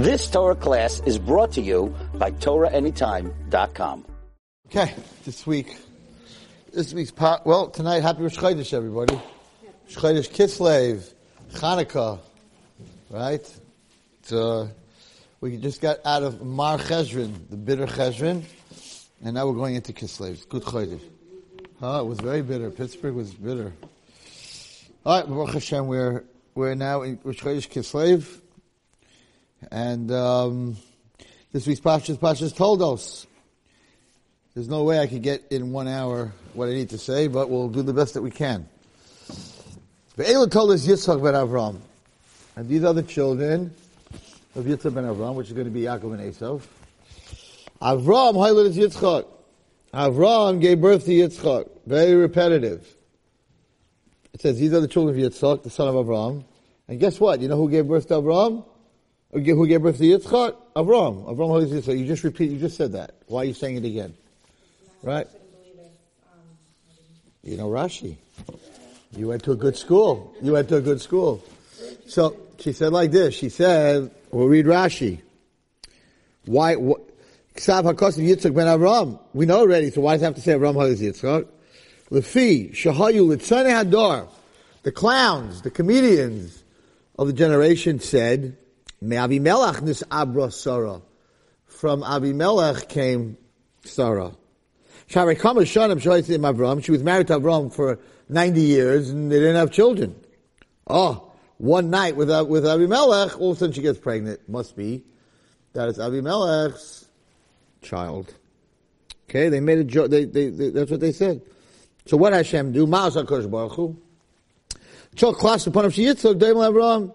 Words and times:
This 0.00 0.30
Torah 0.30 0.54
class 0.54 1.02
is 1.04 1.18
brought 1.18 1.52
to 1.52 1.60
you 1.60 1.94
by 2.14 2.30
TorahAnytime.com. 2.30 4.06
Okay, 4.68 4.94
this 5.26 5.46
week, 5.46 5.76
this 6.72 6.94
week's 6.94 7.10
part, 7.10 7.44
well, 7.44 7.68
tonight, 7.68 8.00
happy 8.00 8.22
Rosh 8.22 8.38
Chodesh, 8.38 8.72
everybody. 8.72 9.12
Rosh 9.14 9.96
Chodesh 9.98 10.30
Kislev, 10.30 11.12
Chanukah, 11.52 12.18
right? 13.10 13.60
So, 14.22 14.70
we 15.42 15.58
just 15.58 15.82
got 15.82 15.98
out 16.06 16.22
of 16.22 16.40
Mar 16.40 16.78
Cheshvan, 16.78 17.50
the 17.50 17.58
bitter 17.58 17.86
Cheshvan, 17.86 18.44
and 19.22 19.34
now 19.34 19.46
we're 19.48 19.52
going 19.52 19.74
into 19.74 19.92
Kislev. 19.92 20.48
Good 20.48 20.62
Chodesh. 20.62 21.02
Huh, 21.78 22.00
it 22.00 22.06
was 22.06 22.20
very 22.20 22.40
bitter. 22.40 22.70
Pittsburgh 22.70 23.16
was 23.16 23.34
bitter. 23.34 23.74
Alright, 25.04 25.28
Baruch 25.28 25.52
Hashem, 25.52 25.86
we're, 25.86 26.24
we're 26.54 26.74
now 26.74 27.02
in 27.02 27.18
Rosh 27.22 27.42
Chodesh 27.42 27.68
Kislev, 27.68 28.40
and, 29.70 30.10
um, 30.10 30.76
this 31.52 31.66
week's 31.66 31.80
Pashas, 31.80 32.18
Pashas 32.18 32.54
Toldos. 32.54 33.26
There's 34.54 34.68
no 34.68 34.82
way 34.82 34.98
I 34.98 35.06
could 35.06 35.22
get 35.22 35.44
in 35.50 35.72
one 35.72 35.88
hour 35.88 36.32
what 36.54 36.68
I 36.68 36.72
need 36.72 36.90
to 36.90 36.98
say, 36.98 37.28
but 37.28 37.50
we'll 37.50 37.68
do 37.68 37.82
the 37.82 37.92
best 37.92 38.14
that 38.14 38.22
we 38.22 38.30
can. 38.30 38.68
Ve'ela 40.16 40.50
toldos 40.50 40.86
Yitzchak 40.86 41.22
ben 41.22 41.34
Avram. 41.34 41.78
And 42.56 42.68
these 42.68 42.84
are 42.84 42.92
the 42.92 43.02
children 43.02 43.72
of 44.54 44.64
Yitzchak 44.64 44.92
ben 44.92 45.04
Avram, 45.04 45.34
which 45.34 45.46
is 45.46 45.52
going 45.52 45.66
to 45.66 45.70
be 45.70 45.82
Yaakov 45.82 46.14
and 46.14 46.34
Esav. 46.34 46.62
Avram, 47.80 48.66
is 48.66 48.76
Yitzchak. 48.76 49.26
Avram 49.94 50.60
gave 50.60 50.80
birth 50.80 51.04
to 51.04 51.10
Yitzchak. 51.10 51.68
Very 51.86 52.14
repetitive. 52.14 52.86
It 54.32 54.40
says 54.40 54.58
these 54.58 54.72
are 54.72 54.80
the 54.80 54.88
children 54.88 55.16
of 55.16 55.32
Yitzchak, 55.32 55.62
the 55.62 55.70
son 55.70 55.88
of 55.88 55.94
Avram. 55.94 56.44
And 56.88 56.98
guess 57.00 57.20
what? 57.20 57.40
You 57.40 57.48
know 57.48 57.56
who 57.56 57.70
gave 57.70 57.88
birth 57.88 58.08
to 58.08 58.14
Avram? 58.14 58.64
Who 59.32 59.66
gave- 59.66 59.82
birth 59.82 59.98
to 59.98 60.04
Yitzchak? 60.04 60.56
Avram. 60.74 61.24
Avram 61.26 61.62
is 61.62 61.70
Yitzchak. 61.70 61.98
You 61.98 62.06
just 62.06 62.24
repeat, 62.24 62.50
you 62.50 62.58
just 62.58 62.76
said 62.76 62.92
that. 62.92 63.14
Why 63.26 63.42
are 63.42 63.44
you 63.44 63.54
saying 63.54 63.76
it 63.76 63.84
again? 63.84 64.14
Right? 65.02 65.26
You 67.42 67.56
know 67.56 67.68
Rashi. 67.68 68.16
You 69.16 69.28
went 69.28 69.42
to 69.44 69.52
a 69.52 69.56
good 69.56 69.76
school. 69.76 70.34
You 70.42 70.52
went 70.52 70.68
to 70.68 70.76
a 70.76 70.80
good 70.80 71.00
school. 71.00 71.42
So 72.06 72.36
she 72.58 72.72
said 72.72 72.92
like 72.92 73.12
this. 73.12 73.34
She 73.34 73.48
said, 73.48 74.10
"We'll 74.30 74.48
read 74.48 74.66
Rashi. 74.66 75.20
Why? 76.44 76.74
wh- 76.74 77.00
Ksav 77.56 77.84
Hakosim 77.84 78.28
Yitzchak 78.28 78.54
ben. 78.54 79.18
We 79.32 79.46
know 79.46 79.60
already. 79.60 79.90
So 79.90 80.00
why 80.02 80.14
does 80.14 80.22
it 80.22 80.26
have 80.26 80.34
to 80.36 80.40
say 80.40 80.52
Avram 80.52 80.74
Ha'ez 80.74 81.00
Yitzchak? 81.00 81.46
Lefi 82.10 82.72
Shahayu 82.72 83.36
Litzane. 83.36 84.28
The 84.82 84.92
clowns, 84.92 85.62
the 85.62 85.70
comedians 85.70 86.62
of 87.18 87.26
the 87.26 87.32
generation 87.32 88.00
said, 88.00 88.56
"Me 89.00 89.16
Avimelech 89.16 89.82
nis 89.82 90.02
Abra 90.10 90.50
Sarah." 90.50 91.02
From 91.66 92.02
Avimelech 92.02 92.88
came 92.88 93.38
Sarah. 93.84 94.32
Shari 95.06 95.34
Kama 95.34 95.62
Shoitzim 95.62 96.52
Avram. 96.52 96.84
She 96.84 96.92
was 96.92 97.02
married 97.02 97.26
to 97.28 97.40
Avram 97.40 97.72
for 97.72 97.98
90 98.28 98.60
years 98.60 99.10
and 99.10 99.30
they 99.30 99.38
didn't 99.38 99.56
have 99.56 99.70
children. 99.70 100.14
Oh, 100.86 101.32
one 101.58 101.90
night 101.90 102.16
with, 102.16 102.30
uh, 102.30 102.44
with 102.48 102.66
Abimelech, 102.66 103.40
all 103.40 103.52
of 103.52 103.56
a 103.56 103.60
sudden 103.60 103.72
she 103.72 103.82
gets 103.82 103.98
pregnant. 103.98 104.48
Must 104.48 104.76
be 104.76 105.02
That 105.72 105.88
is 105.88 105.98
Abimelech's 105.98 107.08
child. 107.82 108.32
Okay, 109.28 109.48
they 109.48 109.60
made 109.60 109.78
a 109.78 109.84
joke, 109.84 110.10
they, 110.10 110.24
they, 110.24 110.48
they, 110.48 110.70
that's 110.70 110.90
what 110.90 111.00
they 111.00 111.12
said. 111.12 111.40
So 112.06 112.16
what 112.16 112.32
Hashem 112.32 112.72
do? 112.72 112.86
Ma'as 112.86 113.20
HaKosh 113.22 113.50
Baruch 113.50 113.72
Hu. 113.72 113.96
Chok 115.16 115.36
klas 115.36 115.66
upon 115.66 115.84
Avram. 115.86 117.14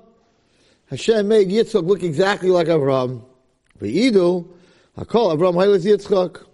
Hashem 0.89 1.28
made 1.28 1.50
Yitzchak 1.50 1.86
look 1.86 2.03
exactly 2.03 2.50
like 2.50 2.67
Avram. 2.67 3.23
V'idu, 3.81 4.47
Hakol 4.97 5.36
Avram 5.36 5.55
Hailas 5.55 5.83
Yitzchak. 5.83 6.45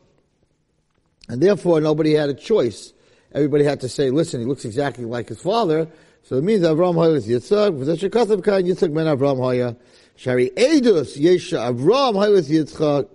And 1.28 1.42
therefore, 1.42 1.82
nobody 1.82 2.14
had 2.14 2.30
a 2.30 2.34
choice. 2.34 2.94
Everybody 3.34 3.64
had 3.64 3.82
to 3.82 3.90
say, 3.90 4.10
listen, 4.10 4.40
he 4.40 4.46
looks 4.46 4.66
exactly 4.66 5.06
like 5.06 5.30
his 5.30 5.42
father. 5.42 5.88
So 6.24 6.38
it 6.38 6.44
means 6.44 6.64
Avram 6.64 7.16
is 7.16 7.28
Yitzchak. 7.28 7.78
V'zeh 7.78 8.10
shekasav 8.10 8.44
kain 8.44 8.66
Yitzchak 8.66 8.94
ben 8.94 9.06
Avram 9.06 9.38
Hoya. 9.38 9.76
Shari 10.16 10.50
Edus 10.52 11.20
Yesha 11.20 11.74
Avram 11.74 12.32
is 12.32 12.50
Yitzchak. 12.50 13.10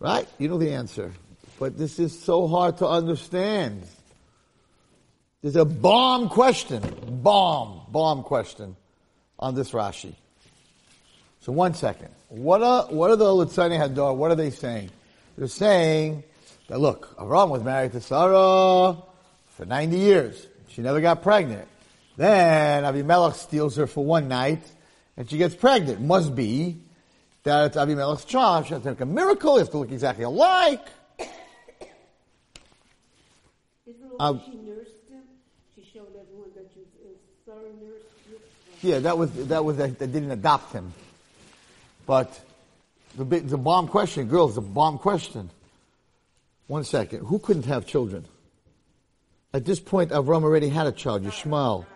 Right? 0.00 0.26
You 0.38 0.48
know 0.48 0.58
the 0.58 0.72
answer. 0.72 1.12
But 1.58 1.76
this 1.76 1.98
is 1.98 2.18
so 2.18 2.46
hard 2.46 2.78
to 2.78 2.88
understand. 2.88 3.82
There's 5.42 5.56
a 5.56 5.64
bomb 5.64 6.28
question. 6.30 6.82
Bomb. 7.22 7.82
Bomb 7.90 8.22
question 8.22 8.76
on 9.38 9.54
this 9.54 9.70
Rashi. 9.72 10.14
So 11.40 11.52
one 11.52 11.74
second. 11.74 12.08
What 12.28 12.62
are, 12.62 12.86
what 12.86 13.10
are 13.10 13.16
the 13.16 13.26
Litzani 13.26 13.78
Hadar, 13.78 14.16
what 14.16 14.30
are 14.30 14.34
they 14.34 14.50
saying? 14.50 14.90
They're 15.38 15.48
saying 15.48 16.24
that 16.68 16.80
look, 16.80 17.16
Avram 17.18 17.50
was 17.50 17.62
married 17.62 17.92
to 17.92 18.00
Sarah 18.00 18.96
for 19.56 19.64
90 19.64 19.96
years. 19.96 20.46
She 20.68 20.82
never 20.82 21.00
got 21.00 21.22
pregnant. 21.22 21.68
Then 22.16 22.84
Abimelech 22.84 23.34
steals 23.34 23.76
her 23.76 23.86
for 23.86 24.04
one 24.04 24.28
night 24.28 24.62
and 25.16 25.28
she 25.30 25.38
gets 25.38 25.54
pregnant. 25.54 26.00
Must 26.00 26.34
be 26.34 26.78
that 27.44 27.66
it's 27.66 27.76
Abimelech's 27.76 28.24
child. 28.24 28.66
She 28.66 28.74
has 28.74 28.82
to 28.82 28.90
make 28.90 29.00
a 29.00 29.06
miracle. 29.06 29.54
They 29.54 29.60
have 29.60 29.70
to 29.70 29.78
look 29.78 29.92
exactly 29.92 30.24
alike. 30.24 30.84
Isn't 33.86 34.04
it 34.04 34.16
Um, 34.18 34.40
she 34.44 34.56
nursed 34.56 34.90
him? 35.08 35.22
She 35.76 35.84
showed 35.92 36.08
everyone 36.18 36.50
that 36.56 36.66
she 36.74 36.80
was 36.80 37.16
Sarah 37.44 37.72
nursed. 37.80 38.15
Yeah, 38.82 38.98
that 39.00 39.16
was, 39.16 39.32
that 39.48 39.64
was, 39.64 39.76
they 39.76 39.90
didn't 39.90 40.30
adopt 40.30 40.72
him. 40.72 40.92
But 42.06 42.38
the 43.16 43.24
the 43.24 43.58
bomb 43.58 43.88
question, 43.88 44.28
girls, 44.28 44.54
the 44.54 44.60
bomb 44.60 44.98
question. 44.98 45.50
One 46.66 46.84
second. 46.84 47.26
Who 47.26 47.38
couldn't 47.38 47.66
have 47.66 47.86
children? 47.86 48.26
At 49.52 49.64
this 49.64 49.80
point, 49.80 50.10
Avram 50.10 50.42
already 50.42 50.68
had 50.68 50.86
a 50.86 50.92
child, 50.92 51.24
Yishmael. 51.24 51.86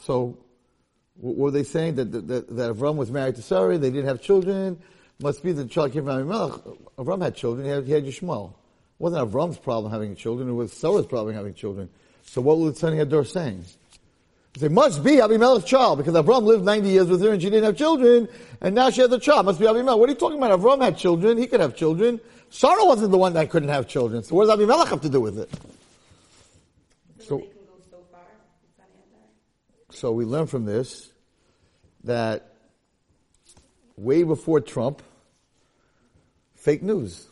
So, 0.00 0.36
w- 1.20 1.38
were 1.38 1.50
they 1.50 1.62
saying 1.62 1.96
that, 1.96 2.10
that, 2.12 2.28
that, 2.28 2.56
that 2.56 2.74
Avram 2.74 2.96
was 2.96 3.10
married 3.10 3.36
to 3.36 3.42
Sarah, 3.42 3.78
they 3.78 3.90
didn't 3.90 4.06
have 4.06 4.20
children? 4.20 4.78
Must 5.20 5.42
be 5.42 5.52
the 5.52 5.66
child 5.66 5.92
came 5.92 6.04
from 6.04 6.18
Abimelech. 6.20 6.60
Avram 6.98 7.22
had 7.22 7.36
children, 7.36 7.66
he 7.66 7.72
had, 7.72 7.84
he 7.84 7.92
had 7.92 8.04
Yishmael. 8.04 8.50
It 8.50 8.56
wasn't 8.98 9.30
Avram's 9.30 9.58
problem 9.58 9.92
having 9.92 10.16
children, 10.16 10.48
it 10.48 10.52
was 10.52 10.72
Sarah's 10.72 11.06
problem 11.06 11.34
having 11.34 11.54
children. 11.54 11.88
So 12.24 12.40
what 12.40 12.58
was 12.58 12.80
Tzani 12.80 13.04
Hador 13.04 13.26
saying? 13.26 13.64
They 14.58 14.68
must 14.68 15.04
be 15.04 15.20
Abimelech's 15.20 15.66
child 15.66 15.98
because 15.98 16.14
Avram 16.14 16.42
lived 16.42 16.64
90 16.64 16.88
years 16.88 17.08
with 17.08 17.20
her 17.22 17.30
and 17.32 17.42
she 17.42 17.50
didn't 17.50 17.64
have 17.64 17.76
children, 17.76 18.26
and 18.60 18.74
now 18.74 18.88
she 18.88 19.02
has 19.02 19.12
a 19.12 19.18
child. 19.18 19.46
Must 19.46 19.60
be 19.60 19.66
Abimelech. 19.66 19.98
What 19.98 20.08
are 20.08 20.12
you 20.12 20.18
talking 20.18 20.38
about? 20.38 20.58
Avram 20.58 20.82
had 20.82 20.96
children. 20.96 21.36
He 21.36 21.46
could 21.46 21.60
have 21.60 21.76
children. 21.76 22.20
Sarah 22.48 22.84
wasn't 22.84 23.10
the 23.10 23.18
one 23.18 23.34
that 23.34 23.50
couldn't 23.50 23.68
have 23.68 23.86
children. 23.86 24.22
So 24.22 24.34
what 24.34 24.44
does 24.44 24.54
Abimelech 24.54 24.88
have 24.88 25.02
to 25.02 25.10
do 25.10 25.20
with 25.20 25.38
it? 25.38 25.50
So, 27.18 27.36
they 27.36 27.42
can 27.42 27.50
go 27.66 27.74
so 27.90 27.98
far. 28.10 28.20
It's 28.62 28.78
not 28.78 28.88
in 28.94 29.10
there. 29.12 29.96
so 29.96 30.12
we 30.12 30.24
learn 30.24 30.46
from 30.46 30.64
this 30.64 31.10
that 32.04 32.54
way 33.96 34.22
before 34.22 34.60
Trump, 34.60 35.02
fake 36.54 36.82
news 36.82 37.26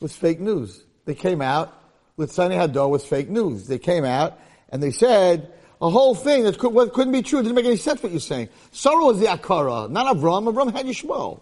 was 0.00 0.14
fake 0.14 0.40
news. 0.40 0.84
They 1.04 1.14
came 1.14 1.42
out 1.42 1.74
with 2.16 2.32
Sunny 2.32 2.54
Hadar 2.54 2.88
was 2.88 3.04
fake 3.04 3.28
news. 3.28 3.66
They 3.66 3.78
came 3.78 4.04
out 4.04 4.38
and 4.76 4.82
they 4.82 4.90
said 4.90 5.50
a 5.80 5.88
whole 5.88 6.14
thing 6.14 6.44
that 6.44 6.58
could, 6.58 6.70
what 6.70 6.92
couldn't 6.92 7.14
be 7.14 7.22
true. 7.22 7.38
It 7.38 7.44
didn't 7.44 7.54
make 7.54 7.64
any 7.64 7.78
sense 7.78 8.02
what 8.02 8.12
you're 8.12 8.20
saying. 8.20 8.50
Sarah 8.72 9.06
was 9.06 9.18
the 9.18 9.24
Akara, 9.24 9.88
not 9.90 10.14
Avram. 10.14 10.52
Avram 10.52 10.70
had 10.70 10.84
Yishmael. 10.84 11.40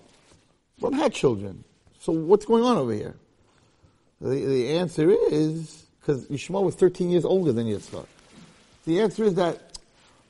Avram 0.81 0.95
had 0.95 1.13
children. 1.13 1.65
So 1.99 2.13
what's 2.13 2.47
going 2.47 2.63
on 2.63 2.77
over 2.77 2.93
here? 2.93 3.17
The, 4.21 4.29
the 4.29 4.71
answer 4.71 5.11
is, 5.11 5.85
because 5.99 6.29
Yishmael 6.29 6.63
was 6.63 6.77
13 6.77 7.11
years 7.11 7.25
older 7.25 7.53
than 7.53 7.67
Yitzchak. 7.67 8.07
The 8.85 9.01
answer 9.01 9.25
is 9.25 9.35
that 9.35 9.79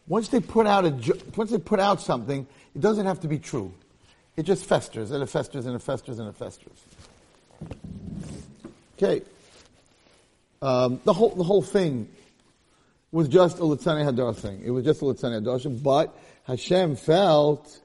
once 0.07 0.29
they 0.29 0.41
put 0.41 0.67
out 0.67 0.87
a, 0.87 1.19
once 1.37 1.51
they 1.51 1.59
put 1.59 1.79
out 1.79 2.01
something, 2.01 2.47
it 2.75 2.81
doesn't 2.81 3.05
have 3.05 3.21
to 3.21 3.29
be 3.29 3.39
true. 3.39 3.75
It 4.35 4.45
just 4.45 4.65
festers, 4.65 5.11
and 5.11 5.23
it 5.23 5.27
festers, 5.27 5.67
and 5.67 5.77
it 5.77 5.83
festers, 5.83 6.19
and 6.19 6.27
it 6.27 6.37
festers. 6.37 6.83
Okay. 8.97 9.21
Um, 10.63 11.03
the 11.05 11.13
whole, 11.13 11.35
the 11.35 11.45
whole 11.45 11.61
thing 11.61 12.09
was 13.15 13.29
just 13.29 13.59
a 13.59 13.63
Litzani 13.63 14.05
Hadar 14.05 14.37
thing. 14.37 14.61
It 14.65 14.71
was 14.71 14.85
just 14.85 15.01
a 15.01 15.05
Litzani 15.05 15.41
Hadar, 15.41 15.83
but 15.83 16.19
Hashem 16.45 16.97
felt 16.97 17.81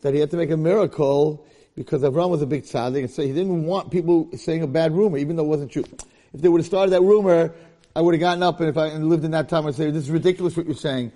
that 0.00 0.14
he 0.14 0.20
had 0.20 0.30
to 0.30 0.36
make 0.36 0.50
a 0.50 0.56
miracle 0.56 1.46
because 1.76 2.02
Avram 2.02 2.30
was 2.30 2.42
a 2.42 2.46
big 2.46 2.64
tzaddik, 2.64 3.00
and 3.00 3.10
so 3.10 3.22
he 3.22 3.28
didn't 3.28 3.64
want 3.64 3.90
people 3.90 4.30
saying 4.36 4.62
a 4.62 4.66
bad 4.66 4.92
rumor, 4.92 5.18
even 5.18 5.36
though 5.36 5.44
it 5.44 5.48
wasn't 5.48 5.70
true. 5.70 5.84
If 6.32 6.40
they 6.40 6.48
would 6.48 6.60
have 6.60 6.66
started 6.66 6.92
that 6.92 7.02
rumor, 7.02 7.52
I 7.94 8.00
would 8.00 8.14
have 8.14 8.20
gotten 8.20 8.42
up, 8.42 8.60
and 8.60 8.68
if 8.68 8.76
I 8.76 8.86
and 8.86 9.08
lived 9.08 9.24
in 9.24 9.32
that 9.32 9.48
time, 9.48 9.66
I'd 9.66 9.74
say, 9.74 9.90
this 9.90 10.04
is 10.04 10.10
ridiculous 10.10 10.56
what 10.56 10.66
you're 10.66 10.74
saying. 10.74 11.12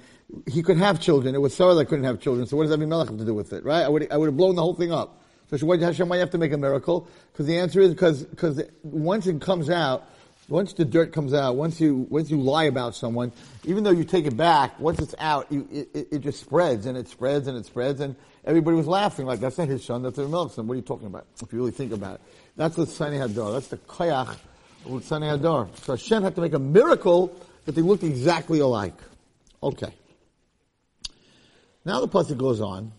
He 0.46 0.62
could 0.62 0.76
have 0.76 1.00
children. 1.00 1.34
It 1.34 1.40
was 1.40 1.54
Sarah 1.54 1.74
that 1.74 1.86
couldn't 1.86 2.04
have 2.04 2.20
children, 2.20 2.46
so 2.46 2.56
what 2.56 2.64
does 2.64 2.72
Abimelech 2.72 3.08
have 3.08 3.18
to 3.18 3.24
do 3.24 3.34
with 3.34 3.52
it, 3.52 3.64
right? 3.64 3.82
I 3.82 3.88
would, 3.88 4.10
I 4.12 4.16
would 4.16 4.26
have 4.26 4.36
blown 4.36 4.54
the 4.54 4.62
whole 4.62 4.74
thing 4.74 4.92
up. 4.92 5.22
So 5.56 5.64
why, 5.66 5.78
Hashem, 5.78 6.08
why 6.08 6.16
you 6.16 6.20
have 6.20 6.30
to 6.30 6.38
make 6.38 6.52
a 6.52 6.58
miracle? 6.58 7.08
Because 7.32 7.46
the 7.46 7.58
answer 7.58 7.80
is 7.80 7.90
because 7.90 8.26
once 8.82 9.26
it 9.26 9.40
comes 9.40 9.70
out 9.70 10.08
once 10.48 10.72
the 10.74 10.84
dirt 10.84 11.12
comes 11.12 11.32
out, 11.32 11.56
once 11.56 11.80
you 11.80 12.06
once 12.10 12.30
you 12.30 12.40
lie 12.40 12.64
about 12.64 12.94
someone, 12.94 13.32
even 13.64 13.84
though 13.84 13.90
you 13.90 14.04
take 14.04 14.26
it 14.26 14.36
back, 14.36 14.78
once 14.78 15.00
it's 15.00 15.14
out, 15.18 15.50
you, 15.50 15.66
it, 15.70 15.88
it, 15.94 16.08
it 16.12 16.18
just 16.20 16.40
spreads 16.40 16.86
and 16.86 16.98
it 16.98 17.08
spreads 17.08 17.46
and 17.48 17.56
it 17.56 17.64
spreads, 17.64 18.00
and 18.00 18.14
everybody 18.44 18.76
was 18.76 18.86
laughing 18.86 19.26
like 19.26 19.40
that's 19.40 19.58
not 19.58 19.68
his 19.68 19.84
son, 19.84 20.02
that's 20.02 20.18
Melch's 20.18 20.54
son. 20.54 20.66
What 20.66 20.74
are 20.74 20.76
you 20.76 20.82
talking 20.82 21.06
about? 21.06 21.26
If 21.40 21.52
you 21.52 21.58
really 21.58 21.70
think 21.70 21.92
about 21.92 22.16
it, 22.16 22.20
that's 22.56 22.76
the 22.76 22.86
Sani 22.86 23.16
Hadar. 23.16 23.52
That's 23.54 23.68
the 23.68 23.78
koyach 23.78 24.36
of 24.86 25.04
Sani 25.04 25.26
Hadar. 25.26 25.74
So 25.78 25.94
Hashem 25.94 26.22
had 26.22 26.34
to 26.34 26.40
make 26.40 26.54
a 26.54 26.58
miracle 26.58 27.34
that 27.64 27.74
they 27.74 27.82
looked 27.82 28.04
exactly 28.04 28.60
alike. 28.60 28.98
Okay. 29.62 29.92
Now 31.86 32.00
the 32.00 32.08
pasuk 32.08 32.36
goes 32.36 32.60
on. 32.60 32.92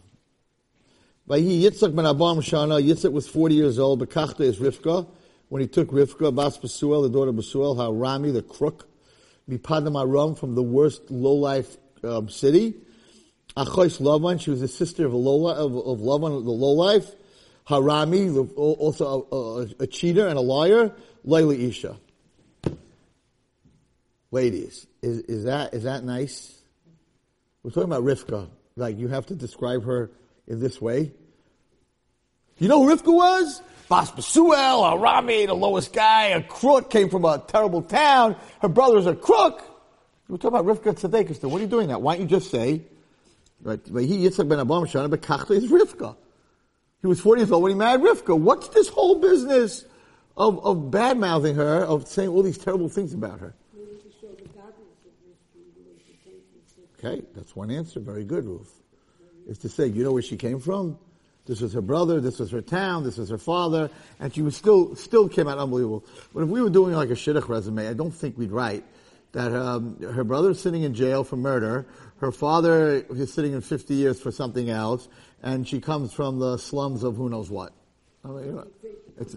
Vayhi 1.29 1.61
Yitzchak 1.61 1.95
ben 1.95 2.05
Abam 2.05 2.37
Shana. 2.37 2.83
Yitzchak 2.83 3.11
was 3.11 3.27
forty 3.27 3.55
years 3.55 3.77
old. 3.77 4.01
Bekachta 4.01 4.41
is 4.41 4.57
Rivka 4.57 5.07
when 5.49 5.61
he 5.61 5.67
took 5.67 5.89
Rivka, 5.89 6.33
Bas 6.33 6.57
Basuel, 6.57 7.03
the 7.03 7.09
daughter 7.09 7.29
of 7.29 7.35
Basuel, 7.35 7.75
Harami, 7.75 8.33
the 8.33 8.41
crook, 8.41 8.87
Mipadam 9.49 9.99
Aram 9.99 10.35
from 10.35 10.55
the 10.55 10.63
worst 10.63 11.09
low-life 11.11 11.77
um, 12.03 12.29
city. 12.29 12.73
Achois 13.55 14.01
Lavan, 14.01 14.41
she 14.41 14.49
was 14.49 14.61
the 14.61 14.67
sister 14.67 15.05
of, 15.05 15.13
Lola, 15.13 15.53
of, 15.53 15.75
of 15.75 15.99
Lavan, 15.99 16.43
the 16.43 16.51
low-life. 16.51 17.11
Harami, 17.67 18.33
the, 18.33 18.53
also 18.55 19.27
a, 19.31 19.35
a, 19.35 19.83
a, 19.83 19.87
cheater 19.87 20.27
and 20.27 20.37
a 20.37 20.41
liar. 20.41 20.91
Layla 21.25 21.57
Isha. 21.57 21.97
Ladies, 24.31 24.85
is, 25.01 25.19
is 25.21 25.45
that, 25.45 25.73
is 25.73 25.83
that 25.83 26.03
nice? 26.03 26.59
We're 27.63 27.71
talking 27.71 27.91
about 27.91 28.03
Rivka. 28.03 28.49
Like, 28.75 28.99
you 28.99 29.07
have 29.07 29.27
to 29.27 29.35
describe 29.35 29.85
her 29.85 30.11
in 30.47 30.59
this 30.59 30.81
way. 30.81 31.11
You 32.57 32.67
know 32.67 32.83
who 32.83 32.95
Rivka 32.95 33.13
was? 33.13 33.61
Bas 33.87 34.11
Basuel, 34.11 34.93
a 34.93 34.97
Rami, 34.97 35.45
the 35.45 35.53
lowest 35.53 35.93
guy, 35.93 36.27
a 36.27 36.41
crook, 36.41 36.89
came 36.89 37.09
from 37.09 37.23
a 37.25 37.43
terrible 37.47 37.81
town. 37.83 38.35
Her 38.61 38.67
brother's 38.67 39.05
a 39.05 39.15
crook. 39.15 39.61
We're 40.27 40.37
talking 40.37 40.59
about 40.59 40.65
Rivka 40.65 40.99
Tzadekis. 40.99 41.43
What 41.43 41.59
are 41.59 41.63
you 41.63 41.69
doing 41.69 41.89
that? 41.89 42.01
Why 42.01 42.15
don't 42.15 42.23
you 42.23 42.27
just 42.27 42.49
say, 42.49 42.81
right, 43.61 43.79
he 43.85 43.91
ben 43.91 44.01
is 44.01 44.37
Rivka. 44.39 46.15
He 47.01 47.07
was 47.07 47.19
40 47.19 47.41
years 47.41 47.51
old 47.51 47.61
when 47.61 47.71
he 47.71 47.77
married 47.77 48.01
Rivka. 48.01 48.37
What's 48.37 48.69
this 48.69 48.89
whole 48.89 49.19
business 49.19 49.85
of, 50.35 50.65
of 50.65 50.89
bad 50.89 51.19
mouthing 51.19 51.55
her, 51.55 51.83
of 51.85 52.07
saying 52.07 52.29
all 52.29 52.41
these 52.41 52.57
terrible 52.57 52.89
things 52.89 53.13
about 53.13 53.39
her? 53.39 53.53
Okay, 56.97 57.21
that's 57.35 57.55
one 57.55 57.69
answer. 57.69 57.99
Very 57.99 58.23
good, 58.23 58.45
Ruth. 58.45 58.81
Is 59.47 59.59
to 59.59 59.69
say, 59.69 59.85
you 59.85 60.03
know 60.03 60.11
where 60.11 60.23
she 60.23 60.37
came 60.37 60.59
from? 60.59 60.97
This 61.45 61.61
was 61.61 61.73
her 61.73 61.81
brother, 61.81 62.19
this 62.19 62.39
was 62.39 62.49
her 62.51 62.61
town, 62.61 63.03
this 63.03 63.17
was 63.17 63.29
her 63.29 63.37
father, 63.37 63.91
and 64.19 64.33
she 64.33 64.41
was 64.41 64.55
still, 64.55 64.95
still 64.95 65.29
came 65.29 65.47
out 65.47 65.59
unbelievable. 65.59 66.03
But 66.33 66.43
if 66.43 66.49
we 66.49 66.61
were 66.61 66.71
doing 66.71 66.93
like 66.93 67.09
a 67.09 67.13
shidduch 67.13 67.47
resume, 67.47 67.87
I 67.87 67.93
don't 67.93 68.11
think 68.11 68.37
we'd 68.37 68.51
write 68.51 68.83
that 69.33 69.53
um, 69.53 70.01
her 70.01 70.23
brother's 70.23 70.59
sitting 70.59 70.83
in 70.83 70.93
jail 70.93 71.23
for 71.23 71.35
murder, 71.35 71.85
her 72.17 72.31
father 72.31 73.05
is 73.09 73.33
sitting 73.33 73.53
in 73.53 73.61
50 73.61 73.93
years 73.93 74.19
for 74.19 74.31
something 74.31 74.69
else, 74.69 75.07
and 75.43 75.67
she 75.67 75.79
comes 75.79 76.13
from 76.13 76.39
the 76.39 76.57
slums 76.57 77.03
of 77.03 77.15
who 77.15 77.29
knows 77.29 77.49
what. 77.49 77.73
I 78.23 78.29
mean, 78.29 78.45
you 78.45 78.51
know, 78.53 78.67
it's, 79.19 79.35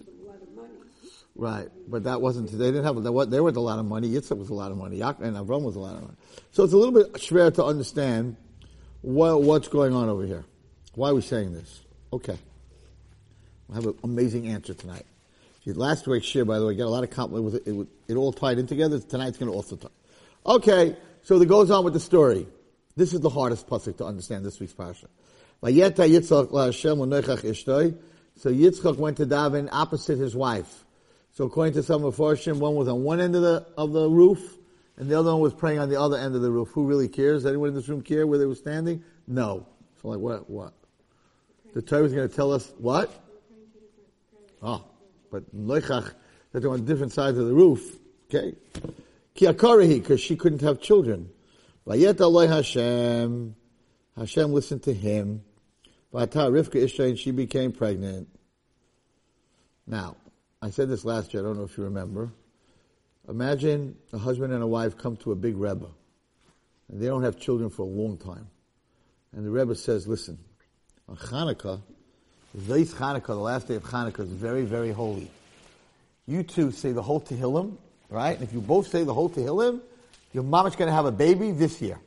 Right, 1.39 1.69
but 1.87 2.03
that 2.03 2.21
wasn't. 2.21 2.51
They 2.51 2.73
didn't 2.73 2.83
have. 2.83 3.01
They 3.31 3.41
weren't 3.41 3.57
a 3.57 3.61
lot 3.61 3.79
of 3.79 3.85
money. 3.85 4.09
Yitzchak 4.09 4.37
was 4.37 4.49
a 4.49 4.55
lot 4.55 4.73
of 4.73 4.77
money. 4.77 4.99
Yaakov 4.99 5.21
and 5.21 5.37
Avram 5.37 5.63
was 5.63 5.77
a 5.77 5.79
lot 5.79 5.95
of 5.95 6.03
money. 6.03 6.17
So 6.51 6.65
it's 6.65 6.73
a 6.73 6.77
little 6.77 6.93
bit 6.93 7.13
schwer 7.13 7.55
to 7.55 7.65
understand 7.65 8.37
what, 9.03 9.43
what's 9.43 9.69
going 9.69 9.95
on 9.95 10.09
over 10.09 10.27
here. 10.27 10.45
Why 10.97 11.11
are 11.11 11.15
we 11.15 11.21
saying 11.21 11.53
this? 11.53 11.83
Okay. 12.13 12.39
We'll 13.69 13.75
have 13.77 13.87
an 13.87 13.99
amazing 14.05 14.49
answer 14.49 14.75
tonight. 14.75 15.07
Last 15.67 16.07
week's 16.07 16.25
share, 16.25 16.47
by 16.47 16.59
the 16.59 16.67
way, 16.67 16.75
got 16.75 16.87
a 16.87 16.89
lot 16.89 17.05
of 17.05 17.11
compliment 17.11 17.45
with 17.45 17.55
it. 17.57 17.71
It, 17.71 17.89
it 18.09 18.17
all 18.17 18.33
tied 18.33 18.59
in 18.59 18.67
together. 18.67 18.99
Tonight's 19.01 19.37
going 19.37 19.51
to 19.53 19.57
also 19.57 19.77
tie. 19.77 19.89
Okay, 20.47 20.97
so 21.23 21.39
it 21.39 21.47
goes 21.47 21.71
on 21.71 21.85
with 21.85 21.93
the 21.93 22.01
story. 22.01 22.47
This 22.97 23.13
is 23.13 23.21
the 23.21 23.29
hardest 23.29 23.69
pasuk 23.69 23.99
to 23.99 24.07
understand 24.07 24.47
this 24.47 24.59
week's 24.61 24.73
parsha. 24.73 25.09
So 25.61 25.69
Yitzchak 28.51 28.97
went 28.97 29.17
to 29.19 29.27
daven 29.27 29.69
opposite 29.71 30.17
his 30.17 30.35
wife. 30.35 30.85
So 31.33 31.45
according 31.45 31.75
to 31.75 31.83
some 31.83 32.05
of 32.05 32.17
Farshim, 32.17 32.59
one 32.59 32.75
was 32.75 32.89
on 32.89 33.03
one 33.03 33.21
end 33.21 33.37
of 33.37 33.43
the 33.43 33.67
of 33.77 33.93
the 33.93 34.09
roof, 34.09 34.57
and 34.97 35.11
the 35.11 35.19
other 35.19 35.33
one 35.33 35.41
was 35.41 35.53
praying 35.55 35.81
on 35.81 35.91
the 35.91 36.01
other 36.01 36.17
end 36.17 36.35
of 36.35 36.43
the 36.43 36.51
roof. 36.51 36.71
Who 36.71 36.87
really 36.87 37.09
cares? 37.09 37.45
Anyone 37.45 37.69
in 37.69 37.75
this 37.75 37.89
room 37.89 38.03
care 38.03 38.27
where 38.27 38.39
they 38.39 38.47
were 38.47 38.55
standing? 38.55 39.05
No. 39.27 39.67
So 40.01 40.09
like 40.09 40.19
what? 40.19 40.49
What? 40.49 40.73
The 41.75 41.83
Torah 41.83 42.05
is 42.05 42.13
going 42.13 42.29
to 42.29 42.35
tell 42.35 42.53
us 42.53 42.73
what? 42.79 43.11
Oh, 44.63 44.85
but 45.31 45.55
loichach 45.55 46.13
that 46.53 46.61
they're 46.61 46.71
on 46.71 46.85
different 46.85 47.13
sides 47.13 47.39
of 47.39 47.47
the 47.47 47.55
roof. 47.55 47.99
Okay, 48.27 48.55
kiakarihi 49.37 50.01
because 50.03 50.21
she 50.21 50.37
couldn't 50.37 50.63
have 50.63 50.81
children. 50.81 51.31
Vayet 51.87 52.21
Eloi 52.21 52.47
Hashem. 52.47 53.55
Hashem 54.17 54.53
listened 54.53 54.83
to 54.85 54.93
him. 54.93 55.43
Vata 56.13 56.51
Rivka 56.51 56.77
Isha 56.77 57.05
and 57.05 57.19
she 57.19 57.31
became 57.31 57.73
pregnant. 57.73 58.29
Now, 59.87 60.17
I 60.61 60.71
said 60.71 60.89
this 60.89 61.05
last 61.05 61.33
year. 61.33 61.43
I 61.43 61.47
don't 61.47 61.57
know 61.57 61.65
if 61.65 61.79
you 61.79 61.85
remember. 61.85 62.33
Imagine 63.29 63.97
a 64.13 64.19
husband 64.19 64.53
and 64.53 64.63
a 64.63 64.67
wife 64.67 64.97
come 64.97 65.17
to 65.19 65.33
a 65.33 65.37
big 65.37 65.57
Rebbe, 65.57 65.87
and 66.89 67.01
they 67.01 67.07
don't 67.07 67.23
have 67.23 67.39
children 67.39 67.69
for 67.69 67.83
a 67.83 67.87
long 67.87 68.17
time. 68.17 68.49
And 69.33 69.45
the 69.45 69.51
Rebbe 69.51 69.75
says, 69.75 70.09
listen, 70.09 70.39
on 71.09 71.17
Hanukkah, 71.17 71.81
Hanukkah, 72.57 73.27
the 73.27 73.35
last 73.35 73.69
day 73.69 73.77
of 73.77 73.85
Hanukkah, 73.85 74.21
is 74.21 74.29
very, 74.29 74.65
very 74.65 74.93
holy. 74.93 75.31
You 76.27 76.43
two 76.43 76.71
say 76.71 76.93
the 76.93 77.03
whole 77.03 77.21
Tehillim, 77.21 77.77
right? 78.11 78.35
And 78.39 78.43
if 78.43 78.53
you 78.53 78.61
both 78.61 78.89
say 78.89 79.05
the 79.05 79.15
whole 79.15 79.31
Tehillim, 79.31 79.81
your 80.33 80.43
mama's 80.43 80.77
going 80.77 80.89
to 80.89 80.95
have 80.95 81.07
a 81.07 81.13
baby 81.13 81.53
this 81.53 81.81
year. 81.81 81.99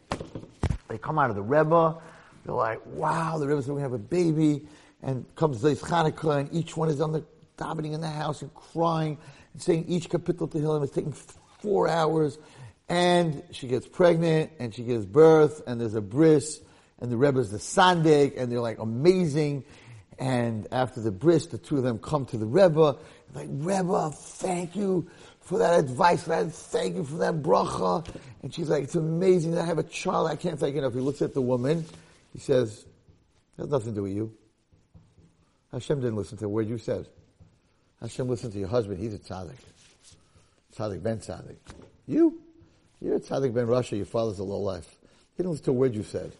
They 0.88 0.98
come 0.98 1.18
out 1.18 1.30
of 1.30 1.36
the 1.36 1.42
Rebbe, 1.42 1.98
they're 2.46 2.54
like, 2.54 2.82
wow, 2.86 3.38
the 3.40 3.48
Rebbe's 3.48 3.66
going 3.66 3.80
to 3.80 3.84
have 3.84 3.94
a 3.94 3.98
baby, 3.98 4.68
and 5.02 5.26
comes 5.36 5.62
this 5.62 5.82
Hanukkah, 5.82 6.40
and 6.40 6.54
each 6.54 6.78
one 6.78 6.90
is 6.90 7.02
on 7.02 7.12
the 7.12 7.24
davening 7.58 7.94
in 7.94 8.02
the 8.02 8.10
house 8.10 8.42
and 8.42 8.54
crying 8.54 9.18
and 9.54 9.62
saying 9.62 9.86
each 9.88 10.10
kapitel 10.10 10.50
Tehillim 10.50 10.84
is 10.84 10.92
taking 10.92 11.14
four 11.60 11.88
hours, 11.88 12.38
and 12.88 13.42
she 13.52 13.68
gets 13.68 13.88
pregnant, 13.88 14.52
and 14.60 14.76
she 14.76 14.84
gives 14.84 15.06
birth, 15.06 15.62
and 15.66 15.82
there's 15.82 15.96
a 15.96 16.02
bris, 16.02 16.62
and 17.02 17.12
the 17.12 17.18
Rebbe's 17.18 17.52
the 17.52 17.58
Sandik, 17.58 18.40
and 18.40 18.52
they're 18.52 18.62
like 18.62 18.80
amazing. 18.80 19.64
And 20.20 20.68
after 20.72 21.02
the 21.02 21.12
bris, 21.12 21.48
the 21.48 21.58
two 21.58 21.78
of 21.78 21.84
them 21.84 21.98
come 21.98 22.26
to 22.28 22.38
the 22.38 22.46
Rebbe, 22.46 22.96
like, 23.34 23.48
Rebbe, 23.50 24.12
thank 24.14 24.76
you 24.76 25.10
for 25.40 25.58
that 25.60 25.80
advice, 25.80 26.28
man. 26.28 26.50
Thank 26.50 26.96
you 26.96 27.04
for 27.04 27.16
that 27.18 27.42
bracha. 27.42 28.08
And 28.44 28.54
she's 28.54 28.70
like, 28.70 28.84
it's 28.84 28.96
amazing 28.96 29.52
that 29.52 29.62
I 29.62 29.66
have 29.66 29.78
a 29.78 29.84
child. 29.84 30.28
I 30.28 30.36
can't 30.36 30.60
thank 30.60 30.76
you 30.76 30.82
enough. 30.82 30.94
He 30.94 31.00
looks 31.00 31.22
at 31.22 31.34
the 31.34 31.42
woman. 31.42 31.86
He 32.34 32.40
says, 32.40 32.86
it 33.58 33.62
has 33.62 33.70
nothing 33.70 33.90
to 33.90 33.96
do 33.96 34.04
with 34.04 34.14
you. 34.14 34.34
Hashem 35.72 36.02
didn't 36.02 36.18
listen 36.18 36.38
to 36.40 36.46
a 36.46 36.50
word 36.50 36.68
you 36.68 36.78
said. 36.78 37.08
Hashem 38.02 38.28
listened 38.28 38.54
to 38.54 38.60
your 38.60 38.68
husband. 38.68 39.00
He's 39.00 39.14
a 39.14 39.20
tzaddik. 39.20 39.58
Tzaddik 40.76 41.02
ben 41.02 41.20
tzaddik. 41.20 41.58
You? 42.08 42.42
You're 43.00 43.16
a 43.16 43.20
tzaddik 43.20 43.54
ben 43.54 43.68
rasha. 43.68 43.96
Your 43.96 44.06
father's 44.06 44.40
a 44.40 44.44
low 44.44 44.60
life. 44.60 44.98
He 45.38 45.44
didn't 45.44 45.52
listen 45.52 45.66
to 45.66 45.72
a 45.72 45.76
word 45.76 45.96
you 45.96 46.04
said. 46.04 46.34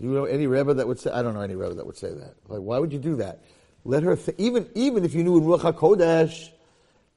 Do 0.00 0.06
you 0.06 0.12
know 0.12 0.24
any 0.24 0.46
Rebbe 0.46 0.74
that 0.74 0.86
would 0.86 1.00
say, 1.00 1.10
I 1.10 1.22
don't 1.22 1.34
know 1.34 1.40
any 1.40 1.56
Rebbe 1.56 1.74
that 1.74 1.86
would 1.86 1.96
say 1.96 2.10
that. 2.10 2.34
Like, 2.46 2.60
why 2.60 2.78
would 2.78 2.92
you 2.92 2.98
do 2.98 3.16
that? 3.16 3.42
Let 3.84 4.04
her, 4.04 4.16
th- 4.16 4.36
even, 4.38 4.68
even 4.74 5.04
if 5.04 5.14
you 5.14 5.24
knew 5.24 5.38
in 5.38 5.44
Ruach 5.44 5.72
HaKodesh 5.72 6.50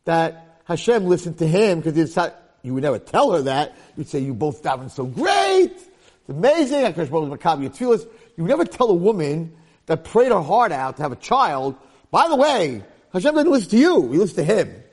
that 0.06 0.62
Hashem 0.66 1.06
listened 1.06 1.38
to 1.40 1.48
him, 1.48 1.82
because 1.82 2.18
you 2.64 2.74
would 2.74 2.84
never 2.84 2.98
tell 2.98 3.32
her 3.34 3.44
that. 3.44 3.78
You'd 3.98 4.08
say, 4.08 4.20
you 4.20 4.34
both 4.34 4.64
daven 4.64 4.90
so 4.90 5.06
great. 5.06 5.74
It's 5.74 6.30
amazing. 6.30 6.86
HaKadosh 6.86 7.10
Baruch 7.10 7.78
Hu 7.78 7.86
You 7.86 8.44
would 8.44 8.50
never 8.50 8.66
tell 8.66 8.90
a 8.90 8.96
woman 8.96 9.56
that 9.86 10.04
prayed 10.04 10.32
her 10.32 10.42
heart 10.42 10.72
out 10.72 10.98
to 10.98 11.04
have 11.04 11.12
a 11.12 11.18
child, 11.18 11.76
by 12.10 12.28
the 12.28 12.36
way, 12.36 12.84
Hashem 13.14 13.36
didn't 13.36 13.52
listen 13.52 13.70
to 13.72 13.78
you. 13.78 14.12
He 14.12 14.18
listened 14.18 14.48
to 14.48 14.56
him. 14.56 14.84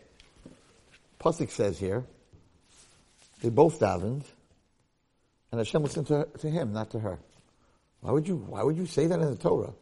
Pasuk 1.21 1.50
says 1.50 1.78
here, 1.78 2.04
they 3.40 3.49
both 3.49 3.80
davened, 3.80 4.25
and 5.50 5.59
Hashem 5.59 5.83
listened 5.83 6.07
to, 6.09 6.28
to 6.38 6.50
him, 6.50 6.73
not 6.73 6.90
to 6.90 6.99
her. 6.99 7.18
Why 8.00 8.12
would 8.12 8.28
you, 8.28 8.37
why 8.37 8.62
would 8.62 8.76
you 8.76 8.87
say 8.87 9.07
that 9.07 9.19
in 9.19 9.31
the 9.31 9.37
Torah? 9.37 9.73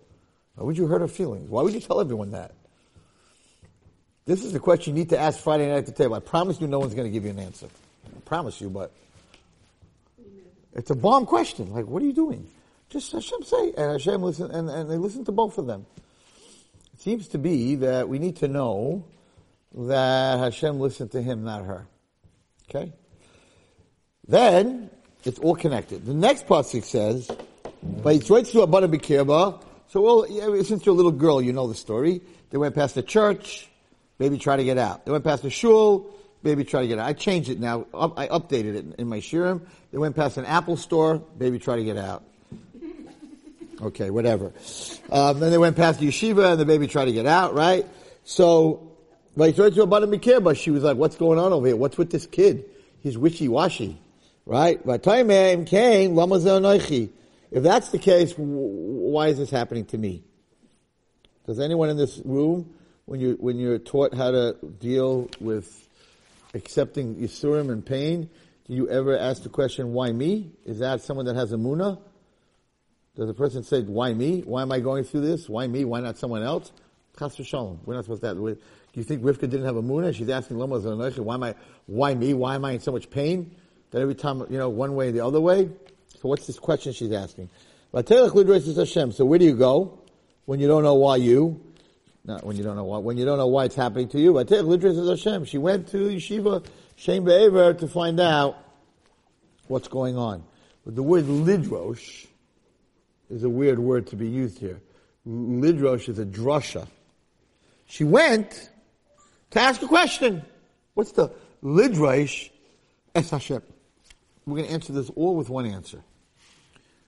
Why 0.55 0.65
would 0.65 0.79
you 0.79 0.87
hurt 0.87 1.01
her 1.01 1.09
feelings? 1.09 1.51
Why 1.51 1.63
would 1.63 1.75
you 1.75 1.81
tell 1.81 2.01
everyone 2.01 2.31
that? 2.33 2.53
This 4.25 4.45
is 4.45 4.53
the 4.53 4.59
question 4.59 4.97
you 4.97 5.03
need 5.03 5.11
to 5.11 5.19
ask 5.19 5.39
Friday 5.39 5.69
night 5.69 5.79
at 5.79 5.87
the 5.87 5.93
table. 5.93 6.15
I 6.15 6.21
promise 6.21 6.61
you 6.61 6.67
no 6.67 6.81
one's 6.81 6.95
going 6.95 7.07
to 7.07 7.13
give 7.13 7.25
you 7.25 7.31
an 7.31 7.39
answer. 7.39 7.69
I 8.07 8.21
promise 8.21 8.61
you, 8.61 8.71
but 8.71 8.93
it's 10.75 10.91
a 10.91 10.97
bomb 10.97 11.27
question. 11.27 11.73
Like, 11.73 11.87
what 11.87 12.03
are 12.03 12.07
you 12.07 12.13
doing? 12.13 12.49
Just 12.91 13.13
Hashem 13.13 13.43
say, 13.43 13.73
and 13.77 13.93
Hashem 13.93 14.23
listen, 14.23 14.51
and, 14.51 14.69
and 14.69 14.91
they 14.91 14.97
listen 14.97 15.25
to 15.27 15.33
both 15.33 15.59
of 15.59 15.67
them. 15.67 15.87
It 16.95 17.01
seems 17.01 17.29
to 17.29 17.39
be 17.39 17.77
that 17.77 18.09
we 18.09 18.19
need 18.19 18.37
to 18.37 18.49
know 18.49 19.05
that 19.75 20.39
Hashem 20.39 20.81
listened 20.81 21.13
to 21.13 21.23
him, 21.23 21.45
not 21.45 21.65
her. 21.65 21.87
Okay? 22.69 22.93
Then, 24.27 24.91
it's 25.25 25.39
all 25.39 25.55
connected. 25.55 26.05
The 26.05 26.15
next 26.15 26.47
pasuk 26.47 26.85
says, 26.85 27.31
but 28.03 28.17
it's 28.17 28.31
right 28.31 28.45
to 28.45 28.63
Abana 28.63 28.89
Bikirba. 28.89 29.63
So, 29.89 30.01
well, 30.01 30.27
yeah, 30.29 30.63
since 30.63 30.85
you're 30.85 30.95
a 30.95 30.97
little 30.97 31.13
girl, 31.13 31.41
you 31.41 31.53
know 31.53 31.67
the 31.67 31.75
story. 31.75 32.21
They 32.51 32.59
went 32.59 32.75
past 32.75 32.95
the 32.95 33.03
church, 33.03 33.69
maybe 34.19 34.39
try 34.39 34.57
to 34.57 34.65
get 34.65 34.79
out. 34.79 35.05
They 35.05 35.13
went 35.13 35.25
past 35.25 35.43
the 35.43 35.51
shul. 35.51 36.11
maybe 36.43 36.65
try 36.65 36.83
to 36.83 36.89
get 36.89 36.99
out. 36.99 37.07
I 37.07 37.13
changed 37.13 37.49
it 37.49 37.59
now. 37.59 37.87
I 37.95 38.29
updated 38.29 38.75
it 38.77 38.85
in 38.99 39.09
my 39.09 39.19
shirim. 39.19 39.63
They 39.93 39.99
went 39.99 40.15
past 40.17 40.37
an 40.37 40.45
Apple 40.45 40.77
store. 40.77 41.23
maybe 41.39 41.59
try 41.59 41.77
to 41.77 41.85
get 41.85 41.97
out. 41.97 42.23
Okay, 43.81 44.11
whatever. 44.11 44.53
Um, 45.11 45.41
then 45.41 45.51
they 45.51 45.59
went 45.59 45.77
past 45.77 46.01
the 46.01 46.09
yeshiva 46.09 46.53
and 46.53 46.61
the 46.61 46.65
baby 46.65 46.87
tried 46.87 47.07
to 47.07 47.13
get 47.13 47.27
out, 47.27 47.55
right? 47.55 47.85
So, 48.25 48.93
he 49.37 49.53
tried 49.53 49.75
to 49.75 49.83
about 49.83 50.03
a 50.03 50.41
but 50.41 50.57
she 50.57 50.71
was 50.71 50.83
like, 50.83 50.97
what's 50.97 51.17
going 51.17 51.39
on 51.39 51.53
over 51.53 51.67
here? 51.67 51.77
What's 51.77 51.99
with 51.99 52.11
this 52.11 52.27
kid? 52.27 52.65
He's 53.03 53.19
wishy-washy, 53.19 54.01
right? 54.47 54.85
But 54.85 55.03
time 55.03 55.29
came, 55.67 56.15
lama 56.15 56.41
ze'anoichi. 56.41 57.11
If 57.51 57.63
that's 57.63 57.91
the 57.91 57.99
case, 57.99 58.35
why 58.37 59.29
is 59.29 59.39
this 59.39 59.51
happening 59.51 59.85
to 59.87 59.99
me? 59.99 60.25
Does 61.47 61.61
anyone 61.61 61.91
in 61.91 61.97
this 61.97 62.21
room, 62.25 62.75
when 63.05 63.21
you 63.21 63.37
when 63.39 63.59
you're 63.59 63.79
taught 63.79 64.15
how 64.15 64.33
to 64.33 64.57
deal 64.81 65.31
with 65.41 65.89
accepting 66.55 67.17
yisurim 67.17 67.71
and 67.71 67.87
pain, 67.87 68.29
do 68.67 68.75
you 68.75 68.89
ever 68.89 69.17
ask 69.17 69.45
the 69.45 69.49
question, 69.49 69.93
"Why 69.93 70.11
me?" 70.11 70.51
Is 70.65 70.81
that 70.81 71.03
someone 71.03 71.27
that 71.27 71.37
has 71.37 71.53
a 71.53 71.57
muna? 71.57 72.01
Does 73.15 73.31
a 73.31 73.35
person 73.35 73.63
say, 73.63 73.83
"Why 73.83 74.13
me? 74.13 74.41
Why 74.41 74.63
am 74.63 74.73
I 74.73 74.81
going 74.81 75.05
through 75.05 75.21
this? 75.21 75.49
Why 75.49 75.69
me? 75.69 75.85
Why 75.85 76.01
not 76.01 76.19
someone 76.19 76.43
else?" 76.43 76.73
Chas 77.17 77.37
v'shalom. 77.37 77.79
We're 77.87 77.95
not 77.95 78.05
supposed 78.05 78.23
to. 78.23 78.35
Do 78.35 78.59
you 78.95 79.05
think 79.05 79.23
Rivka 79.23 79.49
didn't 79.49 79.67
have 79.67 79.77
a 79.77 79.83
muna? 79.83 80.13
She's 80.13 80.29
asking 80.29 80.59
Lama 80.59 80.81
"Why 80.81 81.35
am 81.35 81.43
I? 81.45 81.55
Why 81.87 82.15
me? 82.15 82.35
Why 82.35 82.57
am 82.57 82.65
I 82.65 82.73
in 82.73 82.81
so 82.81 82.91
much 82.91 83.09
pain?" 83.09 83.53
That 83.93 84.03
every 84.03 84.17
time, 84.17 84.45
you 84.51 84.59
know, 84.59 84.69
one 84.69 84.97
way 84.97 85.11
or 85.11 85.13
the 85.13 85.25
other 85.25 85.41
way. 85.41 85.71
So 86.21 86.29
what's 86.29 86.47
this 86.47 86.59
question 86.59 86.93
she's 86.93 87.13
asking? 87.13 87.51
So 87.93 89.25
where 89.25 89.39
do 89.39 89.45
you 89.45 89.55
go 89.55 90.01
when 90.47 90.61
you 90.61 90.67
don't 90.67 90.83
know 90.83 90.95
why 90.95 91.17
you? 91.17 91.61
Not 92.25 92.45
when 92.45 92.57
you 92.57 92.65
don't 92.65 92.77
know 92.77 92.85
why. 92.85 92.99
When 92.99 93.17
you 93.17 93.25
don't 93.25 93.39
know 93.39 93.47
why 93.47 93.67
it's 93.67 93.77
happening 93.77 94.09
to 94.09 94.19
you. 94.19 94.33
She 95.47 95.59
went 95.59 95.89
to 95.89 95.99
yeshiva 96.09 96.67
Shem 96.97 97.25
Be'ever 97.25 97.75
to 97.75 97.87
find 97.87 98.19
out 98.19 98.57
what's 99.69 99.89
going 99.89 100.17
on. 100.17 100.43
But 100.85 100.97
the 100.97 101.03
word 101.03 101.25
lidrosh 101.25 102.27
is 103.31 103.45
a 103.45 103.49
weird 103.49 103.79
word 103.79 104.07
to 104.09 104.17
be 104.17 104.29
used 104.29 104.59
here. 104.59 104.81
Lidrosh 105.29 106.09
is 106.09 106.19
a 106.19 106.25
drasha. 106.25 106.87
She 107.87 108.05
went 108.05 108.71
to 109.51 109.61
ask 109.61 109.83
a 109.83 109.87
question. 109.87 110.43
What's 110.95 111.13
the 111.13 111.31
lidrosh 111.63 112.51
es 113.15 113.31
Hashem? 113.31 113.63
We're 114.47 114.59
going 114.59 114.69
to 114.69 114.73
answer 114.73 114.93
this 114.93 115.11
all 115.11 115.35
with 115.35 115.49
one 115.49 115.67
answer, 115.67 116.03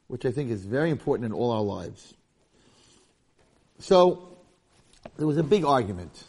which 0.08 0.26
I 0.26 0.32
think 0.32 0.50
is 0.50 0.64
very 0.64 0.90
important 0.90 1.26
in 1.26 1.32
all 1.32 1.52
our 1.52 1.62
lives. 1.62 2.14
So, 3.78 4.36
there 5.16 5.26
was 5.26 5.36
a 5.36 5.44
big 5.44 5.64
argument 5.64 6.24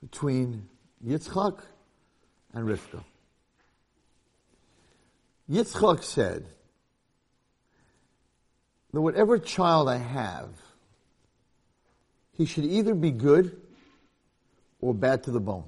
between 0.00 0.68
Yitzchak 1.04 1.60
and 2.54 2.68
Rivka. 2.68 3.02
Yitzchak 5.50 6.04
said 6.04 6.46
that 8.92 9.00
whatever 9.00 9.38
child 9.38 9.88
I 9.88 9.96
have, 9.96 10.50
he 12.32 12.46
should 12.46 12.64
either 12.64 12.94
be 12.94 13.10
good 13.10 13.60
or 14.80 14.94
bad 14.94 15.24
to 15.24 15.32
the 15.32 15.40
bone. 15.40 15.64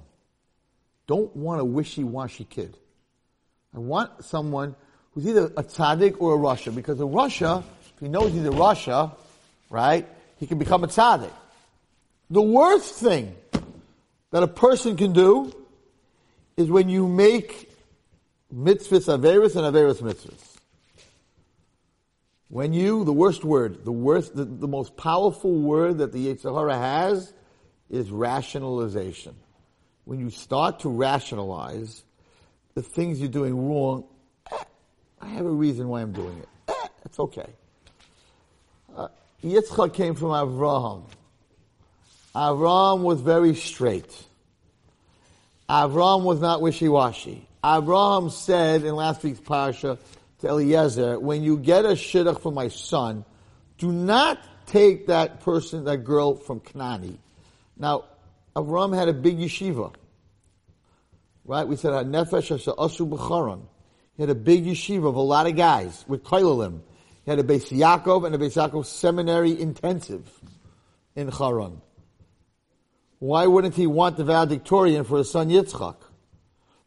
Don't 1.09 1.35
want 1.35 1.61
a 1.61 1.65
wishy-washy 1.65 2.45
kid. 2.45 2.77
I 3.75 3.79
want 3.79 4.25
someone 4.25 4.75
who's 5.13 5.27
either 5.27 5.47
a 5.57 5.63
tzaddik 5.63 6.17
or 6.21 6.35
a 6.35 6.39
rasha, 6.39 6.75
because 6.75 7.01
a 7.01 7.05
rasha, 7.05 7.63
if 7.95 8.01
he 8.01 8.09
knows 8.09 8.33
he's 8.33 8.47
a 8.47 8.51
rasha, 8.51 9.15
right, 9.71 10.07
he 10.39 10.47
can 10.47 10.59
become 10.59 10.85
a 10.85 10.89
tzaddik. 10.89 11.33
The 12.31 12.43
worst 12.43 12.95
thing 12.95 13.35
that 14.31 14.43
a 14.43 14.49
person 14.49 14.97
can 14.97 15.13
do 15.13 15.55
is 16.57 16.71
when 16.71 16.89
you 16.89 17.07
make 17.07 17.71
mitzvahs 18.55 19.09
averis 19.09 19.57
and 19.57 19.75
averis 19.75 20.03
mitzvahs. 20.03 20.57
When 22.49 22.75
you, 22.75 23.05
the 23.05 23.15
worst 23.15 23.45
word, 23.45 23.85
the 23.87 23.93
worst, 23.93 24.37
the, 24.37 24.45
the 24.45 24.69
most 24.69 24.95
powerful 24.97 25.55
word 25.55 25.99
that 25.99 26.13
the 26.13 26.27
Yetzer 26.27 26.55
Hara 26.55 26.77
has 26.77 27.33
is 27.89 28.11
rationalization. 28.11 29.35
When 30.05 30.21
you 30.21 30.29
start 30.29 30.81
to 30.81 30.91
rationalize 30.91 32.03
the 32.75 32.83
things 32.83 33.21
you're 33.21 33.29
doing 33.29 33.69
wrong, 33.69 34.05
eh, 34.51 34.57
I 35.21 35.29
have 35.29 35.47
a 35.47 35.51
reason 35.51 35.89
why 35.89 36.03
I'm 36.03 36.13
doing 36.13 36.39
it. 36.39 36.49
Eh, 36.69 36.89
it's 37.05 37.19
okay. 37.19 37.51
Uh, 38.97 39.09
Yitzchak 39.43 39.95
came 39.95 40.15
from 40.15 40.29
Avraham. 40.29 41.05
Avraham 42.35 43.03
was 43.03 43.21
very 43.21 43.55
straight. 43.55 44.11
Avraham 45.69 46.23
was 46.23 46.41
not 46.41 46.61
wishy-washy. 46.61 47.47
Avraham 47.63 48.31
said 48.31 48.85
in 48.85 48.95
last 48.95 49.23
week's 49.23 49.41
parsha 49.41 49.99
to 50.41 50.49
Eliezer, 50.49 51.19
when 51.19 51.43
you 51.43 51.57
get 51.57 51.85
a 51.85 51.91
shidduch 51.91 52.41
for 52.41 52.51
my 52.51 52.69
son, 52.69 53.25
do 53.79 53.93
not 53.93 54.41
take 54.67 55.07
that 55.07 55.41
person, 55.41 55.85
that 55.85 55.99
girl 55.99 56.35
from 56.35 56.61
Knani. 56.61 57.19
Now, 57.77 58.05
Avraham 58.57 58.95
had 58.95 59.09
a 59.09 59.13
big 59.13 59.39
yeshiva. 59.39 59.95
Right? 61.53 61.69
We 61.69 61.77
said, 61.77 61.93
our 61.93 62.03
Nefesh 62.03 62.49
Asu 62.77 63.07
B'charon. 63.07 63.61
He 64.17 64.23
had 64.23 64.31
a 64.31 64.35
big 64.35 64.65
yeshiva 64.65 65.07
of 65.07 65.17
a 65.17 65.21
lot 65.21 65.47
of 65.47 65.55
guys 65.55 66.03
with 66.09 66.25
Kailalim. 66.25 66.81
He 67.27 67.31
had 67.31 67.39
a 67.39 67.43
Beis 67.43 67.71
Yaakov 67.71 68.25
and 68.25 68.35
a 68.35 68.39
Beis 68.39 68.57
Yaakov 68.57 68.87
seminary 68.87 69.61
intensive 69.61 70.27
in 71.15 71.31
Charon. 71.31 71.83
Why 73.19 73.47
wouldn't 73.47 73.75
he 73.75 73.87
want 73.87 74.17
the 74.17 74.25
valedictorian 74.25 75.05
for 75.05 75.19
his 75.19 75.31
son 75.31 75.51
Yitzchak? 75.51 75.97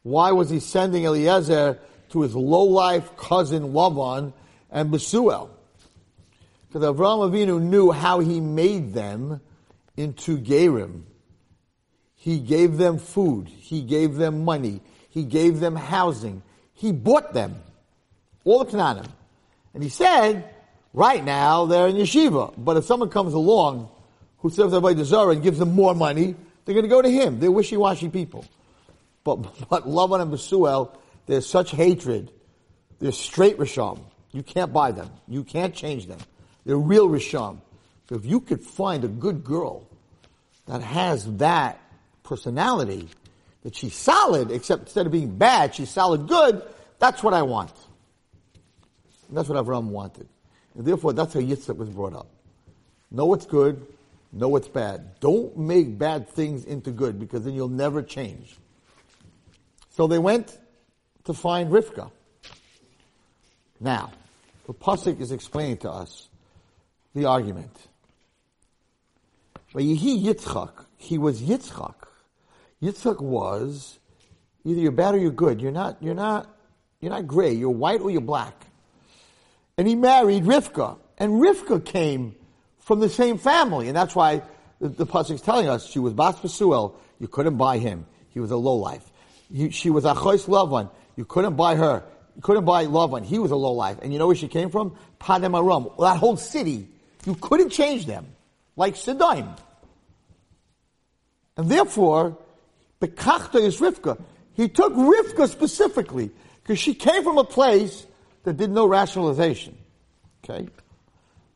Why 0.02 0.32
was 0.32 0.50
he 0.50 0.60
sending 0.60 1.06
Eliezer 1.06 1.78
to 2.10 2.22
his 2.22 2.36
low-life 2.36 3.16
cousin 3.18 3.72
Lavan 3.72 4.34
and 4.72 4.92
Besuel? 4.92 5.52
Because 6.68 6.82
Avraham 6.82 7.30
Avinu 7.30 7.62
knew 7.62 7.92
how 7.92 8.20
he 8.20 8.40
made 8.40 8.96
them 8.96 9.42
into 9.96 10.40
Gerim. 10.40 11.04
He 12.26 12.40
gave 12.40 12.78
them 12.78 12.98
food. 12.98 13.48
He 13.48 13.84
gave 13.84 14.16
them 14.16 14.46
money. 14.46 14.82
He 15.12 15.22
gave 15.22 15.60
them 15.60 15.76
housing. 15.76 16.42
He 16.74 16.92
bought 16.92 17.36
them. 17.36 17.62
All 18.44 18.64
the 18.64 18.72
Canaanim. 18.72 19.06
And 19.76 19.84
he 19.84 19.90
said, 19.90 20.50
right 20.92 21.24
now 21.24 21.68
they're 21.68 21.88
in 21.88 21.98
yeshiva. 21.98 22.52
But 22.58 22.78
if 22.78 22.86
someone 22.86 23.10
comes 23.10 23.36
along 23.36 23.90
who 24.40 24.50
serves 24.50 24.74
Avodah 24.74 25.04
Zarah 25.04 25.34
and 25.34 25.44
gives 25.44 25.60
them 25.60 25.76
more 25.76 25.94
money, 25.94 26.34
they're 26.66 26.74
going 26.74 26.86
to 26.86 26.90
go 26.90 27.00
to 27.00 27.12
him. 27.12 27.40
They're 27.40 27.52
wishy-washy 27.52 28.10
people. 28.10 28.44
But, 29.24 29.36
but 29.70 29.88
Lavan 29.88 30.24
and 30.24 30.32
Besuel, 30.32 30.98
there's 31.28 31.46
such 31.46 31.70
hatred. 31.70 32.32
They're 32.98 33.12
straight 33.12 33.60
Risham. 33.60 34.00
You 34.32 34.42
can't 34.42 34.74
buy 34.74 34.94
them. 34.94 35.12
You 35.28 35.44
can't 35.44 35.76
change 35.76 36.08
them. 36.08 36.20
They're 36.66 36.76
real 36.76 37.08
Risham. 37.08 37.60
So 38.10 38.16
if 38.16 38.26
you 38.26 38.40
could 38.40 38.62
find 38.62 39.04
a 39.04 39.10
good 39.10 39.44
girl 39.44 39.88
that 40.66 40.82
has 40.82 41.38
that 41.38 41.80
personality, 42.26 43.08
that 43.64 43.76
she's 43.76 43.96
solid, 43.96 44.52
except 44.52 44.84
instead 44.84 45.06
of 45.06 45.12
being 45.12 45.38
bad, 45.38 45.74
she's 45.74 45.90
solid 45.90 46.28
good, 46.28 46.62
that's 47.00 47.24
what 47.24 47.34
I 47.34 47.42
want. 47.42 47.72
And 49.28 49.38
that's 49.38 49.50
what 49.50 49.64
Avram 49.64 49.86
wanted. 49.86 50.28
And 50.76 50.86
therefore, 50.86 51.14
that's 51.14 51.34
how 51.34 51.40
Yitzchak 51.40 51.78
was 51.78 51.90
brought 51.90 52.14
up. 52.14 52.28
Know 53.12 53.26
what's 53.26 53.46
good, 53.46 53.86
know 54.32 54.50
what's 54.50 54.68
bad. 54.68 55.20
Don't 55.20 55.58
make 55.58 55.98
bad 55.98 56.30
things 56.30 56.66
into 56.66 56.92
good 56.92 57.20
because 57.20 57.46
then 57.46 57.54
you'll 57.54 57.70
never 57.70 58.04
change. 58.04 58.56
So 59.92 60.08
they 60.08 60.20
went 60.20 60.58
to 61.24 61.34
find 61.34 61.72
Rivka. 61.72 62.12
Now, 63.80 64.12
the 64.68 64.74
Pasuk 64.74 65.22
is 65.22 65.32
explaining 65.32 65.78
to 65.78 65.92
us 65.92 66.28
the 67.14 67.26
argument. 67.26 67.76
Vayihi 69.74 70.24
Yitzchak, 70.24 70.86
he 70.98 71.18
was 71.18 71.42
Yitzchak. 71.42 71.96
Yitzchak 72.82 73.22
was 73.22 74.00
either 74.64 74.80
you're 74.80 74.92
bad 74.92 75.16
or 75.16 75.18
you're 75.18 75.32
good. 75.32 75.62
You're 75.62 75.72
not, 75.72 75.98
you're 76.02 76.16
not, 76.16 76.50
you're 77.00 77.12
not 77.12 77.28
gray. 77.28 77.54
You're 77.54 77.70
white 77.70 78.02
or 78.02 78.12
you're 78.12 78.22
black. 78.22 78.66
And 79.78 79.88
he 79.88 79.96
married 79.96 80.44
Rivka. 80.44 80.98
And 81.18 81.34
Rivka 81.34 81.84
came 81.84 82.36
from 82.80 83.00
the 83.00 83.10
same 83.10 83.38
family. 83.38 83.88
And 83.88 83.96
that's 83.96 84.16
why 84.16 84.42
the, 84.80 84.90
the 84.90 85.20
is 85.30 85.42
telling 85.42 85.68
us 85.68 85.88
she 85.88 86.00
was 86.00 86.14
Bas 86.14 86.36
Besuel. 86.40 86.96
You 87.20 87.28
couldn't 87.28 87.58
buy 87.58 87.78
him. 87.78 88.06
He 88.30 88.40
was 88.40 88.52
a 88.52 88.58
lowlife. 88.58 89.10
You, 89.50 89.72
she 89.72 89.90
was 89.90 90.04
Achois 90.04 90.48
Lavan. 90.48 90.90
You 91.16 91.26
couldn't 91.26 91.56
buy 91.56 91.76
her. 91.76 92.04
You 92.36 92.42
couldn't 92.42 92.66
buy 92.66 92.86
Lavan. 92.86 93.24
He 93.24 93.40
was 93.40 93.52
a 93.52 93.56
lowlife. 93.56 94.00
And 94.02 94.12
you 94.12 94.20
know 94.20 94.28
where 94.28 94.36
she 94.36 94.48
came 94.48 94.70
from? 94.70 94.98
Padem 95.20 95.58
Aram. 95.58 95.90
That 96.00 96.18
whole 96.18 96.38
city. 96.38 96.90
You 97.26 97.36
couldn't 97.36 97.70
change 97.70 98.06
them. 98.06 98.28
Like 98.76 98.96
Sidon. 98.98 99.50
And 101.58 101.70
therefore, 101.70 102.38
Bekachta 103.08 103.62
is 103.62 103.80
Rivka. 103.80 104.22
He 104.54 104.70
took 104.70 104.94
Rivka 104.94 105.48
specifically 105.50 106.32
because 106.62 106.80
she 106.80 106.94
came 106.94 107.24
from 107.24 107.38
a 107.38 107.44
place 107.44 108.06
that 108.44 108.58
did 108.58 108.72
no 108.72 108.86
rationalization. 108.86 109.78
Okay? 110.44 110.68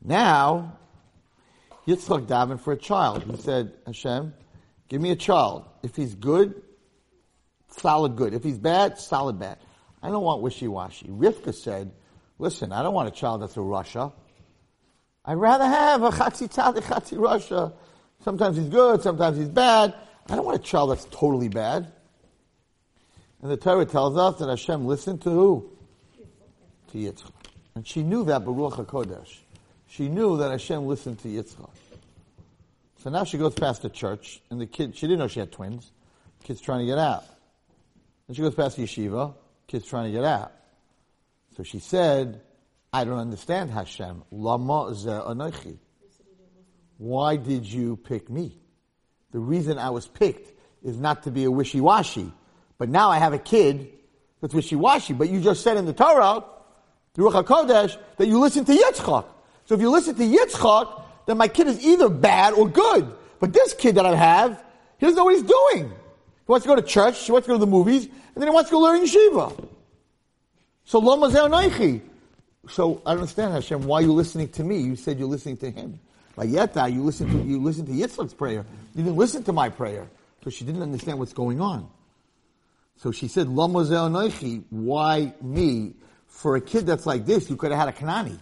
Now, 0.03 0.77
Yitzchak 1.87 2.25
davened 2.25 2.61
for 2.61 2.73
a 2.73 2.77
child. 2.77 3.23
He 3.23 3.37
said, 3.37 3.73
Hashem, 3.85 4.33
Give 4.89 4.99
me 4.99 5.11
a 5.11 5.15
child. 5.15 5.65
If 5.83 5.95
he's 5.95 6.15
good, 6.15 6.61
solid 7.77 8.15
good. 8.15 8.33
If 8.33 8.43
he's 8.43 8.57
bad, 8.57 8.97
solid 8.97 9.39
bad. 9.39 9.59
I 10.01 10.09
don't 10.09 10.23
want 10.23 10.41
wishy-washy. 10.41 11.07
Rivka 11.07 11.53
said, 11.53 11.91
listen, 12.39 12.71
I 12.71 12.81
don't 12.81 12.95
want 12.95 13.07
a 13.07 13.11
child 13.11 13.43
that's 13.43 13.55
a 13.55 13.59
rasha. 13.59 14.11
I'd 15.23 15.35
rather 15.35 15.65
have 15.65 16.01
a 16.01 16.09
Chatzi 16.09 16.51
Tzadik, 16.51 16.83
Chatzi 16.83 17.17
rasha. 17.17 17.73
Sometimes 18.23 18.57
he's 18.57 18.69
good, 18.69 19.03
sometimes 19.03 19.37
he's 19.37 19.49
bad. 19.49 19.93
I 20.29 20.35
don't 20.35 20.45
want 20.45 20.59
a 20.59 20.63
child 20.63 20.91
that's 20.91 21.05
totally 21.05 21.49
bad. 21.49 21.91
And 23.41 23.49
the 23.49 23.57
Torah 23.57 23.85
tells 23.85 24.17
us 24.17 24.39
that 24.39 24.49
Hashem 24.49 24.85
listened 24.85 25.21
to 25.21 25.29
who? 25.29 25.69
To 26.91 26.97
Yitzchak. 26.97 27.31
And 27.75 27.87
she 27.87 28.03
knew 28.03 28.23
that, 28.25 28.45
Baruch 28.45 28.73
HaKodesh. 28.73 29.37
She 29.87 30.07
knew 30.07 30.37
that 30.37 30.51
Hashem 30.51 30.85
listened 30.85 31.19
to 31.19 31.27
Yitzchak. 31.29 31.69
So 33.03 33.09
now 33.09 33.23
she 33.23 33.37
goes 33.37 33.53
past 33.53 33.81
the 33.81 33.89
church, 33.89 34.41
and 34.49 34.59
the 34.59 34.67
kid, 34.67 34.95
she 34.95 35.07
didn't 35.07 35.19
know 35.19 35.27
she 35.27 35.39
had 35.39 35.51
twins. 35.51 35.91
Kid's 36.43 36.61
trying 36.61 36.79
to 36.79 36.85
get 36.85 36.97
out. 36.97 37.23
And 38.27 38.35
she 38.35 38.43
goes 38.43 38.53
past 38.53 38.77
the 38.77 38.83
yeshiva, 38.83 39.33
kid's 39.67 39.87
trying 39.87 40.05
to 40.05 40.11
get 40.11 40.25
out. 40.25 40.51
So 41.55 41.63
she 41.63 41.79
said, 41.79 42.41
I 42.93 43.03
don't 43.03 43.17
understand 43.17 43.71
Hashem. 43.71 44.23
Lama 44.31 44.93
ze 44.93 45.09
anochi. 45.09 45.77
Why 46.97 47.37
did 47.37 47.65
you 47.65 47.95
pick 47.97 48.29
me? 48.29 48.59
The 49.31 49.39
reason 49.39 49.77
I 49.77 49.89
was 49.89 50.07
picked 50.07 50.51
is 50.83 50.97
not 50.97 51.23
to 51.23 51.31
be 51.31 51.43
a 51.43 51.51
wishy-washy. 51.51 52.31
But 52.77 52.89
now 52.89 53.09
I 53.09 53.19
have 53.19 53.33
a 53.33 53.39
kid 53.39 53.89
that's 54.41 54.53
wishy-washy. 54.53 55.13
But 55.13 55.29
you 55.29 55.41
just 55.41 55.61
said 55.63 55.77
in 55.77 55.85
the 55.85 55.93
Torah, 55.93 56.43
the 57.13 57.21
Ruach 57.21 57.43
HaKodesh, 57.43 57.97
that 58.17 58.27
you 58.27 58.39
listen 58.39 58.65
to 58.65 58.71
Yitzchak. 58.71 59.25
So 59.65 59.75
if 59.75 59.81
you 59.81 59.89
listen 59.89 60.15
to 60.15 60.23
Yitzchak, 60.23 61.03
then 61.25 61.37
my 61.37 61.47
kid 61.47 61.67
is 61.67 61.83
either 61.85 62.09
bad 62.09 62.53
or 62.53 62.67
good. 62.67 63.11
But 63.39 63.53
this 63.53 63.73
kid 63.73 63.95
that 63.95 64.05
I 64.05 64.15
have, 64.15 64.63
he 64.97 65.05
doesn't 65.05 65.15
know 65.15 65.25
what 65.25 65.35
he's 65.35 65.43
doing. 65.43 65.89
He 65.89 66.51
wants 66.51 66.65
to 66.65 66.69
go 66.69 66.75
to 66.75 66.81
church, 66.81 67.23
he 67.23 67.31
wants 67.31 67.45
to 67.45 67.49
go 67.49 67.55
to 67.55 67.59
the 67.59 67.67
movies, 67.67 68.05
and 68.05 68.35
then 68.35 68.47
he 68.47 68.49
wants 68.49 68.69
to 68.69 68.73
go 68.73 68.79
learn 68.79 69.01
yeshiva. 69.01 69.67
So 70.85 70.99
Loma 70.99 71.29
Zeonaichi. 71.29 72.01
So 72.69 73.01
I 73.05 73.11
don't 73.11 73.21
understand 73.21 73.53
Hashem, 73.53 73.83
why 73.83 73.99
are 73.99 74.01
you 74.01 74.13
listening 74.13 74.49
to 74.49 74.63
me? 74.63 74.79
You 74.79 74.95
said 74.95 75.19
you're 75.19 75.27
listening 75.27 75.57
to 75.57 75.71
him. 75.71 75.99
Yeta, 76.37 76.89
you 76.91 77.03
listen 77.03 77.27
to 77.29 77.43
you 77.45 77.61
listen 77.61 77.85
to 77.85 77.91
Yitzchak's 77.91 78.33
prayer. 78.33 78.65
You 78.95 79.03
didn't 79.03 79.17
listen 79.17 79.43
to 79.43 79.53
my 79.53 79.69
prayer. 79.69 80.09
So 80.43 80.49
she 80.49 80.63
didn't 80.63 80.81
understand 80.81 81.19
what's 81.19 81.33
going 81.33 81.59
on. 81.59 81.89
So 82.97 83.11
she 83.11 83.27
said, 83.27 83.47
Lama 83.47 83.79
Zeonaichi, 83.79 84.63
why 84.69 85.33
me? 85.41 85.95
For 86.27 86.55
a 86.55 86.61
kid 86.61 86.85
that's 86.85 87.05
like 87.05 87.25
this, 87.25 87.49
you 87.49 87.57
could 87.57 87.71
have 87.71 87.79
had 87.79 87.89
a 87.89 87.91
Kanani. 87.91 88.39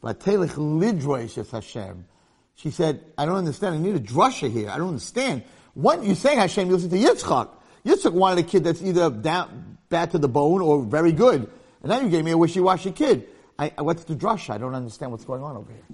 But 0.00 0.20
Telech 0.20 0.50
Lidroish 0.50 1.50
Hashem. 1.50 2.06
She 2.54 2.70
said, 2.70 3.04
I 3.18 3.26
don't 3.26 3.36
understand. 3.36 3.74
I 3.74 3.78
need 3.78 3.96
a 3.96 4.00
drasha 4.00 4.50
here. 4.50 4.70
I 4.70 4.78
don't 4.78 4.88
understand. 4.88 5.42
What 5.74 6.02
you 6.04 6.14
saying 6.14 6.38
Hashem, 6.38 6.68
you 6.68 6.74
listen 6.74 6.90
to 6.90 6.96
Yitzchak. 6.96 7.50
Yitzchak 7.84 8.12
wanted 8.12 8.44
a 8.44 8.48
kid 8.48 8.64
that's 8.64 8.82
either 8.82 9.10
down, 9.10 9.78
bad 9.88 10.10
to 10.12 10.18
the 10.18 10.28
bone 10.28 10.60
or 10.60 10.82
very 10.82 11.12
good. 11.12 11.50
And 11.82 11.90
now 11.90 12.00
you 12.00 12.08
gave 12.08 12.24
me 12.24 12.30
a 12.32 12.38
wishy-washy 12.38 12.92
kid. 12.92 13.26
I, 13.58 13.72
what's 13.78 14.04
the 14.04 14.14
drasha? 14.14 14.50
I 14.50 14.58
don't 14.58 14.74
understand 14.74 15.12
what's 15.12 15.24
going 15.24 15.42
on 15.42 15.56
over 15.56 15.72
here. 15.72 15.84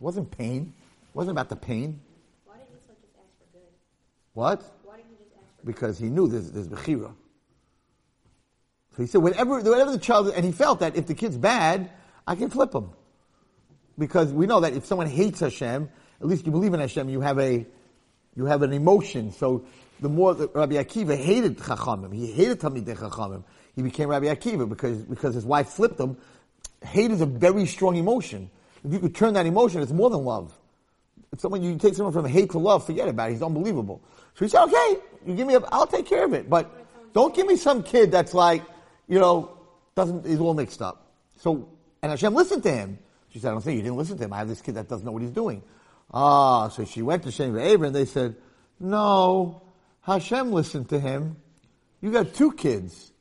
It 0.00 0.04
wasn't 0.04 0.36
pain. 0.36 0.72
It 1.02 1.16
wasn't 1.16 1.32
about 1.32 1.50
the 1.50 1.56
pain. 1.56 2.00
Why 2.46 2.56
didn't 2.56 2.70
Yitzchak 2.70 3.00
just 3.02 3.14
ask 3.18 3.28
for 3.38 3.58
good? 3.58 3.68
What? 4.32 4.62
Why 4.84 4.96
didn't 4.96 5.10
he 5.10 5.16
just 5.16 5.36
ask 5.36 5.60
for 5.60 5.66
Because 5.66 5.98
he 5.98 6.06
knew 6.06 6.26
there's, 6.26 6.50
there's 6.50 6.68
Bechira. 6.68 7.12
So 8.96 9.02
he 9.02 9.06
said, 9.06 9.18
whatever, 9.18 9.60
whatever 9.60 9.92
the 9.92 9.98
child, 9.98 10.32
and 10.34 10.44
he 10.44 10.52
felt 10.52 10.80
that 10.80 10.96
if 10.96 11.06
the 11.06 11.14
kid's 11.14 11.36
bad, 11.36 11.90
I 12.26 12.34
can 12.34 12.48
flip 12.48 12.74
him. 12.74 12.90
Because 13.98 14.32
we 14.32 14.46
know 14.46 14.60
that 14.60 14.72
if 14.72 14.86
someone 14.86 15.06
hates 15.06 15.40
Hashem, 15.40 15.90
at 16.20 16.26
least 16.26 16.46
you 16.46 16.52
believe 16.52 16.72
in 16.72 16.80
Hashem, 16.80 17.10
you 17.10 17.20
have 17.20 17.38
a, 17.38 17.66
you 18.34 18.46
have 18.46 18.62
an 18.62 18.72
emotion. 18.72 19.32
So 19.32 19.66
the 20.00 20.08
more 20.08 20.34
that 20.34 20.54
Rabbi 20.54 20.76
Akiva 20.76 21.16
hated 21.16 21.58
Chachamim, 21.58 22.14
he 22.14 22.32
hated 22.32 22.60
Talmidei 22.60 22.96
Chachamim, 22.96 23.44
he 23.76 23.82
became 23.82 24.08
Rabbi 24.08 24.26
Akiva 24.26 24.66
because, 24.66 25.02
because 25.02 25.34
his 25.34 25.44
wife 25.44 25.68
flipped 25.68 26.00
him. 26.00 26.16
Hate 26.82 27.10
is 27.10 27.20
a 27.20 27.26
very 27.26 27.66
strong 27.66 27.96
emotion. 27.96 28.50
If 28.84 28.92
you 28.92 28.98
could 28.98 29.14
turn 29.14 29.34
that 29.34 29.46
emotion, 29.46 29.82
it's 29.82 29.92
more 29.92 30.10
than 30.10 30.24
love. 30.24 30.52
If 31.32 31.40
someone, 31.40 31.62
you 31.62 31.76
take 31.76 31.94
someone 31.94 32.12
from 32.12 32.24
hate 32.24 32.50
to 32.50 32.58
love, 32.58 32.84
forget 32.84 33.08
about 33.08 33.30
it. 33.30 33.34
He's 33.34 33.42
unbelievable. 33.42 34.02
So 34.34 34.44
he 34.44 34.48
said, 34.48 34.64
okay, 34.64 34.96
you 35.26 35.34
give 35.34 35.46
me 35.46 35.54
a, 35.54 35.60
I'll 35.70 35.86
take 35.86 36.06
care 36.06 36.24
of 36.24 36.32
it. 36.32 36.50
But 36.50 37.12
don't 37.12 37.34
give 37.34 37.46
me 37.46 37.56
some 37.56 37.82
kid 37.82 38.10
that's 38.10 38.34
like, 38.34 38.62
you 39.06 39.18
know, 39.18 39.56
doesn't, 39.94 40.26
is 40.26 40.40
all 40.40 40.54
mixed 40.54 40.82
up. 40.82 41.12
So, 41.36 41.68
and 42.02 42.10
Hashem 42.10 42.34
listened 42.34 42.62
to 42.64 42.72
him. 42.72 42.98
She 43.30 43.38
said, 43.38 43.48
I 43.48 43.52
don't 43.52 43.62
think 43.62 43.76
you 43.76 43.82
didn't 43.82 43.98
listen 43.98 44.18
to 44.18 44.24
him. 44.24 44.32
I 44.32 44.38
have 44.38 44.48
this 44.48 44.60
kid 44.60 44.74
that 44.74 44.88
doesn't 44.88 45.04
know 45.04 45.12
what 45.12 45.22
he's 45.22 45.30
doing. 45.30 45.62
Ah, 46.12 46.68
so 46.68 46.84
she 46.84 47.02
went 47.02 47.22
to 47.24 47.30
Shem 47.30 47.56
Abram 47.56 47.84
and 47.84 47.94
they 47.94 48.04
said, 48.04 48.34
no, 48.80 49.62
Hashem 50.02 50.52
listened 50.52 50.88
to 50.88 50.98
him. 50.98 51.36
You 52.00 52.10
got 52.10 52.34
two 52.34 52.52
kids. 52.52 53.12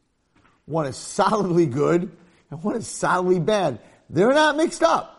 One 0.66 0.86
is 0.88 0.98
solidly 0.98 1.66
good 1.66 2.12
and 2.50 2.64
one 2.64 2.76
is 2.76 2.88
solidly 2.88 3.40
bad. 3.40 3.80
They're 4.10 4.34
not 4.34 4.56
mixed 4.58 4.82
up. 4.82 5.19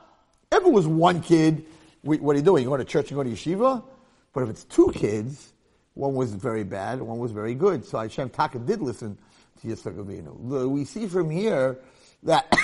If 0.52 0.64
it 0.64 0.72
was 0.72 0.86
one 0.86 1.20
kid, 1.20 1.64
we- 2.02 2.18
what 2.18 2.34
are 2.34 2.38
you 2.38 2.44
doing? 2.44 2.64
You 2.64 2.70
go 2.70 2.76
to 2.76 2.84
church 2.84 3.10
and 3.10 3.16
go 3.16 3.22
to 3.22 3.30
yeshiva? 3.30 3.82
But 4.32 4.42
if 4.42 4.50
it's 4.50 4.64
two 4.64 4.90
kids, 4.92 5.52
one 5.94 6.14
was 6.14 6.32
very 6.32 6.64
bad 6.64 7.00
one 7.00 7.18
was 7.18 7.32
very 7.32 7.54
good. 7.54 7.84
So 7.84 7.98
Hashem 7.98 8.30
Taka 8.30 8.58
did 8.58 8.80
listen 8.80 9.16
to 9.60 9.68
Yitzchak 9.68 9.94
Avinu. 9.94 10.68
We 10.68 10.84
see 10.84 11.06
from 11.06 11.30
here 11.30 11.78
that 12.24 12.52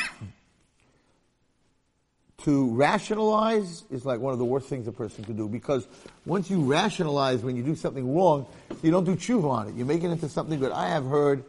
to 2.39 2.71
rationalize 2.71 3.85
is 3.91 4.05
like 4.05 4.21
one 4.21 4.33
of 4.33 4.39
the 4.39 4.45
worst 4.45 4.69
things 4.69 4.87
a 4.89 4.93
person 4.93 5.25
could 5.25 5.37
do 5.37 5.49
because 5.49 5.87
once 6.25 6.51
you 6.51 6.61
rationalize 6.61 7.43
when 7.43 7.57
you 7.57 7.63
do 7.63 7.75
something 7.75 8.17
wrong, 8.17 8.47
you 8.83 8.91
don't 8.91 9.05
do 9.05 9.15
tshuva 9.15 9.49
on 9.49 9.69
it. 9.69 9.75
You 9.75 9.85
make 9.85 10.03
it 10.03 10.11
into 10.11 10.29
something 10.29 10.59
good. 10.59 10.73
I 10.73 10.89
have 10.89 11.07
heard 11.07 11.45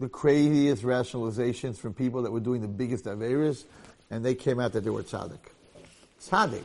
the 0.00 0.08
craziest 0.08 0.82
rationalizations 0.82 1.76
from 1.76 1.92
people 1.92 2.22
that 2.22 2.30
were 2.30 2.40
doing 2.40 2.60
the 2.60 2.68
biggest 2.68 3.06
averas, 3.06 3.64
and 4.10 4.24
they 4.24 4.34
came 4.34 4.60
out 4.60 4.72
that 4.72 4.84
they 4.84 4.90
were 4.90 5.02
tzaddik. 5.02 5.38
Tzaddik. 6.20 6.64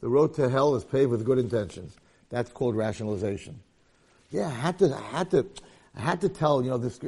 The 0.00 0.08
road 0.08 0.34
to 0.34 0.48
hell 0.48 0.74
is 0.74 0.84
paved 0.84 1.10
with 1.10 1.24
good 1.24 1.38
intentions. 1.38 1.96
That's 2.30 2.50
called 2.50 2.76
rationalization. 2.76 3.60
Yeah, 4.30 4.46
I 4.46 4.50
had 4.50 4.78
to, 4.78 4.94
I 4.94 5.00
had 5.00 5.30
to, 5.32 5.46
I 5.96 6.00
had 6.00 6.20
to 6.20 6.28
tell, 6.28 6.62
you 6.62 6.70
know, 6.70 6.78
this, 6.78 7.00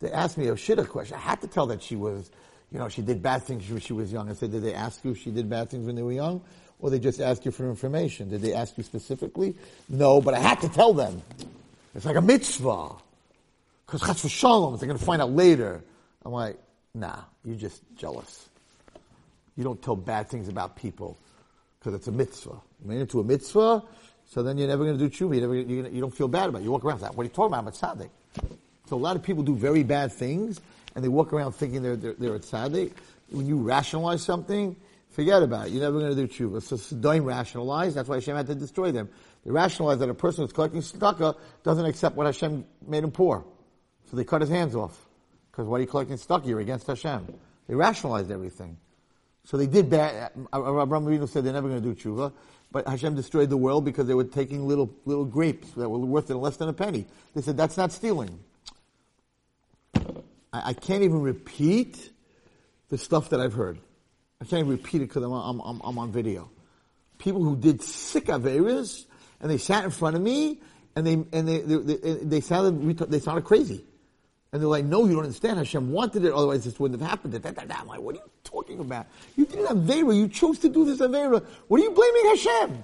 they 0.00 0.10
asked 0.10 0.38
me 0.38 0.48
a 0.48 0.54
shitta 0.54 0.88
question. 0.88 1.16
I 1.16 1.20
had 1.20 1.40
to 1.42 1.46
tell 1.46 1.66
that 1.66 1.82
she 1.82 1.94
was, 1.94 2.30
you 2.72 2.78
know, 2.78 2.88
she 2.88 3.02
did 3.02 3.22
bad 3.22 3.42
things 3.42 3.68
when 3.68 3.80
she 3.80 3.92
was 3.92 4.12
young. 4.12 4.30
I 4.30 4.34
said, 4.34 4.50
did 4.50 4.62
they 4.62 4.74
ask 4.74 5.04
you 5.04 5.12
if 5.12 5.18
she 5.18 5.30
did 5.30 5.48
bad 5.48 5.70
things 5.70 5.86
when 5.86 5.96
they 5.96 6.02
were 6.02 6.12
young? 6.12 6.40
Or 6.78 6.88
they 6.88 6.98
just 6.98 7.20
asked 7.20 7.44
you 7.44 7.50
for 7.50 7.68
information? 7.68 8.30
Did 8.30 8.40
they 8.40 8.54
ask 8.54 8.78
you 8.78 8.82
specifically? 8.82 9.54
No, 9.88 10.20
but 10.20 10.32
I 10.32 10.38
had 10.38 10.60
to 10.62 10.68
tell 10.68 10.94
them. 10.94 11.20
It's 11.94 12.06
like 12.06 12.16
a 12.16 12.22
mitzvah. 12.22 12.92
Because 13.84 14.00
chas 14.00 14.22
v'shalom, 14.22 14.78
they're 14.78 14.86
going 14.86 14.98
to 14.98 15.04
find 15.04 15.20
out 15.20 15.32
later. 15.32 15.82
I'm 16.24 16.32
like, 16.32 16.58
nah, 16.94 17.18
you're 17.44 17.56
just 17.56 17.82
jealous. 17.96 18.48
You 19.60 19.64
don't 19.64 19.82
tell 19.82 19.94
bad 19.94 20.30
things 20.30 20.48
about 20.48 20.74
people 20.74 21.18
because 21.78 21.92
it's 21.92 22.08
a 22.08 22.12
mitzvah. 22.12 22.58
You 22.80 22.88
made 22.88 22.96
it 22.96 23.00
into 23.00 23.20
a 23.20 23.24
mitzvah, 23.24 23.82
so 24.24 24.42
then 24.42 24.56
you're 24.56 24.68
never 24.68 24.84
going 24.84 24.96
to 24.96 25.08
do 25.08 25.10
tshuva. 25.10 25.34
You're 25.34 25.42
never, 25.42 25.54
you're 25.54 25.82
gonna, 25.82 25.94
you 25.94 26.00
don't 26.00 26.16
feel 26.16 26.28
bad 26.28 26.48
about 26.48 26.62
it. 26.62 26.64
You 26.64 26.70
walk 26.70 26.82
around 26.82 27.02
that. 27.02 27.14
What 27.14 27.24
are 27.24 27.28
you 27.28 27.34
talking 27.34 27.52
about? 27.52 27.58
I'm 27.58 27.68
a 27.68 27.70
tzaddik. 27.72 28.08
So 28.88 28.96
a 28.96 29.04
lot 29.04 29.16
of 29.16 29.22
people 29.22 29.42
do 29.42 29.54
very 29.54 29.82
bad 29.82 30.12
things, 30.12 30.62
and 30.94 31.04
they 31.04 31.08
walk 31.08 31.34
around 31.34 31.52
thinking 31.52 31.82
they're, 31.82 31.94
they're, 31.94 32.14
they're 32.14 32.36
a 32.36 32.38
tzaddik. 32.38 32.92
When 33.32 33.44
you 33.44 33.58
rationalize 33.58 34.22
something, 34.22 34.76
forget 35.10 35.42
about 35.42 35.66
it. 35.66 35.72
You're 35.72 35.82
never 35.82 35.98
going 35.98 36.16
to 36.16 36.26
do 36.26 36.26
tshuva. 36.26 36.62
So 36.62 36.78
Sodom 36.78 37.26
rationalized. 37.26 37.96
That's 37.96 38.08
why 38.08 38.14
Hashem 38.14 38.34
had 38.34 38.46
to 38.46 38.54
destroy 38.54 38.92
them. 38.92 39.10
They 39.44 39.50
rationalized 39.50 40.00
that 40.00 40.08
a 40.08 40.14
person 40.14 40.42
who's 40.42 40.54
collecting 40.54 40.80
tzedakah 40.80 41.36
doesn't 41.64 41.84
accept 41.84 42.16
what 42.16 42.24
Hashem 42.24 42.64
made 42.86 43.04
him 43.04 43.10
poor. 43.10 43.44
So 44.10 44.16
they 44.16 44.24
cut 44.24 44.40
his 44.40 44.48
hands 44.48 44.74
off. 44.74 44.98
Because 45.50 45.66
what 45.66 45.76
are 45.76 45.80
you 45.82 45.86
collecting 45.86 46.16
tzedakah? 46.16 46.46
You're 46.46 46.60
against 46.60 46.86
Hashem. 46.86 47.26
They 47.68 47.74
rationalized 47.74 48.30
everything. 48.30 48.78
So 49.50 49.56
they 49.56 49.66
did 49.66 49.90
bad. 49.90 50.30
Abraham 50.54 50.88
Avinu 50.88 51.28
said 51.28 51.42
they're 51.42 51.52
never 51.52 51.68
going 51.68 51.82
to 51.82 51.94
do 51.94 52.00
tshuva, 52.00 52.32
but 52.70 52.86
Hashem 52.86 53.16
destroyed 53.16 53.50
the 53.50 53.56
world 53.56 53.84
because 53.84 54.06
they 54.06 54.14
were 54.14 54.22
taking 54.22 54.68
little 54.68 54.94
little 55.06 55.24
grapes 55.24 55.72
that 55.72 55.88
were 55.88 55.98
worth 55.98 56.30
less 56.30 56.56
than 56.56 56.68
a 56.68 56.72
penny. 56.72 57.04
They 57.34 57.42
said 57.42 57.56
that's 57.56 57.76
not 57.76 57.90
stealing. 57.90 58.38
I, 59.96 60.02
I 60.52 60.72
can't 60.72 61.02
even 61.02 61.20
repeat 61.22 62.12
the 62.90 62.96
stuff 62.96 63.30
that 63.30 63.40
I've 63.40 63.52
heard. 63.52 63.80
I 64.40 64.44
can't 64.44 64.60
even 64.60 64.70
repeat 64.70 65.02
it 65.02 65.08
because 65.08 65.24
I'm, 65.24 65.32
I'm, 65.32 65.58
I'm, 65.58 65.80
I'm 65.82 65.98
on 65.98 66.12
video. 66.12 66.48
People 67.18 67.42
who 67.42 67.56
did 67.56 67.82
sick 67.82 68.26
averas 68.26 69.04
and 69.40 69.50
they 69.50 69.58
sat 69.58 69.82
in 69.82 69.90
front 69.90 70.14
of 70.14 70.22
me 70.22 70.60
and 70.94 71.04
they 71.04 71.14
and 71.14 71.48
they 71.48 71.58
they, 71.58 71.96
they, 71.96 72.14
they 72.22 72.40
sounded 72.40 73.10
they 73.10 73.18
sounded 73.18 73.42
crazy. 73.42 73.84
And 74.52 74.60
they're 74.60 74.68
like, 74.68 74.84
no, 74.84 75.06
you 75.06 75.14
don't 75.14 75.24
understand. 75.24 75.58
Hashem 75.58 75.92
wanted 75.92 76.24
it, 76.24 76.32
otherwise 76.32 76.64
this 76.64 76.80
wouldn't 76.80 77.00
have 77.00 77.08
happened. 77.08 77.34
I'm 77.44 77.86
like, 77.86 78.00
what 78.00 78.16
are 78.16 78.18
you 78.18 78.30
talking 78.42 78.80
about? 78.80 79.06
You 79.36 79.46
did 79.46 79.60
an 79.60 79.66
Avera. 79.66 80.16
You 80.16 80.26
chose 80.26 80.58
to 80.60 80.68
do 80.68 80.84
this 80.84 80.98
Avera. 80.98 81.44
What 81.68 81.80
are 81.80 81.84
you 81.84 81.90
blaming 81.92 82.26
Hashem? 82.26 82.82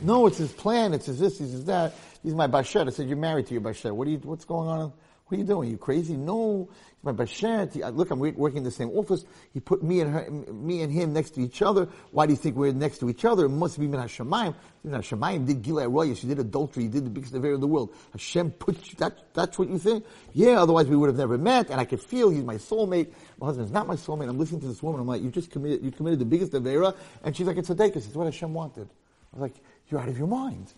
No, 0.00 0.26
it's 0.26 0.38
his 0.38 0.52
plan. 0.52 0.94
It's 0.94 1.06
his 1.06 1.20
this, 1.20 1.40
it's 1.40 1.52
his 1.52 1.64
that. 1.66 1.94
He's 2.22 2.34
my 2.34 2.46
Bashet. 2.46 2.86
I 2.86 2.90
said, 2.90 3.08
you're 3.08 3.18
married 3.18 3.46
to 3.48 3.54
your 3.54 3.62
Bashet. 3.62 3.94
What 3.94 4.08
are 4.08 4.10
you, 4.10 4.18
what's 4.18 4.44
going 4.46 4.68
on? 4.68 4.92
What 5.26 5.36
are 5.36 5.40
you 5.40 5.44
doing? 5.44 5.70
you 5.70 5.76
crazy? 5.76 6.16
No. 6.16 6.68
Bashet. 7.04 7.72
He- 7.72 7.84
Look, 7.84 8.10
I'm 8.10 8.20
working 8.20 8.58
in 8.58 8.64
the 8.64 8.70
same 8.70 8.90
office. 8.90 9.24
He 9.52 9.58
put 9.60 9.82
me 9.82 10.00
and 10.00 10.12
her, 10.12 10.30
me 10.52 10.82
and 10.82 10.92
him 10.92 11.12
next 11.12 11.30
to 11.30 11.40
each 11.40 11.60
other. 11.62 11.88
Why 12.12 12.26
do 12.26 12.32
you 12.32 12.36
think 12.36 12.54
we're 12.56 12.72
next 12.72 12.98
to 12.98 13.10
each 13.10 13.24
other? 13.24 13.46
It 13.46 13.50
must 13.50 13.80
be 13.80 13.88
Min 13.88 14.00
Hashemayim. 14.00 14.54
Min 14.84 15.00
Hashemayim 15.00 15.46
did 15.46 15.62
Gilei 15.62 15.92
Roya. 15.92 16.14
She 16.14 16.28
did 16.28 16.38
adultery. 16.38 16.84
He 16.84 16.88
did 16.88 17.04
the 17.04 17.10
biggest 17.10 17.34
affair 17.34 17.54
in 17.54 17.60
the 17.60 17.66
world. 17.66 17.92
Hashem 18.12 18.52
put 18.52 18.76
you, 18.88 18.94
that, 18.98 19.34
that's 19.34 19.58
what 19.58 19.68
you 19.68 19.78
think? 19.78 20.04
Yeah, 20.32 20.62
otherwise 20.62 20.86
we 20.86 20.96
would 20.96 21.08
have 21.08 21.16
never 21.16 21.36
met. 21.38 21.70
And 21.70 21.80
I 21.80 21.84
could 21.84 22.00
feel 22.00 22.30
he's 22.30 22.44
my 22.44 22.54
soulmate. 22.56 23.12
My 23.40 23.46
husband's 23.46 23.72
not 23.72 23.86
my 23.88 23.96
soulmate. 23.96 24.28
I'm 24.28 24.38
listening 24.38 24.60
to 24.60 24.68
this 24.68 24.82
woman. 24.82 25.00
I'm 25.00 25.06
like, 25.08 25.22
you 25.22 25.30
just 25.30 25.50
committed, 25.50 25.82
you 25.84 25.90
committed 25.90 26.20
the 26.20 26.24
biggest 26.24 26.52
Avera. 26.52 26.94
And 27.24 27.36
she's 27.36 27.46
like, 27.48 27.56
it's 27.56 27.70
a 27.70 27.74
Dekas. 27.74 27.96
It's 28.06 28.14
what 28.14 28.24
Hashem 28.24 28.54
wanted. 28.54 28.88
I 29.32 29.36
was 29.36 29.42
like, 29.42 29.54
you're 29.88 30.00
out 30.00 30.08
of 30.08 30.18
your 30.18 30.28
mind. 30.28 30.72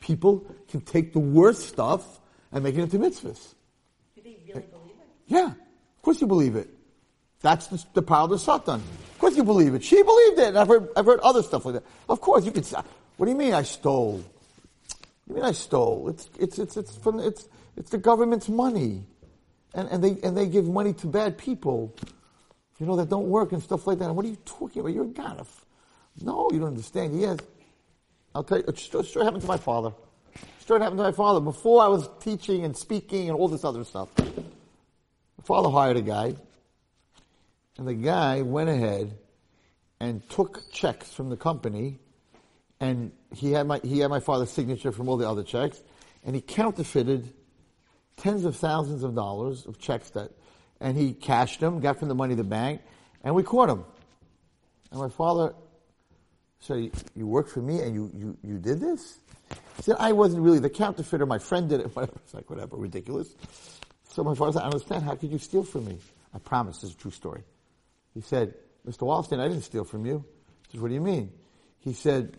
People 0.00 0.44
can 0.68 0.80
take 0.80 1.12
the 1.12 1.20
worst 1.20 1.68
stuff 1.68 2.20
and 2.50 2.62
make 2.64 2.74
it 2.74 2.80
into 2.80 2.98
mitzvahs. 2.98 3.54
Did 4.16 4.24
he 4.24 4.36
really 4.48 4.66
believe 4.66 4.96
it? 5.00 5.08
Yeah, 5.26 5.46
of 5.46 6.02
course 6.02 6.20
you 6.20 6.26
believe 6.26 6.56
it. 6.56 6.68
That's 7.40 7.66
the, 7.66 7.84
the 7.94 8.02
power 8.02 8.24
of 8.24 8.30
the 8.30 8.38
Satan. 8.38 8.74
Of 8.74 9.18
course 9.18 9.36
you 9.36 9.44
believe 9.44 9.74
it. 9.74 9.82
She 9.82 10.02
believed 10.02 10.38
it. 10.38 10.48
And 10.48 10.58
I've 10.58 10.68
heard, 10.68 10.88
I've 10.96 11.06
heard 11.06 11.20
other 11.20 11.42
stuff 11.42 11.64
like 11.64 11.74
that. 11.74 11.84
Of 12.08 12.20
course 12.20 12.44
you 12.44 12.52
could 12.52 12.64
say, 12.64 12.78
what 13.16 13.26
do 13.26 13.32
you 13.32 13.38
mean 13.38 13.52
I 13.52 13.62
stole? 13.62 14.16
What 14.18 14.24
do 15.26 15.34
you 15.34 15.34
mean 15.36 15.44
I 15.44 15.52
stole? 15.52 16.08
It's, 16.08 16.30
it's, 16.38 16.58
it's, 16.58 16.76
it's 16.76 16.96
from, 16.96 17.18
it's, 17.18 17.48
it's 17.76 17.90
the 17.90 17.98
government's 17.98 18.48
money. 18.48 19.02
And, 19.74 19.88
and 19.88 20.04
they, 20.04 20.16
and 20.22 20.36
they 20.36 20.46
give 20.46 20.66
money 20.66 20.92
to 20.94 21.06
bad 21.06 21.38
people, 21.38 21.94
you 22.78 22.86
know, 22.86 22.96
that 22.96 23.08
don't 23.08 23.28
work 23.28 23.52
and 23.52 23.62
stuff 23.62 23.86
like 23.86 23.98
that. 23.98 24.14
What 24.14 24.24
are 24.24 24.28
you 24.28 24.38
talking 24.44 24.80
about? 24.80 24.92
You're 24.92 25.04
a 25.04 25.08
ganef. 25.08 25.48
No, 26.20 26.48
you 26.52 26.58
don't 26.58 26.68
understand. 26.68 27.18
Yes. 27.18 27.38
I'll 28.34 28.44
tell 28.44 28.58
you, 28.58 28.64
a 28.68 28.76
story 28.76 29.04
story 29.04 29.24
happened 29.24 29.42
to 29.42 29.48
my 29.48 29.56
father. 29.56 29.92
Story 30.60 30.80
happened 30.80 30.98
to 30.98 31.04
my 31.04 31.12
father 31.12 31.40
before 31.40 31.82
I 31.82 31.88
was 31.88 32.08
teaching 32.20 32.64
and 32.64 32.76
speaking 32.76 33.28
and 33.28 33.38
all 33.38 33.48
this 33.48 33.64
other 33.64 33.84
stuff. 33.84 34.08
Father 35.44 35.70
hired 35.70 35.96
a 35.96 36.02
guy, 36.02 36.34
and 37.76 37.86
the 37.86 37.94
guy 37.94 38.42
went 38.42 38.70
ahead 38.70 39.16
and 39.98 40.28
took 40.30 40.70
checks 40.72 41.12
from 41.12 41.30
the 41.30 41.36
company, 41.36 41.98
and 42.80 43.12
he 43.34 43.52
had 43.52 43.66
my 43.66 43.80
he 43.82 43.98
had 44.00 44.10
my 44.10 44.20
father's 44.20 44.50
signature 44.50 44.92
from 44.92 45.08
all 45.08 45.16
the 45.16 45.28
other 45.28 45.42
checks, 45.42 45.82
and 46.24 46.34
he 46.34 46.40
counterfeited 46.40 47.32
tens 48.16 48.44
of 48.44 48.56
thousands 48.56 49.02
of 49.02 49.14
dollars 49.14 49.66
of 49.66 49.78
checks 49.78 50.10
that, 50.10 50.30
and 50.80 50.96
he 50.96 51.12
cashed 51.12 51.60
them, 51.60 51.80
got 51.80 51.98
from 51.98 52.08
the 52.08 52.14
money 52.14 52.34
the 52.34 52.44
bank, 52.44 52.80
and 53.24 53.34
we 53.34 53.42
caught 53.42 53.68
him. 53.68 53.84
And 54.92 55.00
my 55.00 55.08
father 55.08 55.54
said, 56.60 56.92
"You- 57.16 57.26
worked 57.26 57.50
for 57.50 57.62
me, 57.62 57.80
and 57.80 57.94
you 57.94 58.10
you 58.14 58.36
you 58.44 58.58
did 58.58 58.80
this." 58.80 59.18
He 59.76 59.82
said, 59.82 59.96
"I 59.98 60.12
wasn't 60.12 60.42
really 60.42 60.60
the 60.60 60.70
counterfeiter. 60.70 61.26
My 61.26 61.38
friend 61.38 61.68
did 61.68 61.80
it. 61.80 61.86
Whatever. 61.96 62.20
It's 62.24 62.34
like 62.34 62.48
whatever, 62.48 62.76
ridiculous." 62.76 63.34
So 64.12 64.22
my 64.22 64.34
father 64.34 64.52
said, 64.52 64.62
"I 64.62 64.66
understand. 64.66 65.04
How 65.04 65.14
could 65.14 65.32
you 65.32 65.38
steal 65.38 65.64
from 65.64 65.86
me?" 65.86 65.98
I 66.34 66.38
promise, 66.38 66.80
this 66.80 66.90
is 66.90 66.96
a 66.96 66.98
true 66.98 67.10
story. 67.10 67.42
He 68.14 68.20
said, 68.20 68.54
"Mr. 68.86 69.06
Wallstein, 69.06 69.40
I 69.40 69.48
didn't 69.48 69.62
steal 69.62 69.84
from 69.84 70.04
you." 70.06 70.24
I 70.68 70.72
said, 70.72 70.80
"What 70.82 70.88
do 70.88 70.94
you 70.94 71.00
mean?" 71.00 71.32
He 71.78 71.92
said, 71.92 72.38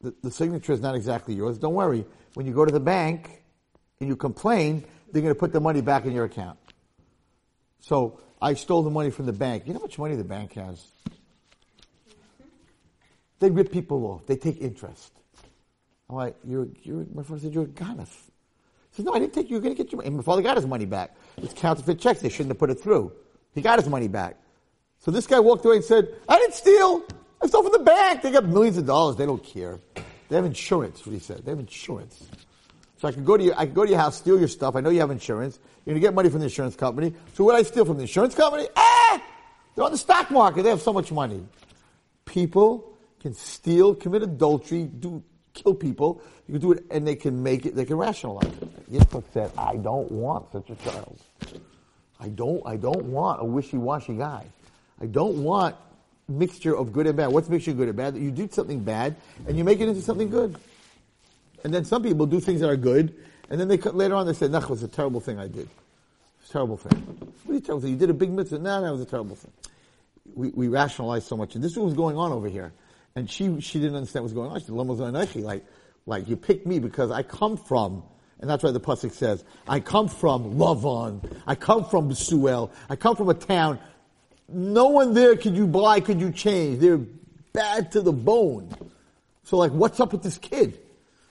the, 0.00 0.14
"The 0.22 0.30
signature 0.30 0.72
is 0.72 0.80
not 0.80 0.94
exactly 0.94 1.34
yours. 1.34 1.58
Don't 1.58 1.74
worry. 1.74 2.06
When 2.34 2.46
you 2.46 2.54
go 2.54 2.64
to 2.64 2.72
the 2.72 2.80
bank 2.80 3.44
and 4.00 4.08
you 4.08 4.16
complain, 4.16 4.84
they're 5.12 5.22
going 5.22 5.34
to 5.34 5.38
put 5.38 5.52
the 5.52 5.60
money 5.60 5.82
back 5.82 6.06
in 6.06 6.12
your 6.12 6.24
account." 6.24 6.58
So 7.80 8.20
I 8.40 8.54
stole 8.54 8.82
the 8.82 8.90
money 8.90 9.10
from 9.10 9.26
the 9.26 9.32
bank. 9.32 9.66
You 9.66 9.74
know 9.74 9.80
how 9.80 9.84
much 9.84 9.98
money 9.98 10.16
the 10.16 10.24
bank 10.24 10.54
has? 10.54 10.86
They 13.40 13.50
rip 13.50 13.72
people 13.72 14.06
off. 14.06 14.26
They 14.26 14.36
take 14.36 14.60
interest. 14.60 15.12
I'm 16.08 16.16
like, 16.16 16.36
you're, 16.44 16.68
you're, 16.82 17.06
my 17.14 17.22
father 17.22 17.40
said, 17.40 17.54
you're 17.54 17.64
a 17.64 17.68
ganef. 17.68 18.29
He 18.90 18.96
said, 18.96 19.04
no, 19.04 19.12
I 19.12 19.18
didn't 19.18 19.34
take, 19.34 19.48
you're 19.48 19.60
going 19.60 19.74
to 19.74 19.82
get 19.82 19.92
your 19.92 19.98
money. 19.98 20.08
And 20.08 20.16
my 20.16 20.22
father 20.22 20.42
got 20.42 20.56
his 20.56 20.66
money 20.66 20.84
back. 20.84 21.16
It's 21.36 21.54
counterfeit 21.54 22.00
checks. 22.00 22.20
They 22.20 22.28
shouldn't 22.28 22.50
have 22.50 22.58
put 22.58 22.70
it 22.70 22.80
through. 22.80 23.12
He 23.54 23.62
got 23.62 23.78
his 23.78 23.88
money 23.88 24.08
back. 24.08 24.36
So 24.98 25.10
this 25.10 25.26
guy 25.26 25.40
walked 25.40 25.64
away 25.64 25.76
and 25.76 25.84
said, 25.84 26.08
I 26.28 26.36
didn't 26.38 26.54
steal. 26.54 27.04
I 27.42 27.46
stole 27.46 27.62
from 27.62 27.72
the 27.72 27.84
bank. 27.84 28.22
They 28.22 28.30
got 28.30 28.44
millions 28.44 28.76
of 28.76 28.86
dollars. 28.86 29.16
They 29.16 29.26
don't 29.26 29.42
care. 29.42 29.80
They 30.28 30.36
have 30.36 30.44
insurance, 30.44 31.06
what 31.06 31.12
he 31.12 31.18
said. 31.18 31.44
They 31.44 31.50
have 31.52 31.58
insurance. 31.58 32.26
So 32.98 33.08
I 33.08 33.12
could 33.12 33.24
go 33.24 33.36
to 33.36 33.42
your, 33.42 33.54
I 33.56 33.64
go 33.64 33.84
to 33.84 33.90
your 33.90 33.98
house, 33.98 34.18
steal 34.18 34.38
your 34.38 34.48
stuff. 34.48 34.76
I 34.76 34.80
know 34.80 34.90
you 34.90 35.00
have 35.00 35.10
insurance. 35.10 35.58
You're 35.84 35.94
going 35.94 36.02
to 36.02 36.06
get 36.06 36.14
money 36.14 36.28
from 36.28 36.40
the 36.40 36.46
insurance 36.46 36.76
company. 36.76 37.14
So 37.34 37.44
what 37.44 37.54
I 37.54 37.62
steal 37.62 37.84
from 37.84 37.96
the 37.96 38.02
insurance 38.02 38.34
company? 38.34 38.68
Ah! 38.76 39.22
They're 39.74 39.84
on 39.84 39.92
the 39.92 39.98
stock 39.98 40.30
market. 40.30 40.64
They 40.64 40.70
have 40.70 40.82
so 40.82 40.92
much 40.92 41.10
money. 41.10 41.46
People 42.26 42.92
can 43.20 43.32
steal, 43.34 43.94
commit 43.94 44.22
adultery, 44.22 44.84
do 44.84 45.22
kill 45.54 45.74
people. 45.74 46.22
You 46.46 46.54
can 46.54 46.60
do 46.60 46.72
it, 46.72 46.84
and 46.90 47.06
they 47.06 47.16
can 47.16 47.42
make 47.42 47.66
it. 47.66 47.74
They 47.74 47.84
can 47.84 47.96
rationalize 47.96 48.46
it. 48.46 48.92
Yitzchak 48.92 49.24
said, 49.32 49.52
"I 49.56 49.76
don't 49.76 50.10
want 50.10 50.50
such 50.52 50.70
a 50.70 50.74
child. 50.76 51.18
I 52.18 52.28
don't. 52.28 52.62
I 52.66 52.76
don't 52.76 53.04
want 53.06 53.40
a 53.40 53.44
wishy-washy 53.44 54.14
guy. 54.14 54.46
I 55.00 55.06
don't 55.06 55.42
want 55.42 55.76
mixture 56.28 56.76
of 56.76 56.92
good 56.92 57.06
and 57.06 57.16
bad. 57.16 57.28
What's 57.28 57.48
mixture 57.48 57.72
of 57.72 57.78
good 57.78 57.88
and 57.88 57.96
bad? 57.96 58.14
That 58.14 58.20
you 58.20 58.30
do 58.30 58.48
something 58.50 58.84
bad 58.84 59.16
and 59.48 59.56
you 59.56 59.64
make 59.64 59.80
it 59.80 59.88
into 59.88 60.02
something 60.02 60.30
good. 60.30 60.56
And 61.64 61.74
then 61.74 61.84
some 61.84 62.02
people 62.02 62.26
do 62.26 62.40
things 62.40 62.60
that 62.60 62.70
are 62.70 62.76
good, 62.76 63.14
and 63.48 63.60
then 63.60 63.68
they 63.68 63.76
later 63.76 64.14
on 64.14 64.26
they 64.26 64.32
say, 64.32 64.48
"Nah, 64.48 64.66
was 64.66 64.82
a 64.82 64.88
terrible 64.88 65.20
thing 65.20 65.38
I 65.38 65.48
did. 65.48 65.68
It's 66.40 66.50
a 66.50 66.52
terrible 66.52 66.76
thing. 66.76 67.00
What 67.44 67.52
are 67.52 67.54
you 67.54 67.60
terrible 67.60 67.82
thing? 67.82 67.90
You 67.90 67.96
did 67.96 68.10
a 68.10 68.14
big 68.14 68.30
mitzvah. 68.30 68.58
No, 68.58 68.80
that 68.82 68.92
was 68.92 69.00
a 69.00 69.06
terrible 69.06 69.36
thing." 69.36 69.52
we, 70.34 70.50
we 70.50 70.68
rationalize 70.68 71.24
so 71.24 71.36
much. 71.36 71.54
And 71.54 71.64
this 71.64 71.72
is 71.72 71.78
what 71.78 71.86
was 71.86 71.94
going 71.94 72.16
on 72.16 72.32
over 72.32 72.48
here. 72.48 72.72
And 73.16 73.28
she, 73.28 73.60
she 73.60 73.78
didn't 73.78 73.96
understand 73.96 74.22
what 74.22 74.34
was 74.34 74.98
going 74.98 75.14
on. 75.14 75.26
She 75.26 75.32
said, 75.32 75.44
like, 75.44 75.64
like 76.06 76.28
you 76.28 76.36
picked 76.36 76.66
me 76.66 76.78
because 76.78 77.10
I 77.10 77.22
come 77.22 77.56
from, 77.56 78.02
and 78.40 78.48
that's 78.48 78.62
why 78.62 78.70
the 78.70 78.80
Pasuk 78.80 79.12
says, 79.12 79.44
I 79.68 79.80
come 79.80 80.08
from 80.08 80.54
Lavan. 80.54 81.38
I 81.46 81.54
come 81.54 81.84
from 81.84 82.08
Besuel. 82.08 82.70
I 82.88 82.96
come 82.96 83.16
from 83.16 83.28
a 83.28 83.34
town. 83.34 83.78
No 84.48 84.88
one 84.88 85.14
there 85.14 85.36
could 85.36 85.56
you 85.56 85.66
buy, 85.66 86.00
could 86.00 86.20
you 86.20 86.32
change. 86.32 86.80
They're 86.80 87.00
bad 87.52 87.92
to 87.92 88.00
the 88.00 88.12
bone. 88.12 88.74
So 89.44 89.56
like, 89.56 89.72
what's 89.72 90.00
up 90.00 90.12
with 90.12 90.22
this 90.22 90.38
kid? 90.38 90.78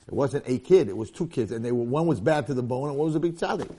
It 0.09 0.13
wasn't 0.13 0.43
a 0.47 0.57
kid, 0.57 0.89
it 0.89 0.97
was 0.97 1.11
two 1.11 1.27
kids, 1.27 1.51
and 1.51 1.63
they 1.63 1.71
were, 1.71 1.83
one 1.83 2.07
was 2.07 2.19
bad 2.19 2.47
to 2.47 2.55
the 2.55 2.63
bone 2.63 2.89
and 2.89 2.97
one 2.97 3.05
was 3.05 3.15
a 3.15 3.19
big 3.19 3.37
tzaddik. 3.37 3.69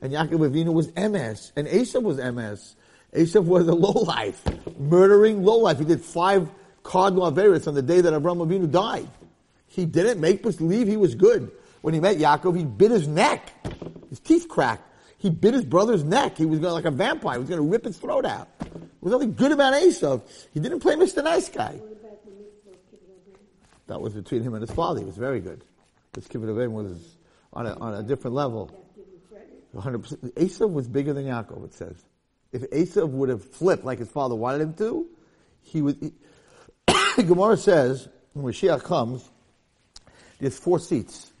And 0.00 0.12
Yaakov 0.12 0.48
Avinu 0.48 0.72
was 0.72 0.88
emes, 0.92 1.50
and 1.56 1.66
Esav 1.66 2.02
was 2.02 2.18
emes. 2.18 2.76
Esav 3.12 3.44
was 3.44 3.66
a 3.66 3.74
lowlife, 3.74 4.40
murdering 4.78 5.42
lowlife. 5.42 5.80
He 5.80 5.84
did 5.84 6.00
five 6.00 6.48
cardinal 6.90 7.30
averis 7.30 7.68
on 7.68 7.74
the 7.74 7.82
day 7.82 8.00
that 8.00 8.12
Abraham 8.12 8.40
Avinu 8.40 8.68
died. 8.68 9.08
He 9.68 9.86
didn't 9.86 10.20
make 10.20 10.42
believe 10.42 10.88
he 10.88 10.96
was 10.96 11.14
good. 11.14 11.52
When 11.82 11.94
he 11.94 12.00
met 12.00 12.16
Yaakov, 12.16 12.56
he 12.56 12.64
bit 12.64 12.90
his 12.90 13.06
neck. 13.06 13.52
His 14.08 14.18
teeth 14.18 14.48
cracked. 14.48 14.82
He 15.16 15.30
bit 15.30 15.54
his 15.54 15.64
brother's 15.64 16.02
neck. 16.02 16.36
He 16.36 16.46
was 16.46 16.58
going 16.58 16.72
like 16.72 16.86
a 16.86 16.90
vampire. 16.90 17.34
He 17.34 17.38
was 17.38 17.48
going 17.48 17.62
to 17.62 17.68
rip 17.68 17.84
his 17.84 17.96
throat 17.96 18.26
out. 18.26 18.48
There 18.58 18.80
was 19.02 19.12
nothing 19.12 19.34
good 19.34 19.52
about 19.52 19.74
Esav. 19.74 20.22
He 20.52 20.58
didn't 20.58 20.80
play 20.80 20.96
Mr. 20.96 21.22
Nice 21.22 21.48
Guy. 21.48 21.80
That 23.86 24.00
was 24.00 24.12
between 24.14 24.42
him 24.42 24.54
and 24.54 24.60
his 24.60 24.72
father. 24.72 24.98
He 24.98 25.06
was 25.06 25.16
very 25.16 25.38
good. 25.38 25.62
This 26.12 26.26
Kibbutz 26.26 26.70
was 26.70 27.16
on 27.52 27.66
a, 27.66 27.74
on 27.78 27.94
a 27.94 28.02
different 28.02 28.34
level. 28.34 28.66
Give 28.96 29.04
him 29.04 30.00
credit. 30.02 30.20
100%. 30.20 30.32
Esav 30.34 30.72
was 30.72 30.88
bigger 30.88 31.12
than 31.12 31.26
Yaakov, 31.26 31.66
it 31.66 31.74
says. 31.74 31.96
If 32.52 32.62
Esav 32.70 33.10
would 33.10 33.28
have 33.28 33.44
flipped 33.44 33.84
like 33.84 34.00
his 34.00 34.08
father 34.08 34.34
wanted 34.34 34.60
him 34.62 34.74
to, 34.74 35.06
he 35.62 35.82
would. 35.82 35.96
He, 36.00 36.12
Gemara 37.16 37.56
says, 37.56 38.08
when 38.32 38.52
Mashiach 38.52 38.82
comes, 38.84 39.28
there's 40.38 40.58
four 40.58 40.78
seats. 40.78 41.32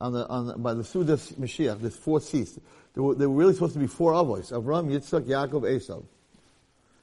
On 0.00 0.12
the, 0.12 0.26
on 0.28 0.46
the, 0.46 0.58
by 0.58 0.74
the 0.74 0.82
Sudas 0.82 1.32
Mashiach, 1.34 1.80
there's 1.80 1.96
four 1.96 2.20
seats. 2.20 2.58
There 2.94 3.02
were, 3.02 3.14
there 3.14 3.28
were 3.28 3.36
really 3.36 3.54
supposed 3.54 3.74
to 3.74 3.78
be 3.78 3.86
four 3.86 4.12
avos. 4.12 4.52
Avram, 4.52 4.88
Yitzchak, 4.88 5.22
Yaakov, 5.22 5.62
Esav. 5.62 6.04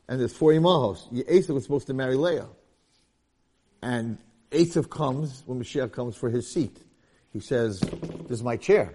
And 0.08 0.20
there's 0.20 0.34
four 0.34 0.52
imahos. 0.52 1.12
Esav 1.26 1.50
was 1.50 1.64
supposed 1.64 1.88
to 1.88 1.94
marry 1.94 2.16
Leah. 2.16 2.48
And 3.82 4.18
Esav 4.52 4.90
comes 4.90 5.44
when 5.46 5.60
Mashiach 5.62 5.92
comes 5.92 6.16
for 6.16 6.30
his 6.30 6.52
seat. 6.52 6.78
He 7.32 7.40
says, 7.40 7.80
this 7.80 8.32
is 8.32 8.44
my 8.44 8.58
chair. 8.58 8.94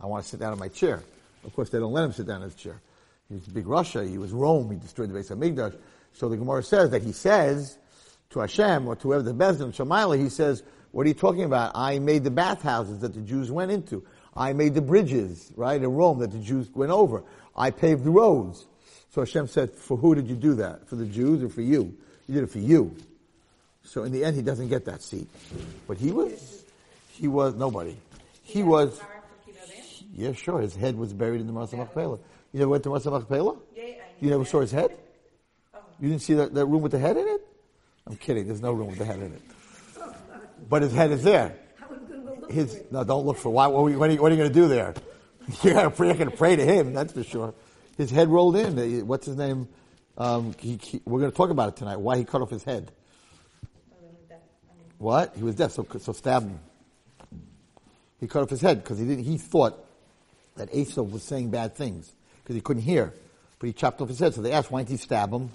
I 0.00 0.06
want 0.06 0.24
to 0.24 0.28
sit 0.28 0.40
down 0.40 0.52
in 0.52 0.58
my 0.58 0.68
chair. 0.68 1.02
Of 1.44 1.54
course, 1.54 1.70
they 1.70 1.78
don't 1.78 1.92
let 1.92 2.04
him 2.04 2.12
sit 2.12 2.26
down 2.26 2.42
in 2.42 2.50
his 2.50 2.54
chair. 2.54 2.80
He 3.28 3.34
was 3.34 3.44
big 3.44 3.64
rasha. 3.64 4.08
He 4.08 4.18
was 4.18 4.30
Rome. 4.32 4.70
He 4.70 4.76
destroyed 4.76 5.10
the 5.10 5.14
base 5.14 5.30
of 5.30 5.38
Migdash. 5.38 5.76
So 6.12 6.28
the 6.28 6.36
Gemara 6.36 6.62
says 6.62 6.90
that 6.90 7.02
he 7.02 7.12
says 7.12 7.78
to 8.32 8.40
Hashem 8.40 8.86
or 8.88 8.96
to 8.96 9.02
whoever 9.02 9.22
the 9.22 9.34
Bezdin, 9.34 9.74
Shemaila, 9.74 10.18
he 10.18 10.28
says, 10.28 10.62
what 10.90 11.06
are 11.06 11.08
you 11.08 11.14
talking 11.14 11.44
about? 11.44 11.72
I 11.74 11.98
made 11.98 12.24
the 12.24 12.30
bathhouses 12.30 13.00
that 13.00 13.14
the 13.14 13.20
Jews 13.20 13.50
went 13.50 13.70
into. 13.70 14.04
I 14.36 14.52
made 14.52 14.74
the 14.74 14.82
bridges, 14.82 15.52
right, 15.56 15.80
in 15.80 15.88
Rome 15.88 16.18
that 16.20 16.32
the 16.32 16.38
Jews 16.38 16.70
went 16.74 16.92
over. 16.92 17.22
I 17.56 17.70
paved 17.70 18.04
the 18.04 18.10
roads. 18.10 18.66
So 19.10 19.20
Hashem 19.20 19.46
said, 19.46 19.72
for 19.72 19.96
who 19.96 20.14
did 20.14 20.28
you 20.28 20.36
do 20.36 20.54
that? 20.54 20.88
For 20.88 20.96
the 20.96 21.06
Jews 21.06 21.42
or 21.42 21.48
for 21.48 21.60
you? 21.60 21.96
You 22.28 22.34
did 22.34 22.44
it 22.44 22.50
for 22.50 22.58
you. 22.58 22.96
So 23.84 24.04
in 24.04 24.12
the 24.12 24.24
end, 24.24 24.36
he 24.36 24.42
doesn't 24.42 24.68
get 24.68 24.84
that 24.86 25.02
seat. 25.02 25.28
But 25.86 25.98
he 25.98 26.12
was, 26.12 26.64
he 27.10 27.28
was 27.28 27.54
nobody. 27.54 27.96
He 28.42 28.62
was, 28.62 28.98
Fire 28.98 29.22
for 29.44 29.50
Kibbutz 29.50 30.02
Avim? 30.02 30.04
yeah, 30.14 30.32
sure. 30.32 30.60
His 30.60 30.74
head 30.74 30.96
was 30.96 31.12
buried 31.12 31.40
in 31.40 31.46
the 31.46 31.52
Marsa 31.52 31.76
Machpelah. 31.76 32.18
You 32.52 32.58
never 32.60 32.70
went 32.70 32.84
to 32.84 32.90
Marsa 32.90 33.10
Machpelah? 33.10 33.56
You 34.20 34.30
never 34.30 34.44
saw 34.44 34.60
his 34.60 34.70
head? 34.70 34.96
Oh. 35.74 35.78
You 36.00 36.10
didn't 36.10 36.22
see 36.22 36.34
that, 36.34 36.54
that 36.54 36.66
room 36.66 36.82
with 36.82 36.92
the 36.92 36.98
head 36.98 37.16
in 37.16 37.26
it? 37.26 37.41
I'm 38.06 38.16
kidding. 38.16 38.46
There's 38.46 38.62
no 38.62 38.72
room 38.72 38.88
with 38.88 38.98
the 38.98 39.04
head 39.04 39.20
in 39.20 39.32
it. 39.32 39.42
But 40.68 40.82
his 40.82 40.92
head 40.92 41.10
is 41.10 41.22
there. 41.22 41.56
His 42.50 42.82
no, 42.90 43.04
don't 43.04 43.24
look 43.24 43.38
for 43.38 43.50
why. 43.50 43.66
What 43.68 43.84
are 43.84 43.90
you, 43.90 44.02
you, 44.02 44.18
going 44.18 44.38
to 44.38 44.50
do 44.50 44.68
there? 44.68 44.94
You're 45.62 45.74
going 45.74 46.16
to 46.16 46.30
pray 46.30 46.56
to 46.56 46.64
him, 46.64 46.92
that's 46.92 47.12
for 47.12 47.24
sure. 47.24 47.54
His 47.96 48.10
head 48.10 48.28
rolled 48.28 48.56
in. 48.56 49.06
What's 49.06 49.26
his 49.26 49.36
name? 49.36 49.68
Um, 50.18 50.54
he, 50.58 50.78
he, 50.82 51.00
we're 51.04 51.20
going 51.20 51.30
to 51.30 51.36
talk 51.36 51.50
about 51.50 51.70
it 51.70 51.76
tonight. 51.76 51.96
Why 51.96 52.16
he 52.16 52.24
cut 52.24 52.42
off 52.42 52.50
his 52.50 52.64
head? 52.64 52.92
What? 54.98 55.34
He 55.36 55.42
was 55.42 55.56
deaf, 55.56 55.72
so 55.72 55.86
so 55.98 56.12
stab 56.12 56.44
him. 56.44 56.60
He 58.20 58.28
cut 58.28 58.42
off 58.42 58.50
his 58.50 58.60
head 58.60 58.82
because 58.82 59.00
he 59.00 59.04
didn't. 59.04 59.24
He 59.24 59.36
thought 59.36 59.84
that 60.56 60.72
Esau 60.72 61.02
was 61.02 61.24
saying 61.24 61.50
bad 61.50 61.74
things 61.74 62.12
because 62.42 62.54
he 62.54 62.60
couldn't 62.60 62.82
hear, 62.82 63.12
but 63.58 63.66
he 63.66 63.72
chopped 63.72 64.00
off 64.00 64.08
his 64.08 64.20
head. 64.20 64.32
So 64.32 64.42
they 64.42 64.52
asked, 64.52 64.70
"Why 64.70 64.80
didn't 64.80 64.90
he 64.90 64.96
stab 64.98 65.32
him?" 65.32 65.50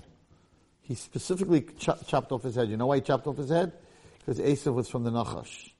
He 0.87 0.95
specifically 0.95 1.65
cho- 1.77 1.97
chopped 2.07 2.31
off 2.31 2.43
his 2.43 2.55
head. 2.55 2.69
You 2.69 2.77
know 2.77 2.85
why 2.85 2.95
he 2.95 3.01
chopped 3.01 3.27
off 3.27 3.35
his 3.35 3.49
head? 3.49 3.73
Because 4.19 4.39
Esau 4.39 4.71
was 4.71 4.87
from 4.87 5.03
the 5.03 5.11
Nachash. 5.11 5.71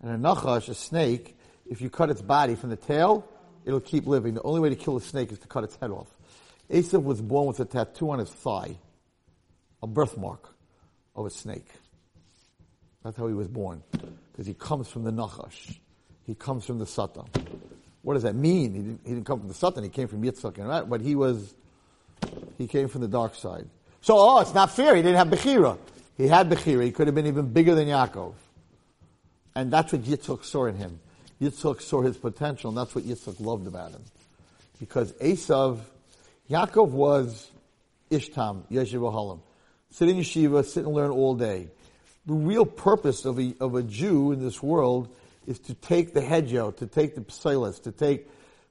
And 0.00 0.10
a 0.10 0.28
Nachash, 0.28 0.70
a 0.70 0.74
snake, 0.74 1.36
if 1.66 1.82
you 1.82 1.90
cut 1.90 2.08
its 2.08 2.22
body 2.22 2.54
from 2.54 2.70
the 2.70 2.76
tail, 2.76 3.28
it'll 3.66 3.80
keep 3.80 4.06
living. 4.06 4.32
The 4.32 4.42
only 4.42 4.60
way 4.60 4.70
to 4.70 4.76
kill 4.76 4.96
a 4.96 5.02
snake 5.02 5.32
is 5.32 5.38
to 5.40 5.46
cut 5.46 5.64
its 5.64 5.76
head 5.76 5.90
off. 5.90 6.08
Esau 6.70 6.98
was 6.98 7.20
born 7.20 7.48
with 7.48 7.60
a 7.60 7.66
tattoo 7.66 8.10
on 8.10 8.18
his 8.18 8.30
thigh, 8.30 8.78
a 9.82 9.86
birthmark 9.86 10.48
of 11.14 11.26
a 11.26 11.30
snake. 11.30 11.68
That's 13.04 13.18
how 13.18 13.26
he 13.26 13.34
was 13.34 13.48
born. 13.48 13.82
Because 14.32 14.46
he 14.46 14.54
comes 14.54 14.88
from 14.88 15.04
the 15.04 15.12
Nachash. 15.12 15.78
He 16.24 16.34
comes 16.34 16.64
from 16.64 16.78
the 16.78 16.86
Satan. 16.86 17.24
What 18.00 18.14
does 18.14 18.22
that 18.22 18.34
mean? 18.34 18.74
He 18.74 18.80
didn't, 18.80 19.00
he 19.04 19.10
didn't 19.10 19.26
come 19.26 19.40
from 19.40 19.48
the 19.48 19.54
Satan, 19.54 19.84
he 19.84 19.90
came 19.90 20.08
from 20.08 20.22
Yitzchak, 20.22 20.56
right? 20.58 20.88
But 20.88 21.02
he 21.02 21.14
was, 21.14 21.54
he 22.56 22.66
came 22.66 22.88
from 22.88 23.02
the 23.02 23.08
dark 23.08 23.34
side. 23.34 23.68
So, 24.00 24.16
oh, 24.16 24.40
it's 24.40 24.54
not 24.54 24.70
fair. 24.70 24.94
He 24.94 25.02
didn't 25.02 25.16
have 25.16 25.28
Bechira. 25.28 25.78
He 26.16 26.28
had 26.28 26.48
Bechira. 26.48 26.84
He 26.84 26.92
could 26.92 27.06
have 27.06 27.14
been 27.14 27.26
even 27.26 27.52
bigger 27.52 27.74
than 27.74 27.88
Yaakov. 27.88 28.34
And 29.54 29.72
that's 29.72 29.92
what 29.92 30.02
Yitzchak 30.02 30.44
saw 30.44 30.66
in 30.66 30.76
him. 30.76 31.00
Yitzchak 31.40 31.80
saw 31.82 32.02
his 32.02 32.16
potential, 32.16 32.70
and 32.70 32.78
that's 32.78 32.94
what 32.94 33.04
Yitzchak 33.04 33.40
loved 33.40 33.66
about 33.66 33.92
him. 33.92 34.02
Because 34.78 35.12
Esav, 35.14 35.80
Yaakov 36.50 36.88
was 36.88 37.50
Ishtam, 38.10 38.62
Yeshiva 38.70 39.12
Halam. 39.12 39.40
Sit 39.90 40.08
in 40.08 40.16
yeshiva, 40.16 40.64
sit 40.64 40.84
and 40.84 40.94
learn 40.94 41.10
all 41.10 41.34
day. 41.34 41.68
The 42.26 42.34
real 42.34 42.66
purpose 42.66 43.24
of 43.24 43.38
a, 43.38 43.54
of 43.60 43.74
a 43.74 43.82
Jew 43.82 44.32
in 44.32 44.42
this 44.42 44.62
world 44.62 45.08
is 45.46 45.58
to 45.60 45.74
take 45.74 46.12
the 46.12 46.20
hedjo, 46.20 46.76
to 46.76 46.86
take 46.86 47.14
the 47.14 47.20
psilas, 47.22 47.82
to 47.84 47.92
take 47.92 48.28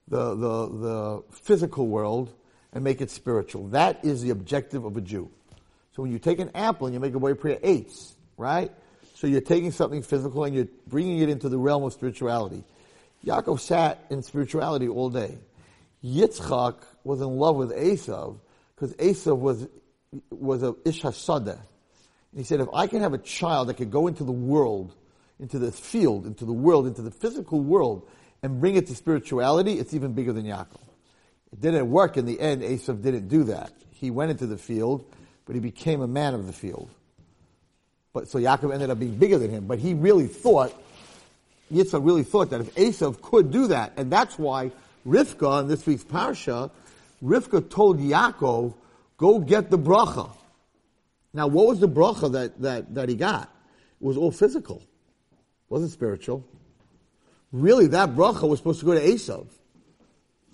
the, 0.07 0.35
the, 0.35 0.67
the 0.67 1.23
physical 1.31 1.87
world 1.87 2.31
and 2.75 2.83
make 2.83 3.01
it 3.01 3.09
spiritual. 3.09 3.69
That 3.69 4.03
is 4.03 4.21
the 4.21 4.29
objective 4.29 4.85
of 4.85 4.95
a 4.97 5.01
Jew. 5.01 5.31
So 5.95 6.03
when 6.03 6.11
you 6.11 6.19
take 6.19 6.39
an 6.39 6.51
apple 6.53 6.87
and 6.87 6.93
you 6.93 6.99
make 6.99 7.15
a 7.15 7.19
boy 7.19 7.33
prayer 7.33 7.57
eights, 7.63 8.13
right? 8.37 8.69
So 9.15 9.27
you're 9.27 9.41
taking 9.41 9.71
something 9.71 10.03
physical 10.03 10.43
and 10.43 10.53
you're 10.53 10.67
bringing 10.85 11.19
it 11.19 11.29
into 11.29 11.47
the 11.47 11.57
realm 11.57 11.83
of 11.83 11.93
spirituality. 11.93 12.63
Yaakov 13.25 13.61
sat 13.61 14.05
in 14.09 14.21
spirituality 14.21 14.89
all 14.89 15.09
day. 15.09 15.37
Yitzchak 16.03 16.75
was 17.05 17.21
in 17.21 17.29
love 17.37 17.55
with 17.55 17.71
Esav 17.71 18.37
because 18.75 18.93
Esav 18.95 19.39
was 19.39 19.67
was 20.29 20.61
a 20.61 20.75
ish 20.85 21.01
hasada. 21.01 21.57
And 21.57 22.41
he 22.41 22.43
said, 22.43 22.59
if 22.59 22.67
I 22.73 22.87
can 22.87 23.01
have 23.01 23.13
a 23.13 23.17
child 23.17 23.69
that 23.69 23.75
could 23.75 23.89
go 23.89 24.07
into 24.07 24.25
the 24.25 24.31
world, 24.33 24.93
into 25.39 25.59
the 25.59 25.71
field, 25.71 26.25
into 26.25 26.43
the 26.43 26.53
world, 26.53 26.87
into 26.87 27.01
the 27.01 27.11
physical 27.11 27.61
world, 27.61 28.07
and 28.43 28.59
bring 28.59 28.75
it 28.75 28.87
to 28.87 28.95
spirituality, 28.95 29.79
it's 29.79 29.93
even 29.93 30.11
bigger 30.13 30.33
than 30.33 30.45
Yaakov. 30.45 30.81
It 31.55 31.61
didn't 31.61 31.89
work 31.89 32.17
in 32.17 32.25
the 32.25 32.37
end. 32.37 32.63
Esav 32.63 33.01
didn't 33.01 33.29
do 33.29 33.45
that. 33.45 33.71
He 33.91 34.11
went 34.11 34.29
into 34.29 34.45
the 34.45 34.57
field, 34.57 35.05
but 35.45 35.55
he 35.55 35.61
became 35.61 36.01
a 36.01 36.07
man 36.07 36.33
of 36.33 36.47
the 36.47 36.51
field. 36.51 36.89
But 38.11 38.27
so 38.27 38.37
Yaakov 38.37 38.73
ended 38.73 38.89
up 38.89 38.99
being 38.99 39.15
bigger 39.15 39.37
than 39.37 39.51
him. 39.51 39.65
But 39.65 39.79
he 39.79 39.93
really 39.93 40.27
thought, 40.27 40.73
Yitzchak 41.71 42.05
really 42.05 42.23
thought 42.23 42.49
that 42.49 42.59
if 42.59 42.75
Esav 42.75 43.21
could 43.21 43.51
do 43.51 43.67
that, 43.67 43.93
and 43.95 44.11
that's 44.11 44.37
why 44.37 44.73
Rivka 45.07 45.61
in 45.61 45.69
this 45.69 45.85
week's 45.85 46.03
parsha, 46.03 46.71
Rivka 47.23 47.69
told 47.69 48.01
Yaakov, 48.01 48.73
go 49.15 49.39
get 49.39 49.69
the 49.69 49.79
bracha. 49.79 50.29
Now, 51.33 51.47
what 51.47 51.67
was 51.67 51.79
the 51.79 51.87
bracha 51.87 52.33
that, 52.33 52.61
that, 52.63 52.93
that 52.95 53.07
he 53.07 53.15
got? 53.15 53.43
It 54.01 54.05
was 54.05 54.17
all 54.17 54.31
physical. 54.31 54.79
It 55.31 55.69
wasn't 55.69 55.93
spiritual. 55.93 56.43
Really, 57.53 57.87
that 57.87 58.09
bracha 58.09 58.45
was 58.45 58.59
supposed 58.59 58.81
to 58.81 58.85
go 58.85 58.93
to 58.93 58.99
Esav. 58.99 59.47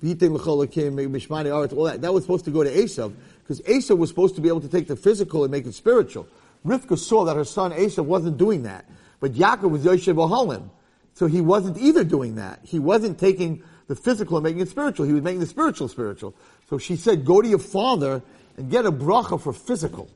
All 0.03 1.83
that. 1.83 2.01
That 2.01 2.13
was 2.13 2.23
supposed 2.23 2.45
to 2.45 2.51
go 2.51 2.63
to 2.63 2.71
Esav, 2.71 3.13
because 3.43 3.61
Esav 3.61 3.97
was 3.97 4.09
supposed 4.09 4.35
to 4.35 4.41
be 4.41 4.47
able 4.47 4.61
to 4.61 4.69
take 4.69 4.87
the 4.87 4.95
physical 4.95 5.43
and 5.43 5.51
make 5.51 5.65
it 5.65 5.73
spiritual. 5.73 6.27
Rivka 6.65 6.97
saw 6.97 7.25
that 7.25 7.35
her 7.35 7.43
son 7.45 7.71
Esav 7.71 8.05
wasn't 8.05 8.37
doing 8.37 8.63
that. 8.63 8.85
But 9.19 9.33
Yaakov 9.33 9.69
was 9.69 9.83
Yoshev 9.83 10.15
Ohalim. 10.15 10.69
So 11.13 11.27
he 11.27 11.41
wasn't 11.41 11.77
either 11.77 12.03
doing 12.03 12.35
that. 12.35 12.59
He 12.63 12.79
wasn't 12.79 13.19
taking 13.19 13.63
the 13.87 13.95
physical 13.95 14.37
and 14.37 14.43
making 14.43 14.61
it 14.61 14.69
spiritual. 14.69 15.05
He 15.05 15.13
was 15.13 15.21
making 15.21 15.41
the 15.41 15.45
spiritual 15.45 15.87
spiritual. 15.87 16.33
So 16.69 16.77
she 16.77 16.95
said, 16.95 17.25
go 17.25 17.41
to 17.41 17.47
your 17.47 17.59
father 17.59 18.21
and 18.57 18.71
get 18.71 18.85
a 18.85 18.91
bracha 18.91 19.39
for 19.39 19.53
physical. 19.53 20.09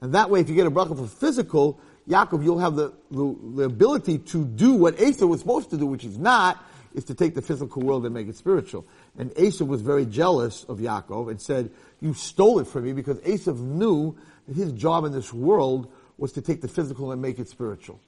And 0.00 0.14
that 0.14 0.30
way, 0.30 0.40
if 0.40 0.48
you 0.48 0.54
get 0.54 0.66
a 0.66 0.70
bracha 0.70 0.96
for 0.96 1.06
physical, 1.06 1.78
Yaakov, 2.08 2.42
you'll 2.42 2.58
have 2.58 2.76
the, 2.76 2.92
the, 3.10 3.36
the 3.56 3.62
ability 3.64 4.18
to 4.18 4.44
do 4.44 4.72
what 4.74 5.00
Asa 5.00 5.26
was 5.26 5.40
supposed 5.40 5.70
to 5.70 5.76
do, 5.76 5.86
which 5.86 6.04
is 6.04 6.18
not, 6.18 6.64
is 6.96 7.04
to 7.04 7.14
take 7.14 7.34
the 7.34 7.42
physical 7.42 7.82
world 7.82 8.06
and 8.06 8.14
make 8.14 8.26
it 8.26 8.36
spiritual. 8.36 8.86
And 9.18 9.30
Asa 9.38 9.64
was 9.66 9.82
very 9.82 10.06
jealous 10.06 10.64
of 10.64 10.78
Yaakov 10.78 11.30
and 11.30 11.40
said, 11.40 11.70
you 12.00 12.14
stole 12.14 12.58
it 12.58 12.66
from 12.66 12.84
me 12.84 12.94
because 12.94 13.20
Asa 13.20 13.52
knew 13.52 14.16
that 14.48 14.56
his 14.56 14.72
job 14.72 15.04
in 15.04 15.12
this 15.12 15.32
world 15.32 15.92
was 16.16 16.32
to 16.32 16.40
take 16.40 16.62
the 16.62 16.68
physical 16.68 17.12
and 17.12 17.20
make 17.20 17.38
it 17.38 17.48
spiritual. 17.48 18.00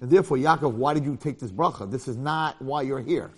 And 0.00 0.10
therefore, 0.10 0.36
Yaakov, 0.38 0.72
why 0.72 0.92
did 0.92 1.04
you 1.04 1.16
take 1.16 1.38
this 1.38 1.52
bracha? 1.52 1.88
This 1.88 2.08
is 2.08 2.16
not 2.16 2.60
why 2.60 2.82
you're 2.82 3.00
here. 3.00 3.30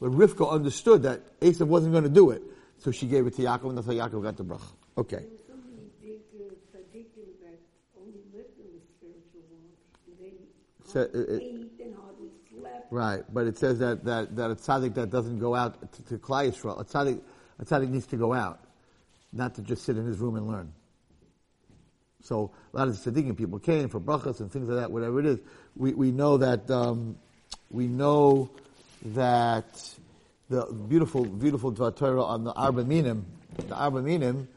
But 0.00 0.12
Rivka 0.12 0.48
understood 0.50 1.02
that 1.04 1.22
Asa 1.42 1.64
wasn't 1.64 1.92
going 1.92 2.04
to 2.04 2.10
do 2.10 2.30
it. 2.30 2.42
So 2.78 2.90
she 2.90 3.06
gave 3.06 3.26
it 3.26 3.34
to 3.36 3.42
Yaakov, 3.42 3.70
and 3.70 3.78
that's 3.78 3.86
how 3.86 3.94
Yaakov 3.94 4.22
got 4.22 4.36
the 4.36 4.44
bracha. 4.44 4.72
Okay. 4.98 5.24
So 10.84 11.02
uh, 11.02 11.59
Right, 12.90 13.22
but 13.32 13.46
it 13.46 13.56
says 13.56 13.78
that, 13.78 14.04
that, 14.04 14.34
that 14.34 14.50
a 14.50 14.56
tzaddik 14.56 14.94
that 14.94 15.10
doesn't 15.10 15.38
go 15.38 15.54
out 15.54 15.92
to, 15.92 16.02
to 16.04 16.18
Klal 16.18 16.50
Yisrael, 16.50 16.80
a 16.80 16.84
tzaddik, 16.84 17.20
a 17.60 17.64
tzaddik 17.64 17.88
needs 17.88 18.06
to 18.08 18.16
go 18.16 18.32
out, 18.32 18.58
not 19.32 19.54
to 19.54 19.62
just 19.62 19.84
sit 19.84 19.96
in 19.96 20.04
his 20.04 20.18
room 20.18 20.34
and 20.34 20.48
learn. 20.48 20.72
So 22.22 22.50
a 22.74 22.76
lot 22.76 22.88
of 22.88 23.02
the 23.02 23.10
tzaddikim 23.10 23.36
people 23.36 23.60
came 23.60 23.88
for 23.88 24.00
brachas 24.00 24.40
and 24.40 24.50
things 24.50 24.68
like 24.68 24.80
that, 24.80 24.90
whatever 24.90 25.20
it 25.20 25.26
is. 25.26 25.38
We, 25.76 25.94
we 25.94 26.10
know 26.10 26.36
that, 26.38 26.68
um, 26.68 27.16
we 27.70 27.86
know 27.86 28.50
that 29.06 29.94
the 30.48 30.66
beautiful, 30.88 31.24
beautiful 31.24 31.72
Dvar 31.72 31.96
Torah 31.96 32.24
on 32.24 32.42
the 32.42 32.52
Arba 32.52 32.84
Minim, 32.84 33.24
the 33.68 33.74
Arba 33.74 34.02
Minim, 34.02 34.48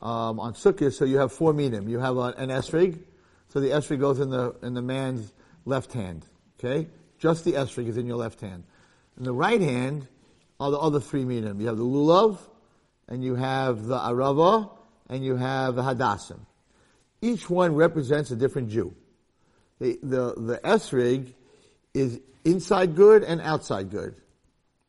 um, 0.00 0.40
on 0.40 0.54
Sukkot, 0.54 0.92
so 0.92 1.04
you 1.04 1.18
have 1.18 1.32
four 1.32 1.52
minim. 1.52 1.88
You 1.88 1.98
have 1.98 2.16
an, 2.16 2.34
an 2.34 2.48
esrig, 2.50 2.98
so 3.48 3.60
the 3.60 3.68
esrig 3.68 4.00
goes 4.00 4.20
in 4.20 4.30
the, 4.30 4.54
in 4.62 4.74
the 4.74 4.82
man's 4.82 5.32
left 5.64 5.92
hand. 5.92 6.26
Okay? 6.58 6.88
Just 7.22 7.44
the 7.44 7.52
esrig 7.52 7.86
is 7.86 7.96
in 7.96 8.08
your 8.08 8.16
left 8.16 8.40
hand. 8.40 8.64
In 9.16 9.22
the 9.22 9.32
right 9.32 9.60
hand 9.60 10.08
are 10.58 10.72
the 10.72 10.78
other 10.78 10.98
three 10.98 11.24
minim. 11.24 11.60
You 11.60 11.68
have 11.68 11.76
the 11.76 11.84
lulav, 11.84 12.40
and 13.06 13.22
you 13.22 13.36
have 13.36 13.86
the 13.86 13.96
arava, 13.96 14.68
and 15.08 15.24
you 15.24 15.36
have 15.36 15.76
the 15.76 15.82
hadassim. 15.82 16.40
Each 17.20 17.48
one 17.48 17.76
represents 17.76 18.32
a 18.32 18.36
different 18.36 18.70
Jew. 18.70 18.92
The, 19.78 20.00
the, 20.02 20.34
the 20.36 20.60
esrig 20.64 21.32
is 21.94 22.18
inside 22.44 22.96
good 22.96 23.22
and 23.22 23.40
outside 23.40 23.90
good. 23.90 24.16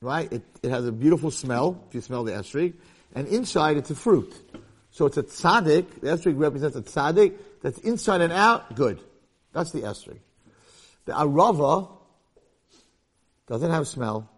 Right? 0.02 0.34
It, 0.34 0.42
it 0.64 0.72
has 0.72 0.88
a 0.88 0.92
beautiful 0.92 1.30
smell, 1.30 1.84
if 1.88 1.94
you 1.94 2.02
smell 2.02 2.24
the 2.24 2.32
esrig, 2.32 2.74
and 3.14 3.28
inside 3.28 3.78
it's 3.78 3.92
a 3.92 3.96
fruit. 3.96 4.34
So 4.90 5.06
it's 5.06 5.18
a 5.18 5.24
tzaddik, 5.24 6.02
the 6.02 6.08
esrig 6.08 6.40
represents 6.40 6.76
a 6.76 6.82
tzaddik 6.82 7.38
that's 7.62 7.78
inside 7.78 8.22
and 8.22 8.34
out, 8.34 8.76
good. 8.76 9.00
That's 9.52 9.72
the 9.72 9.82
esrig. 9.82 10.18
The 11.06 11.12
arava 11.12 12.00
doesn't 13.48 13.72
have 13.72 13.88
smell, 13.88 14.30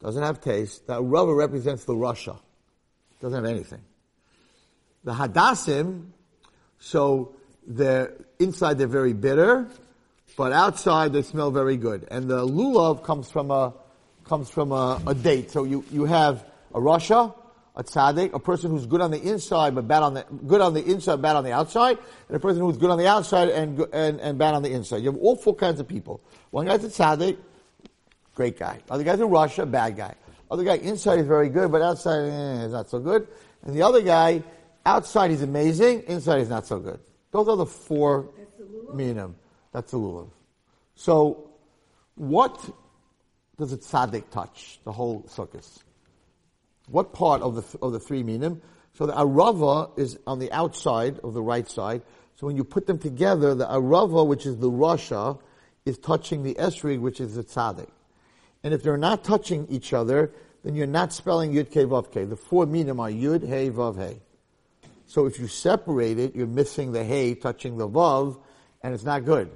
doesn't 0.00 0.22
have 0.22 0.40
taste. 0.40 0.86
That 0.86 1.00
rubber 1.00 1.34
represents 1.34 1.84
the 1.84 1.94
rasha. 1.94 2.38
Doesn't 3.20 3.44
have 3.44 3.50
anything. 3.50 3.80
The 5.04 5.12
hadassim, 5.12 6.10
so 6.78 7.34
they're 7.66 8.12
inside 8.38 8.78
they're 8.78 8.86
very 8.86 9.12
bitter, 9.12 9.66
but 10.36 10.52
outside 10.52 11.12
they 11.12 11.22
smell 11.22 11.50
very 11.50 11.76
good. 11.76 12.06
And 12.10 12.28
the 12.28 12.46
lulav 12.46 13.04
comes 13.04 13.30
from 13.30 13.50
a 13.50 13.74
comes 14.24 14.50
from 14.50 14.72
a, 14.72 15.00
a 15.06 15.14
date. 15.14 15.50
So 15.50 15.64
you, 15.64 15.84
you 15.90 16.04
have 16.04 16.44
a 16.74 16.80
rasha, 16.80 17.34
a 17.76 17.84
tzaddik, 17.84 18.32
a 18.32 18.38
person 18.38 18.70
who's 18.70 18.86
good 18.86 19.00
on 19.00 19.10
the 19.10 19.20
inside 19.20 19.74
but 19.74 19.86
bad 19.86 20.02
on 20.02 20.14
the 20.14 20.24
good 20.46 20.60
on 20.60 20.74
the 20.74 20.84
inside, 20.84 21.22
bad 21.22 21.36
on 21.36 21.44
the 21.44 21.52
outside, 21.52 21.98
and 22.28 22.36
a 22.36 22.40
person 22.40 22.62
who's 22.62 22.76
good 22.76 22.90
on 22.90 22.98
the 22.98 23.06
outside 23.06 23.48
and 23.48 23.80
and, 23.92 24.20
and 24.20 24.38
bad 24.38 24.54
on 24.54 24.62
the 24.62 24.70
inside. 24.70 24.98
You 24.98 25.12
have 25.12 25.20
all 25.20 25.36
four 25.36 25.54
kinds 25.54 25.80
of 25.80 25.88
people. 25.88 26.20
One 26.50 26.66
guy's 26.66 26.84
a 26.84 26.88
tzaddik, 26.88 27.36
great 28.34 28.58
guy. 28.58 28.80
Other 28.90 29.04
guy's 29.04 29.20
a 29.20 29.24
rasha, 29.24 29.70
bad 29.70 29.96
guy. 29.96 30.14
Other 30.50 30.64
guy 30.64 30.76
inside 30.76 31.18
is 31.20 31.26
very 31.26 31.48
good, 31.48 31.72
but 31.72 31.82
outside 31.82 32.28
eh, 32.28 32.64
is 32.64 32.72
not 32.72 32.90
so 32.90 32.98
good. 32.98 33.26
And 33.62 33.74
the 33.74 33.82
other 33.82 34.02
guy, 34.02 34.42
outside 34.84 35.30
he's 35.30 35.42
amazing, 35.42 36.02
inside 36.06 36.38
he's 36.38 36.48
not 36.48 36.66
so 36.66 36.78
good. 36.78 37.00
Those 37.30 37.48
are 37.48 37.56
the 37.56 37.66
four 37.66 38.30
minim. 38.92 39.36
That's 39.72 39.90
the 39.90 39.98
lulav. 39.98 40.30
So, 40.94 41.50
what 42.14 42.64
does 43.58 43.72
a 43.72 43.76
tzaddik 43.76 44.30
touch? 44.30 44.78
The 44.84 44.92
whole 44.92 45.22
sukkah. 45.22 45.82
What 46.88 47.12
part 47.12 47.42
of 47.42 47.54
the 47.56 47.78
of 47.80 47.92
the 47.92 48.00
three 48.00 48.22
minim? 48.22 48.60
So 48.92 49.06
the 49.06 49.12
arava 49.12 49.90
is 49.98 50.18
on 50.26 50.38
the 50.38 50.52
outside 50.52 51.18
of 51.20 51.34
the 51.34 51.42
right 51.42 51.68
side. 51.68 52.02
So 52.36 52.46
when 52.46 52.56
you 52.56 52.64
put 52.64 52.86
them 52.86 52.98
together, 52.98 53.54
the 53.54 53.66
arava, 53.66 54.26
which 54.26 54.46
is 54.46 54.58
the 54.58 54.70
rasha, 54.70 55.40
is 55.84 55.98
touching 55.98 56.42
the 56.42 56.54
esrig, 56.54 57.00
which 57.00 57.20
is 57.20 57.34
the 57.34 57.42
tzaddik. 57.42 57.90
And 58.64 58.72
if 58.72 58.82
they're 58.82 58.96
not 58.96 59.22
touching 59.22 59.66
each 59.68 59.92
other, 59.92 60.32
then 60.64 60.74
you're 60.74 60.86
not 60.86 61.12
spelling 61.12 61.52
yud 61.52 61.66
ke 61.66 61.86
vav 61.88 62.08
ke. 62.08 62.28
The 62.28 62.36
four 62.36 62.64
minim 62.64 62.98
are 62.98 63.10
yud 63.10 63.46
hey 63.46 63.70
vav 63.70 63.96
hey. 63.96 64.16
So 65.06 65.26
if 65.26 65.38
you 65.38 65.46
separate 65.46 66.18
it, 66.18 66.34
you're 66.34 66.46
missing 66.46 66.90
the 66.90 67.04
hey 67.04 67.34
touching 67.34 67.76
the 67.76 67.86
vav, 67.86 68.40
and 68.82 68.94
it's 68.94 69.04
not 69.04 69.26
good. 69.26 69.50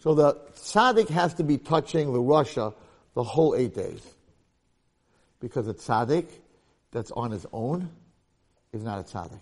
So 0.00 0.14
the 0.14 0.34
tzaddik 0.56 1.08
has 1.10 1.34
to 1.34 1.44
be 1.44 1.58
touching 1.58 2.12
the 2.12 2.18
rasha 2.18 2.74
the 3.14 3.22
whole 3.22 3.54
eight 3.54 3.74
days. 3.74 4.02
Because 5.38 5.68
a 5.68 5.74
tzaddik 5.74 6.26
that's 6.90 7.12
on 7.12 7.30
his 7.30 7.46
own 7.52 7.88
is 8.72 8.82
not 8.82 8.98
a 8.98 9.02
tzaddik. 9.04 9.40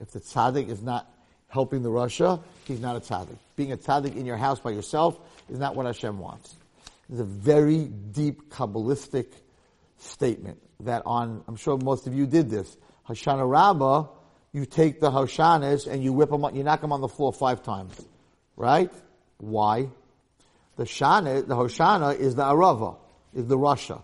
If 0.00 0.12
the 0.12 0.20
tzaddik 0.20 0.68
is 0.68 0.82
not 0.82 1.12
helping 1.48 1.82
the 1.82 1.90
rasha, 1.90 2.42
he's 2.64 2.80
not 2.80 2.96
a 2.96 3.00
tzaddik. 3.00 3.36
Being 3.54 3.72
a 3.72 3.76
tzaddik 3.76 4.16
in 4.16 4.24
your 4.24 4.38
house 4.38 4.60
by 4.60 4.70
yourself 4.70 5.20
is 5.50 5.58
not 5.58 5.76
what 5.76 5.84
Hashem 5.84 6.18
wants. 6.18 6.56
It's 7.10 7.20
a 7.20 7.24
very 7.24 7.84
deep 7.84 8.50
Kabbalistic 8.50 9.26
statement 9.98 10.60
that 10.80 11.02
on, 11.06 11.44
I'm 11.46 11.56
sure 11.56 11.76
most 11.78 12.06
of 12.06 12.14
you 12.14 12.26
did 12.26 12.50
this. 12.50 12.76
Hoshana 13.08 13.48
Rabbah, 13.48 14.08
you 14.52 14.64
take 14.66 15.00
the 15.00 15.10
Hoshanas 15.10 15.86
and 15.86 16.02
you 16.02 16.12
whip 16.12 16.30
them, 16.30 16.44
you 16.54 16.62
knock 16.62 16.80
them 16.80 16.92
on 16.92 17.00
the 17.00 17.08
floor 17.08 17.32
five 17.32 17.62
times. 17.62 18.00
Right? 18.56 18.90
Why? 19.38 19.88
The 20.76 20.84
Shana, 20.84 21.46
the 21.46 21.54
Hoshana 21.54 22.18
is 22.18 22.34
the 22.34 22.42
Arava, 22.42 22.96
is 23.34 23.46
the 23.46 23.58
rasha. 23.58 24.02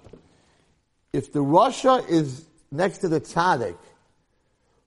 If 1.12 1.32
the 1.32 1.40
rasha 1.40 2.08
is 2.08 2.46
next 2.70 2.98
to 2.98 3.08
the 3.08 3.20
tzaddik 3.20 3.78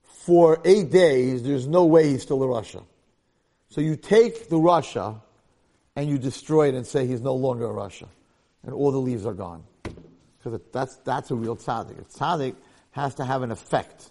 for 0.04 0.60
eight 0.64 0.90
days, 0.90 1.42
there's 1.42 1.66
no 1.66 1.84
way 1.84 2.08
he's 2.10 2.22
still 2.22 2.42
a 2.42 2.46
rasha. 2.46 2.84
So 3.68 3.80
you 3.80 3.96
take 3.96 4.48
the 4.48 4.56
rasha 4.56 5.20
and 5.96 6.08
you 6.08 6.18
destroy 6.18 6.68
it 6.68 6.74
and 6.74 6.86
say 6.86 7.06
he's 7.06 7.20
no 7.20 7.34
longer 7.34 7.66
a 7.66 7.72
rasha. 7.72 8.08
And 8.64 8.72
all 8.72 8.90
the 8.90 8.98
leaves 8.98 9.26
are 9.26 9.34
gone. 9.34 9.62
Because 9.82 10.60
that's, 10.72 10.96
that's 10.96 11.30
a 11.30 11.34
real 11.34 11.56
tzaddik. 11.56 11.98
A 11.98 12.04
tzaddik 12.04 12.54
has 12.92 13.14
to 13.16 13.24
have 13.24 13.42
an 13.42 13.50
effect 13.50 14.10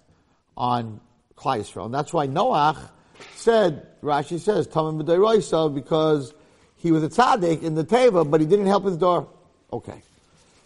on 0.56 1.00
Klal 1.36 1.60
Yisrael. 1.60 1.86
And 1.86 1.94
that's 1.94 2.14
why 2.14 2.28
Noach 2.28 2.90
said, 3.36 3.88
Rashi 4.02 4.40
says, 4.40 4.68
Tamim 4.68 5.02
B'dayroisa, 5.02 5.74
because 5.74 6.34
he 6.78 6.92
was 6.92 7.04
a 7.04 7.10
tzaddik 7.10 7.64
in 7.64 7.76
the 7.76 7.84
Teva, 7.84 8.30
but 8.30 8.42
he 8.42 8.48
didn't 8.48 8.68
help 8.68 8.86
his 8.86 8.98
door. 8.98 9.28
Okay. 9.72 10.02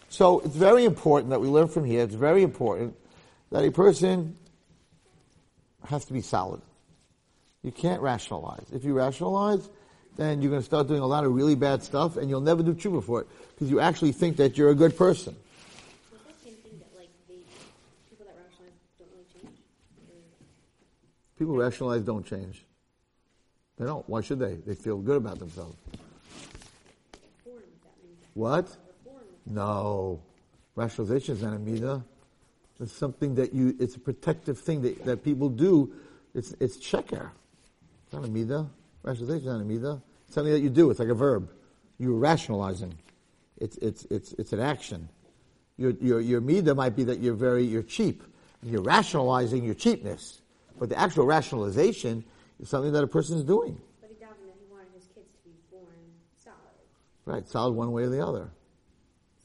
So 0.08 0.40
it's 0.40 0.56
very 0.56 0.84
important 0.84 1.30
that 1.30 1.40
we 1.40 1.48
learn 1.48 1.68
from 1.68 1.84
here, 1.84 2.02
it's 2.02 2.14
very 2.14 2.42
important 2.42 2.96
that 3.50 3.64
a 3.64 3.70
person 3.70 4.36
has 5.86 6.04
to 6.06 6.12
be 6.12 6.20
solid. 6.20 6.60
You 7.62 7.72
can't 7.72 8.00
rationalize. 8.00 8.66
If 8.72 8.84
you 8.84 8.94
rationalize, 8.94 9.68
then 10.18 10.42
you're 10.42 10.50
going 10.50 10.60
to 10.60 10.66
start 10.66 10.88
doing 10.88 11.00
a 11.00 11.06
lot 11.06 11.24
of 11.24 11.32
really 11.32 11.54
bad 11.54 11.82
stuff 11.82 12.16
and 12.16 12.28
you'll 12.28 12.40
never 12.40 12.60
do 12.62 12.74
tshuva 12.74 13.02
for 13.02 13.20
it 13.22 13.28
because 13.54 13.70
you 13.70 13.78
actually 13.78 14.10
think 14.10 14.36
that 14.36 14.58
you're 14.58 14.70
a 14.70 14.74
good 14.74 14.98
person. 14.98 15.34
People 21.38 21.54
rationalize 21.54 22.02
don't 22.02 22.26
change? 22.26 22.64
They 23.78 23.84
don't. 23.84 24.06
Why 24.08 24.20
should 24.22 24.40
they? 24.40 24.54
They 24.54 24.74
feel 24.74 24.98
good 24.98 25.18
about 25.18 25.38
themselves. 25.38 25.76
What? 28.34 28.76
No. 29.46 30.20
Rationalization 30.74 31.36
is 31.36 31.42
not 31.42 31.54
a 31.54 31.58
midah. 31.58 32.02
It's 32.80 32.92
something 32.92 33.36
that 33.36 33.54
you, 33.54 33.76
it's 33.78 33.94
a 33.94 34.00
protective 34.00 34.58
thing 34.58 34.82
that, 34.82 35.04
that 35.04 35.22
people 35.22 35.48
do. 35.48 35.92
It's, 36.34 36.56
it's 36.58 36.76
checker. 36.76 37.30
It's 38.04 38.12
not 38.12 38.24
a 38.24 38.28
midah. 38.28 38.68
Rationalization 39.02 39.48
is 39.48 39.52
not 39.52 39.60
a 39.60 39.64
midah. 39.64 40.02
It's 40.26 40.34
something 40.34 40.52
that 40.52 40.60
you 40.60 40.70
do. 40.70 40.90
It's 40.90 41.00
like 41.00 41.08
a 41.08 41.14
verb. 41.14 41.50
You're 41.98 42.18
rationalizing. 42.18 42.98
It's, 43.56 43.76
it's, 43.78 44.04
it's, 44.10 44.32
it's 44.34 44.52
an 44.52 44.60
action. 44.60 45.08
Your, 45.76 45.92
your, 46.00 46.20
your 46.20 46.40
midah 46.40 46.76
might 46.76 46.96
be 46.96 47.04
that 47.04 47.20
you're 47.20 47.34
very, 47.34 47.64
you're 47.64 47.82
cheap. 47.82 48.22
And 48.62 48.70
you're 48.70 48.82
rationalizing 48.82 49.64
your 49.64 49.74
cheapness. 49.74 50.42
But 50.78 50.88
the 50.88 50.98
actual 50.98 51.26
rationalization 51.26 52.24
is 52.60 52.68
something 52.68 52.92
that 52.92 53.02
a 53.02 53.06
person 53.06 53.36
is 53.36 53.44
doing. 53.44 53.80
But 54.00 54.10
he 54.10 54.16
doubted 54.16 54.46
that 54.46 54.56
he 54.58 54.70
wanted 54.70 54.88
his 54.94 55.06
kids 55.14 55.28
to 55.32 55.48
be 55.48 55.54
born 55.70 55.86
solid. 56.42 56.56
Right. 57.24 57.48
Solid 57.48 57.72
one 57.72 57.92
way 57.92 58.02
or 58.02 58.10
the 58.10 58.24
other. 58.24 58.50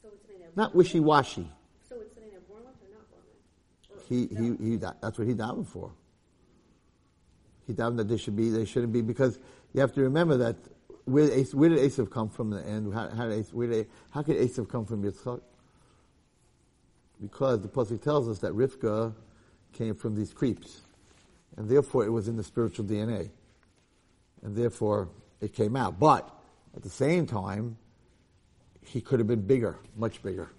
So 0.01 0.09
it's 0.13 0.27
something 0.27 0.47
Not 0.55 0.75
wishy-washy. 0.75 1.47
So 1.87 1.95
it's 2.01 2.13
something 2.13 2.31
they're 2.31 2.41
born 2.41 2.63
with 2.65 2.75
or 2.81 2.91
not 2.91 3.09
born 3.09 3.23
with? 3.29 4.03
Or 4.03 4.07
He, 4.09 4.27
he, 4.63 4.71
he, 4.71 4.75
that's 4.77 5.17
what 5.17 5.27
he 5.27 5.33
davened 5.33 5.67
for. 5.67 5.91
He 7.65 7.73
doubted 7.73 7.97
that 7.97 8.07
they 8.07 8.17
should 8.17 8.35
be, 8.35 8.49
they 8.49 8.65
shouldn't 8.65 8.93
be, 8.93 9.01
because 9.01 9.39
you 9.73 9.81
have 9.81 9.93
to 9.93 10.01
remember 10.01 10.37
that 10.37 10.55
where, 11.05 11.27
where 11.27 11.69
did 11.69 11.79
Esav 11.79 12.09
come 12.09 12.29
from 12.29 12.53
and 12.53 12.93
how, 12.93 13.09
how, 13.09 13.27
did 13.27 13.45
where 13.53 13.85
how 14.09 14.21
could 14.23 14.37
Esav 14.37 14.69
come 14.69 14.85
from 14.85 15.03
Yitzchak? 15.03 15.41
Because 17.21 17.61
the 17.61 17.67
Pasuk 17.67 18.01
tells 18.01 18.27
us 18.27 18.39
that 18.39 18.53
Rivka 18.53 19.13
came 19.73 19.95
from 19.95 20.15
these 20.15 20.33
creeps. 20.33 20.81
And 21.55 21.69
therefore 21.69 22.05
it 22.05 22.09
was 22.09 22.27
in 22.27 22.35
the 22.35 22.43
spiritual 22.43 22.85
DNA. 22.85 23.29
And 24.41 24.55
therefore 24.55 25.09
it 25.39 25.53
came 25.53 25.75
out. 25.75 25.99
But 25.99 26.29
at 26.75 26.83
the 26.83 26.89
same 26.89 27.25
time, 27.25 27.77
he 28.81 28.99
could 28.99 29.19
have 29.19 29.27
been 29.27 29.45
bigger, 29.45 29.77
much 29.95 30.21
bigger 30.21 30.49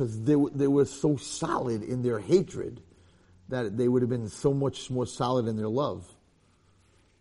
because 0.00 0.22
they, 0.22 0.34
they 0.54 0.66
were 0.66 0.86
so 0.86 1.16
solid 1.16 1.82
in 1.82 2.02
their 2.02 2.18
hatred 2.18 2.80
that 3.50 3.76
they 3.76 3.88
would 3.88 4.02
have 4.02 4.08
been 4.08 4.28
so 4.28 4.52
much 4.52 4.90
more 4.90 5.06
solid 5.06 5.46
in 5.46 5.56
their 5.56 5.68
love. 5.68 6.06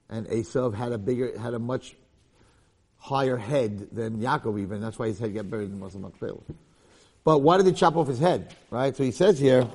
And 0.09 0.25
Esav 0.27 0.73
had 0.73 0.91
a 0.91 0.97
bigger, 0.97 1.37
had 1.37 1.53
a 1.53 1.59
much 1.59 1.95
higher 2.97 3.37
head 3.37 3.89
than 3.91 4.19
Yaakov 4.19 4.59
even. 4.59 4.81
That's 4.81 4.97
why 4.97 5.07
his 5.07 5.19
head 5.19 5.33
got 5.33 5.49
buried 5.49 5.69
in 5.69 5.79
Muslim 5.79 6.03
Makpelah. 6.03 6.41
But 7.23 7.39
why 7.39 7.57
did 7.57 7.65
they 7.65 7.73
chop 7.73 7.95
off 7.95 8.07
his 8.07 8.19
head? 8.19 8.55
Right? 8.71 8.95
So 8.95 9.03
he 9.03 9.11
says 9.11 9.37
here, 9.37 9.67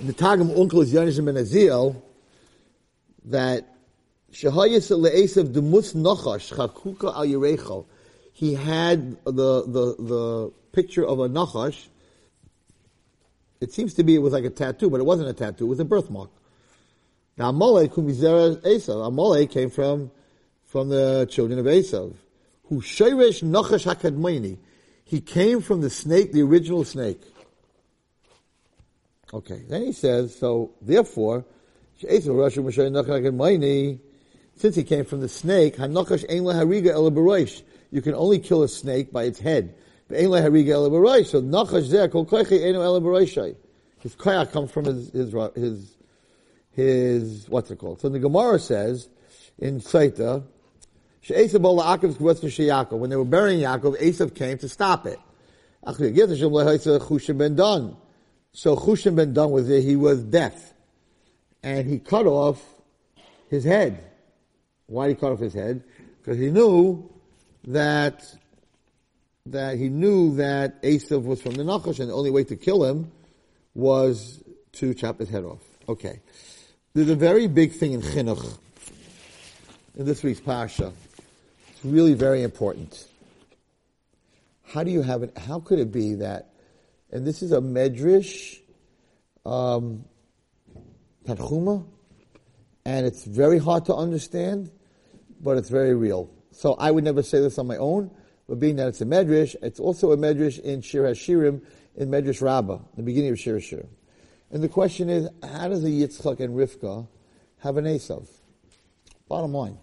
in 0.00 0.06
the 0.06 0.12
Targum 0.12 0.48
Onkelos 0.50 0.92
Yonis 0.92 1.24
ben 1.24 1.34
Uziel, 1.34 2.02
that 3.26 3.66
Shahayas 4.32 4.90
le'esav 4.90 5.52
demus 5.52 5.94
nachash 5.94 6.52
chakuka 6.54 7.14
al. 7.14 7.86
He 8.32 8.54
had 8.54 9.12
the, 9.24 9.30
the, 9.62 9.96
the 9.98 10.52
picture 10.72 11.06
of 11.06 11.20
a 11.20 11.28
nachash. 11.28 11.86
It 13.60 13.72
seems 13.72 13.94
to 13.94 14.04
be 14.04 14.14
it 14.14 14.18
was 14.18 14.32
like 14.32 14.44
a 14.44 14.50
tattoo, 14.50 14.90
but 14.90 15.00
it 15.00 15.04
wasn't 15.04 15.28
a 15.28 15.32
tattoo. 15.32 15.64
It 15.64 15.68
was 15.68 15.80
a 15.80 15.84
birthmark. 15.84 16.30
Now 17.36 17.50
Amalek 17.50 17.92
Esav. 17.92 19.06
Amalek 19.06 19.50
came 19.50 19.70
from 19.70 20.10
from 20.64 20.88
the 20.88 21.26
children 21.30 21.58
of 21.58 21.66
Esav. 21.66 22.14
Who 22.64 22.80
sheresh 22.80 23.42
nachash 23.42 23.86
hakadmaini. 23.86 24.58
He 25.04 25.20
came 25.20 25.60
from 25.60 25.80
the 25.82 25.90
snake, 25.90 26.32
the 26.32 26.42
original 26.42 26.84
snake. 26.84 27.20
Okay. 29.32 29.62
Then 29.68 29.82
he 29.82 29.92
says, 29.92 30.36
so 30.36 30.72
therefore. 30.82 31.44
Since 31.98 32.24
he 34.74 34.84
came 34.84 35.04
from 35.04 35.20
the 35.20 35.28
snake. 35.28 35.78
You 37.90 38.02
can 38.02 38.14
only 38.14 38.38
kill 38.38 38.62
a 38.62 38.68
snake 38.68 39.12
by 39.12 39.24
its 39.24 39.38
head. 39.38 39.74
So 40.08 40.14
Nachash 40.14 41.88
zeh 41.88 42.10
kol 42.10 42.26
koichi 42.26 42.64
einu 42.64 42.82
el 42.82 43.00
baroishai. 43.00 43.56
His 44.00 44.14
koyach 44.14 44.52
comes 44.52 44.70
from 44.70 44.84
his, 44.84 45.10
his, 45.10 45.34
his, 45.54 45.96
his, 46.70 47.48
what's 47.48 47.70
it 47.70 47.78
called? 47.78 48.00
So 48.00 48.08
the 48.08 48.18
Gemara 48.18 48.58
says, 48.58 49.08
in 49.58 49.80
Saita. 49.80 50.44
When 51.28 51.48
they 53.10 53.16
were 53.16 53.24
burying 53.24 53.60
Yaakov, 53.60 54.00
Esav 54.00 54.32
came 54.34 54.58
to 54.58 54.68
stop 54.68 55.06
it. 55.06 55.18
So 55.84 55.94
Chushim 58.76 59.16
ben 59.16 59.32
Don 59.32 59.50
was 59.50 59.66
there, 59.68 59.80
he 59.80 59.96
was 59.96 60.22
deaf. 60.22 60.72
And 61.64 61.88
he 61.88 61.98
cut 61.98 62.26
off 62.26 62.62
his 63.48 63.64
head. 63.64 64.04
Why 64.86 65.08
did 65.08 65.16
he 65.16 65.20
cut 65.20 65.32
off 65.32 65.40
his 65.40 65.54
head? 65.54 65.82
Because 66.18 66.38
he 66.38 66.50
knew 66.50 67.10
that 67.64 68.24
that 69.46 69.78
he 69.78 69.88
knew 69.88 70.36
that 70.36 70.82
Esav 70.82 71.24
was 71.24 71.40
from 71.40 71.54
the 71.54 71.62
Nachash, 71.62 72.00
and 72.00 72.10
the 72.10 72.14
only 72.14 72.30
way 72.30 72.44
to 72.44 72.56
kill 72.56 72.84
him 72.84 73.10
was 73.74 74.42
to 74.72 74.92
chop 74.94 75.18
his 75.18 75.28
head 75.28 75.44
off. 75.44 75.62
Okay. 75.88 76.20
There's 76.94 77.10
a 77.10 77.14
very 77.14 77.46
big 77.46 77.72
thing 77.72 77.92
in 77.92 78.00
Chinuch, 78.00 78.58
in 79.96 80.06
this 80.06 80.22
week's 80.22 80.40
Parsha. 80.40 80.92
It's 81.68 81.84
really 81.84 82.14
very 82.14 82.42
important. 82.42 83.06
How 84.64 84.82
do 84.82 84.90
you 84.90 85.02
have 85.02 85.22
it, 85.22 85.36
how 85.38 85.60
could 85.60 85.78
it 85.78 85.92
be 85.92 86.14
that, 86.14 86.50
and 87.12 87.26
this 87.26 87.42
is 87.42 87.52
a 87.52 87.60
Medrash, 87.60 88.58
um, 89.44 90.04
Tanchuma, 91.24 91.86
and 92.84 93.06
it's 93.06 93.24
very 93.24 93.58
hard 93.58 93.84
to 93.86 93.94
understand, 93.94 94.70
but 95.40 95.56
it's 95.56 95.68
very 95.68 95.94
real. 95.94 96.30
So 96.50 96.74
I 96.74 96.90
would 96.90 97.04
never 97.04 97.22
say 97.22 97.40
this 97.40 97.58
on 97.58 97.66
my 97.66 97.76
own, 97.76 98.10
But 98.48 98.60
being 98.60 98.76
that 98.76 98.88
it's 98.88 99.00
a 99.00 99.06
medrash, 99.06 99.56
it's 99.62 99.80
also 99.80 100.12
a 100.12 100.16
medrash 100.16 100.60
in 100.60 100.80
Shir 100.80 101.02
Hashirim, 101.02 101.62
in 101.96 102.10
Medrash 102.10 102.40
Rabbah, 102.40 102.78
the 102.96 103.02
beginning 103.02 103.32
of 103.32 103.40
Shir 103.40 103.56
Hashirim. 103.56 103.88
And 104.50 104.62
the 104.62 104.68
question 104.68 105.10
is, 105.10 105.28
how 105.42 105.68
does 105.68 105.82
a 105.82 105.88
Yitzchak 105.88 106.40
and 106.40 106.54
Rivka 106.54 107.08
have 107.58 107.76
an 107.76 107.84
Esav? 107.84 108.28
Bottom 109.28 109.52
line. 109.52 109.78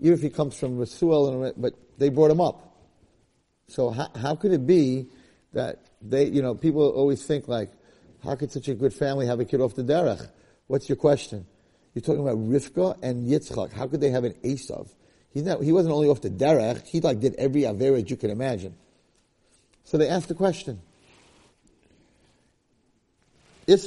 Even 0.00 0.14
if 0.14 0.22
he 0.22 0.30
comes 0.30 0.58
from 0.58 0.78
Besuel, 0.78 1.52
but 1.56 1.74
they 1.98 2.08
brought 2.08 2.30
him 2.30 2.40
up. 2.40 2.76
So 3.68 3.90
how, 3.90 4.10
how 4.16 4.34
could 4.34 4.52
it 4.52 4.66
be 4.66 5.06
that 5.52 5.84
they, 6.00 6.24
you 6.24 6.42
know, 6.42 6.54
people 6.54 6.88
always 6.88 7.24
think 7.24 7.46
like, 7.46 7.70
how 8.24 8.34
could 8.34 8.50
such 8.50 8.68
a 8.68 8.74
good 8.74 8.92
family 8.92 9.26
have 9.26 9.38
a 9.38 9.44
kid 9.44 9.60
off 9.60 9.74
the 9.74 9.84
derech? 9.84 10.28
What's 10.66 10.88
your 10.88 10.96
question? 10.96 11.46
You're 11.94 12.02
talking 12.02 12.22
about 12.22 12.38
Rivka 12.38 12.98
and 13.02 13.28
Yitzchak. 13.28 13.72
How 13.72 13.86
could 13.86 14.00
they 14.00 14.10
have 14.10 14.24
an 14.24 14.34
Esav? 14.44 14.88
He's 15.32 15.44
not, 15.44 15.62
he 15.62 15.72
wasn't 15.72 15.94
only 15.94 16.08
off 16.08 16.20
the 16.20 16.30
derech, 16.30 16.86
he 16.86 17.00
like 17.00 17.20
did 17.20 17.34
every 17.36 17.62
avera 17.62 18.08
you 18.08 18.16
can 18.16 18.30
imagine. 18.30 18.74
So 19.84 19.96
they 19.96 20.08
asked 20.08 20.28
the 20.28 20.34
question. 20.34 20.80
Put 23.66 23.84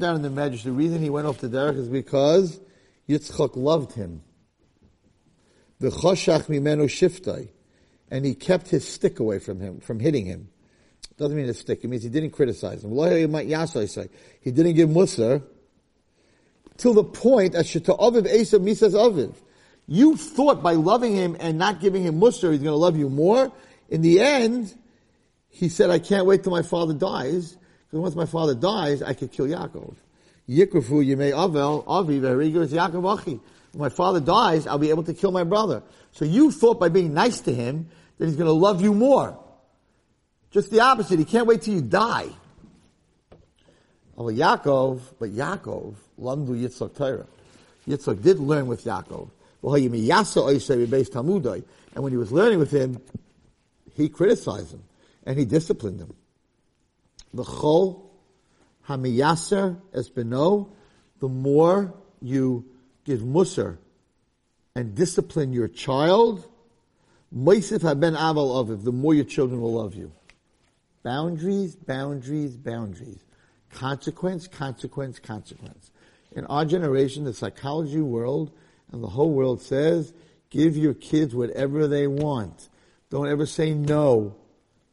down 0.00 0.16
in 0.16 0.22
the 0.22 0.28
Medrash, 0.28 0.62
the 0.62 0.72
reason 0.72 1.00
he 1.00 1.10
went 1.10 1.26
off 1.26 1.38
the 1.38 1.48
derech 1.48 1.76
is 1.76 1.88
because 1.88 2.60
Yitzchak 3.08 3.56
loved 3.56 3.92
him. 3.92 4.22
The 5.80 5.88
choshach 5.88 6.46
mimenu 6.46 6.84
shiftai. 6.84 7.48
And 8.08 8.24
he 8.24 8.34
kept 8.34 8.68
his 8.68 8.86
stick 8.86 9.18
away 9.18 9.40
from 9.40 9.58
him, 9.58 9.80
from 9.80 9.98
hitting 9.98 10.26
him. 10.26 10.48
Doesn't 11.16 11.36
mean 11.36 11.48
a 11.48 11.54
stick. 11.54 11.82
It 11.82 11.88
means 11.88 12.04
he 12.04 12.08
didn't 12.08 12.30
criticize 12.30 12.84
him. 12.84 12.92
He 12.92 14.52
didn't 14.52 14.74
give 14.74 14.90
musar 14.90 15.42
till 16.76 16.94
the 16.94 17.04
point 17.04 17.52
that. 17.52 17.66
You 19.88 20.16
thought 20.16 20.62
by 20.64 20.72
loving 20.72 21.14
him 21.14 21.36
and 21.38 21.58
not 21.58 21.80
giving 21.80 22.02
him 22.02 22.20
musar, 22.20 22.50
he's 22.50 22.60
going 22.60 22.64
to 22.64 22.74
love 22.74 22.96
you 22.96 23.08
more. 23.08 23.52
In 23.88 24.02
the 24.02 24.20
end, 24.20 24.74
he 25.48 25.68
said, 25.68 25.90
I 25.90 26.00
can't 26.00 26.26
wait 26.26 26.42
till 26.42 26.50
my 26.50 26.62
father 26.62 26.92
dies, 26.92 27.56
because 27.86 28.00
once 28.00 28.16
my 28.16 28.26
father 28.26 28.54
dies, 28.54 29.00
I 29.00 29.14
could 29.14 29.30
kill 29.30 29.46
Yaakov. 29.46 29.94
Yikrafu 30.48 31.06
Yemei 31.06 31.32
Avel, 31.32 31.84
Harigas 31.86 32.68
Yaakov 32.68 33.20
Achi. 33.20 33.40
When 33.72 33.80
my 33.80 33.88
father 33.88 34.18
dies, 34.18 34.66
I'll 34.66 34.78
be 34.78 34.90
able 34.90 35.04
to 35.04 35.14
kill 35.14 35.30
my 35.30 35.44
brother. 35.44 35.84
So 36.10 36.24
you 36.24 36.50
thought 36.50 36.80
by 36.80 36.88
being 36.88 37.14
nice 37.14 37.40
to 37.42 37.54
him 37.54 37.88
that 38.18 38.26
he's 38.26 38.36
going 38.36 38.46
to 38.46 38.52
love 38.52 38.80
you 38.80 38.92
more. 38.92 39.38
Just 40.50 40.70
the 40.70 40.80
opposite. 40.80 41.18
He 41.18 41.24
can't 41.24 41.46
wait 41.46 41.62
till 41.62 41.74
you 41.74 41.82
die. 41.82 42.28
Well, 44.14 44.34
Yaakov, 44.34 45.00
but 45.20 45.30
Yaakov, 45.30 45.94
Lamdu 46.20 46.48
Yitzchak 46.48 46.96
Torah. 46.96 47.26
Yitzchak 47.88 48.22
did 48.22 48.38
learn 48.38 48.66
with 48.66 48.84
Yaakov. 48.84 49.30
And 49.62 52.04
when 52.04 52.12
he 52.12 52.18
was 52.18 52.30
learning 52.30 52.58
with 52.58 52.70
him, 52.70 53.00
he 53.94 54.08
criticized 54.08 54.72
him 54.72 54.82
and 55.24 55.38
he 55.38 55.44
disciplined 55.44 56.00
him. 56.00 56.14
The 57.34 57.42
chol 57.42 58.02
hamiyaser 58.88 59.78
the 61.18 61.28
more 61.28 61.94
you 62.20 62.64
give 63.04 63.20
musar 63.20 63.78
and 64.74 64.94
discipline 64.94 65.52
your 65.52 65.68
child, 65.68 66.46
haben 67.34 68.14
aval 68.14 68.84
the 68.84 68.92
more 68.92 69.14
your 69.14 69.24
children 69.24 69.60
will 69.60 69.72
love 69.72 69.94
you. 69.94 70.12
Boundaries, 71.02 71.76
boundaries, 71.76 72.56
boundaries. 72.56 73.24
Consequence, 73.70 74.46
consequence, 74.46 75.18
consequence. 75.18 75.90
In 76.36 76.44
our 76.46 76.66
generation, 76.66 77.24
the 77.24 77.32
psychology 77.32 78.02
world 78.02 78.52
and 78.92 79.02
the 79.02 79.08
whole 79.08 79.30
world 79.30 79.62
says, 79.62 80.12
give 80.50 80.76
your 80.76 80.92
kids 80.92 81.34
whatever 81.34 81.88
they 81.88 82.06
want. 82.06 82.68
Don't 83.08 83.28
ever 83.28 83.46
say 83.46 83.72
no. 83.72 84.36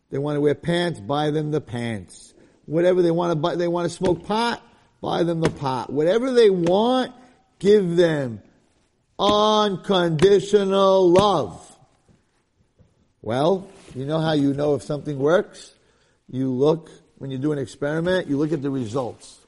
They 0.09 0.17
want 0.17 0.37
to 0.37 0.41
wear 0.41 0.55
pants, 0.55 1.01
buy 1.01 1.31
them 1.31 1.51
the 1.51 1.59
pants. 1.59 2.33
Whatever 2.65 3.01
they 3.01 3.11
want 3.11 3.31
to 3.31 3.35
buy, 3.35 3.55
they 3.55 3.67
want 3.67 3.89
to 3.89 3.95
smoke 3.95 4.25
pot, 4.25 4.63
buy 5.01 5.23
them 5.23 5.41
the 5.41 5.49
pot. 5.49 5.91
Whatever 5.91 6.31
they 6.31 6.49
want, 6.49 7.11
give 7.59 7.97
them 7.97 8.41
unconditional 9.19 11.09
love. 11.11 11.77
Well, 13.21 13.67
you 13.93 14.05
know 14.05 14.19
how 14.19 14.31
you 14.31 14.53
know 14.53 14.75
if 14.75 14.83
something 14.83 15.19
works? 15.19 15.73
You 16.29 16.51
look, 16.51 16.89
when 17.17 17.31
you 17.31 17.37
do 17.37 17.51
an 17.51 17.59
experiment, 17.59 18.27
you 18.27 18.37
look 18.37 18.53
at 18.53 18.61
the 18.61 18.71
results. 18.71 19.42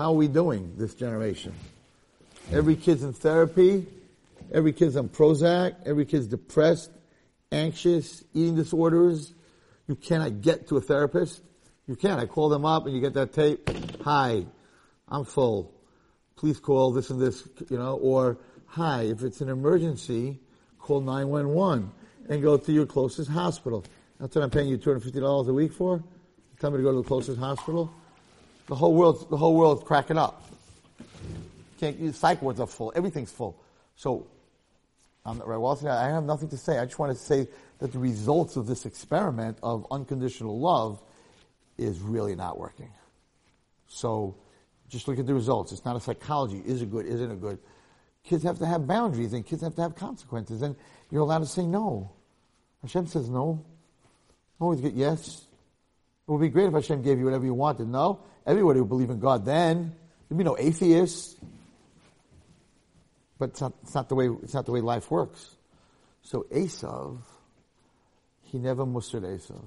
How 0.00 0.12
are 0.12 0.16
we 0.16 0.28
doing, 0.28 0.76
this 0.78 0.94
generation? 0.94 1.52
Every 2.50 2.74
kid's 2.74 3.02
in 3.02 3.12
therapy, 3.12 3.86
every 4.50 4.72
kid's 4.72 4.96
on 4.96 5.10
Prozac, 5.10 5.74
every 5.84 6.06
kid's 6.06 6.26
depressed, 6.26 6.90
anxious, 7.52 8.24
eating 8.32 8.56
disorders. 8.56 9.34
You 9.88 9.96
cannot 9.96 10.40
get 10.40 10.68
to 10.68 10.78
a 10.78 10.80
therapist. 10.80 11.42
You 11.86 11.96
can't. 11.96 12.18
I 12.18 12.24
call 12.24 12.48
them 12.48 12.64
up 12.64 12.86
and 12.86 12.94
you 12.94 13.02
get 13.02 13.12
that 13.12 13.34
tape. 13.34 13.68
Hi, 14.02 14.46
I'm 15.06 15.26
full. 15.26 15.70
Please 16.34 16.58
call 16.58 16.92
this 16.92 17.10
and 17.10 17.20
this, 17.20 17.46
you 17.68 17.76
know, 17.76 17.96
or 17.96 18.38
hi, 18.68 19.02
if 19.02 19.22
it's 19.22 19.42
an 19.42 19.50
emergency, 19.50 20.40
call 20.78 21.02
911 21.02 21.92
and 22.30 22.42
go 22.42 22.56
to 22.56 22.72
your 22.72 22.86
closest 22.86 23.28
hospital. 23.30 23.84
That's 24.18 24.34
what 24.34 24.44
I'm 24.44 24.50
paying 24.50 24.68
you 24.68 24.78
$250 24.78 25.46
a 25.46 25.52
week 25.52 25.74
for? 25.74 26.02
Tell 26.58 26.70
me 26.70 26.78
to 26.78 26.82
go 26.82 26.90
to 26.90 27.02
the 27.02 27.06
closest 27.06 27.38
hospital? 27.38 27.92
The 28.70 28.76
whole 28.76 28.94
world, 28.94 29.28
the 29.28 29.36
whole 29.36 29.56
world's 29.56 29.82
cracking 29.82 30.16
up. 30.16 30.44
Can't, 31.80 32.14
psych 32.14 32.40
wards 32.40 32.60
are 32.60 32.68
full. 32.68 32.92
Everything's 32.94 33.32
full. 33.32 33.60
So, 33.96 34.28
I'm 35.26 35.38
not 35.38 35.48
right. 35.48 35.56
Well, 35.56 35.76
I 35.88 36.08
have 36.10 36.22
nothing 36.22 36.50
to 36.50 36.56
say. 36.56 36.78
I 36.78 36.84
just 36.84 36.96
want 36.96 37.10
to 37.10 37.18
say 37.18 37.48
that 37.80 37.90
the 37.90 37.98
results 37.98 38.54
of 38.54 38.68
this 38.68 38.86
experiment 38.86 39.58
of 39.64 39.88
unconditional 39.90 40.60
love 40.60 41.02
is 41.78 41.98
really 41.98 42.36
not 42.36 42.60
working. 42.60 42.92
So, 43.88 44.36
just 44.88 45.08
look 45.08 45.18
at 45.18 45.26
the 45.26 45.34
results. 45.34 45.72
It's 45.72 45.84
not 45.84 45.96
a 45.96 46.00
psychology. 46.00 46.62
Is 46.64 46.80
it 46.80 46.92
good? 46.92 47.06
Isn't 47.06 47.28
it 47.28 47.40
good? 47.40 47.58
Kids 48.22 48.44
have 48.44 48.60
to 48.60 48.66
have 48.66 48.86
boundaries 48.86 49.32
and 49.32 49.44
kids 49.44 49.62
have 49.62 49.74
to 49.74 49.82
have 49.82 49.96
consequences 49.96 50.62
and 50.62 50.76
you're 51.10 51.22
allowed 51.22 51.38
to 51.38 51.46
say 51.46 51.66
no. 51.66 52.12
Hashem 52.82 53.08
says 53.08 53.28
no. 53.28 53.64
Always 54.60 54.80
get 54.80 54.92
yes. 54.92 55.44
It 56.28 56.30
would 56.30 56.40
be 56.40 56.50
great 56.50 56.66
if 56.68 56.72
Hashem 56.72 57.02
gave 57.02 57.18
you 57.18 57.24
whatever 57.24 57.44
you 57.44 57.54
wanted. 57.54 57.88
No. 57.88 58.20
Everybody 58.50 58.80
would 58.80 58.88
believe 58.88 59.10
in 59.10 59.20
God 59.20 59.44
then. 59.44 59.94
There'd 60.28 60.36
be 60.36 60.42
no 60.42 60.58
atheists. 60.58 61.36
But 63.38 63.50
it's 63.50 63.60
not, 63.60 63.74
it's 63.84 63.94
not 63.94 64.08
the 64.08 64.16
way, 64.16 64.26
it's 64.42 64.54
not 64.54 64.66
the 64.66 64.72
way 64.72 64.80
life 64.80 65.08
works. 65.08 65.54
So 66.22 66.46
Esav, 66.50 67.18
he 68.42 68.58
never 68.58 68.84
mustered 68.84 69.22
Esav. 69.22 69.62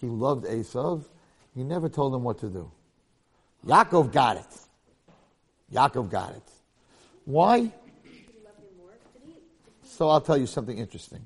He 0.00 0.06
loved 0.06 0.46
Esav. 0.46 1.04
He 1.54 1.62
never 1.62 1.90
told 1.90 2.14
him 2.14 2.22
what 2.22 2.38
to 2.38 2.48
do. 2.48 2.70
Yaakov 3.66 4.12
got 4.12 4.38
it. 4.38 4.58
Yaakov 5.70 6.10
got 6.10 6.36
it. 6.36 6.42
Why? 7.26 7.70
So 9.82 10.08
I'll 10.08 10.22
tell 10.22 10.38
you 10.38 10.46
something 10.46 10.78
interesting. 10.78 11.20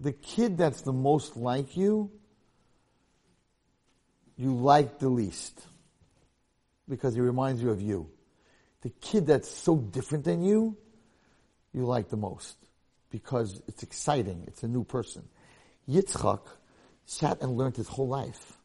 The 0.00 0.12
kid 0.12 0.56
that's 0.56 0.80
the 0.80 0.92
most 0.94 1.36
like 1.36 1.76
you, 1.76 2.10
you 4.36 4.54
like 4.54 4.98
the 4.98 5.08
least. 5.08 5.60
Because 6.88 7.14
he 7.14 7.20
reminds 7.20 7.62
you 7.62 7.70
of 7.70 7.80
you. 7.80 8.10
The 8.82 8.90
kid 8.90 9.26
that's 9.26 9.48
so 9.48 9.76
different 9.76 10.24
than 10.24 10.44
you, 10.44 10.76
you 11.72 11.86
like 11.86 12.10
the 12.10 12.16
most. 12.16 12.56
Because 13.10 13.62
it's 13.68 13.82
exciting. 13.82 14.44
It's 14.46 14.62
a 14.62 14.68
new 14.68 14.84
person. 14.84 15.22
Yitzchak 15.88 16.40
sat 17.06 17.40
and 17.40 17.56
learned 17.56 17.76
his 17.76 17.88
whole 17.88 18.08
life. 18.08 18.58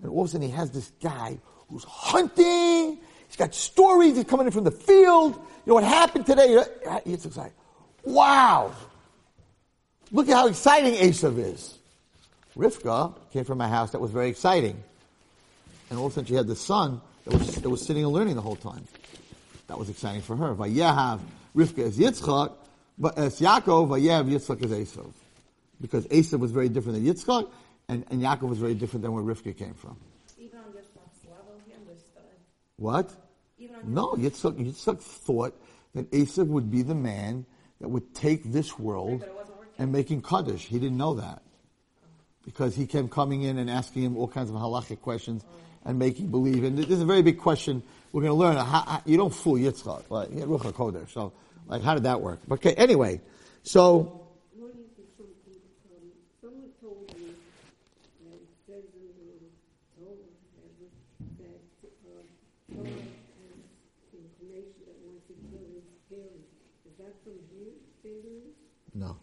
And 0.00 0.10
all 0.10 0.22
of 0.22 0.28
a 0.28 0.30
sudden 0.30 0.48
he 0.48 0.54
has 0.54 0.70
this 0.70 0.90
guy 1.00 1.38
who's 1.68 1.84
hunting 1.84 2.98
He's 3.28 3.36
got 3.36 3.54
stories. 3.54 4.16
He's 4.16 4.24
coming 4.24 4.46
in 4.46 4.52
from 4.52 4.64
the 4.64 4.70
field. 4.70 5.34
You 5.34 5.42
know 5.66 5.74
what 5.74 5.84
happened 5.84 6.26
today? 6.26 6.64
It's 7.04 7.26
exciting. 7.26 7.52
Wow. 8.02 8.72
Look 10.10 10.28
at 10.28 10.34
how 10.34 10.46
exciting 10.48 10.94
Esav 10.94 11.38
is. 11.38 11.77
Rivka 12.58 13.14
came 13.32 13.44
from 13.44 13.60
a 13.60 13.68
house 13.68 13.92
that 13.92 14.00
was 14.00 14.10
very 14.10 14.28
exciting. 14.28 14.82
And 15.90 15.98
all 15.98 16.06
of 16.06 16.12
a 16.12 16.14
sudden 16.16 16.26
she 16.26 16.34
had 16.34 16.48
the 16.48 16.56
son 16.56 17.00
that 17.24 17.38
was, 17.38 17.54
that 17.54 17.70
was 17.70 17.86
sitting 17.86 18.02
and 18.04 18.12
learning 18.12 18.34
the 18.34 18.42
whole 18.42 18.56
time. 18.56 18.84
That 19.68 19.78
was 19.78 19.88
exciting 19.88 20.22
for 20.22 20.36
her. 20.36 20.54
Vayehav 20.54 21.20
Rivka 21.54 21.78
is 21.78 21.98
Yitzchak, 21.98 22.52
but 22.98 23.16
as 23.16 23.40
Yaakov, 23.40 23.88
Vayehav 23.88 24.28
Yitzchak 24.28 24.64
is 24.64 24.72
Esav. 24.72 25.12
Because 25.80 26.06
Esav 26.08 26.40
was 26.40 26.50
very 26.50 26.68
different 26.68 27.02
than 27.02 27.14
Yitzchak, 27.14 27.48
and, 27.88 28.04
and 28.10 28.20
Yaakov 28.20 28.48
was 28.48 28.58
very 28.58 28.74
different 28.74 29.02
than 29.02 29.12
where 29.12 29.22
Rivka 29.22 29.56
came 29.56 29.74
from. 29.74 29.96
What? 32.76 33.10
No, 33.84 34.14
Yitzchak, 34.14 34.54
Yitzchak 34.54 35.00
thought 35.00 35.60
that 35.94 36.10
Esav 36.10 36.48
would 36.48 36.70
be 36.70 36.82
the 36.82 36.94
man 36.94 37.46
that 37.80 37.88
would 37.88 38.14
take 38.14 38.44
this 38.44 38.78
world 38.78 39.24
and 39.78 39.92
making 39.92 40.22
Kaddish. 40.22 40.66
He 40.66 40.78
didn't 40.78 40.96
know 40.96 41.14
that. 41.14 41.42
Because 42.48 42.74
he 42.74 42.86
kept 42.86 43.10
coming 43.10 43.42
in 43.42 43.58
and 43.58 43.68
asking 43.68 44.02
him 44.04 44.16
all 44.16 44.26
kinds 44.26 44.48
of 44.48 44.56
halachic 44.56 45.02
questions. 45.02 45.44
and 45.84 45.98
making 45.98 46.28
believe. 46.28 46.64
And 46.64 46.76
this 46.76 46.88
is 46.90 47.00
a 47.00 47.04
very 47.04 47.22
big 47.22 47.38
question. 47.38 47.82
We're 48.12 48.22
going 48.22 48.32
to 48.32 48.38
learn 48.38 48.56
how, 48.56 48.64
how 48.64 49.02
you 49.04 49.16
don't 49.16 49.32
fool 49.34 49.54
Yitzchak. 49.54 50.10
Like, 50.10 50.28
yeah, 50.32 50.44
Ruach 50.44 50.72
HaKodesh. 50.72 51.10
So, 51.10 51.32
like, 51.66 51.82
how 51.82 51.94
did 51.94 52.04
that 52.04 52.20
work? 52.20 52.40
Okay, 52.50 52.74
anyway. 52.74 53.20
So, 53.62 54.24
According 54.56 54.84
to 54.96 55.02
something, 55.16 55.60
someone 56.40 56.72
told 56.80 57.08
me 57.16 57.32
that 58.24 58.36
it 58.36 58.48
says 58.66 58.84
the 58.96 59.12
Torah 59.96 60.28
whatever, 60.56 60.88
that 61.40 61.92
God 62.04 62.24
has 62.84 63.58
inclination 64.12 64.80
that 64.88 64.98
wants 65.04 65.24
to 65.28 65.34
kill 65.52 65.68
his 65.72 65.88
parents. 66.08 66.48
Is 66.88 66.94
that 67.00 67.14
from 67.24 67.36
here, 67.52 67.76
statement? 68.00 68.56
no. 68.94 69.16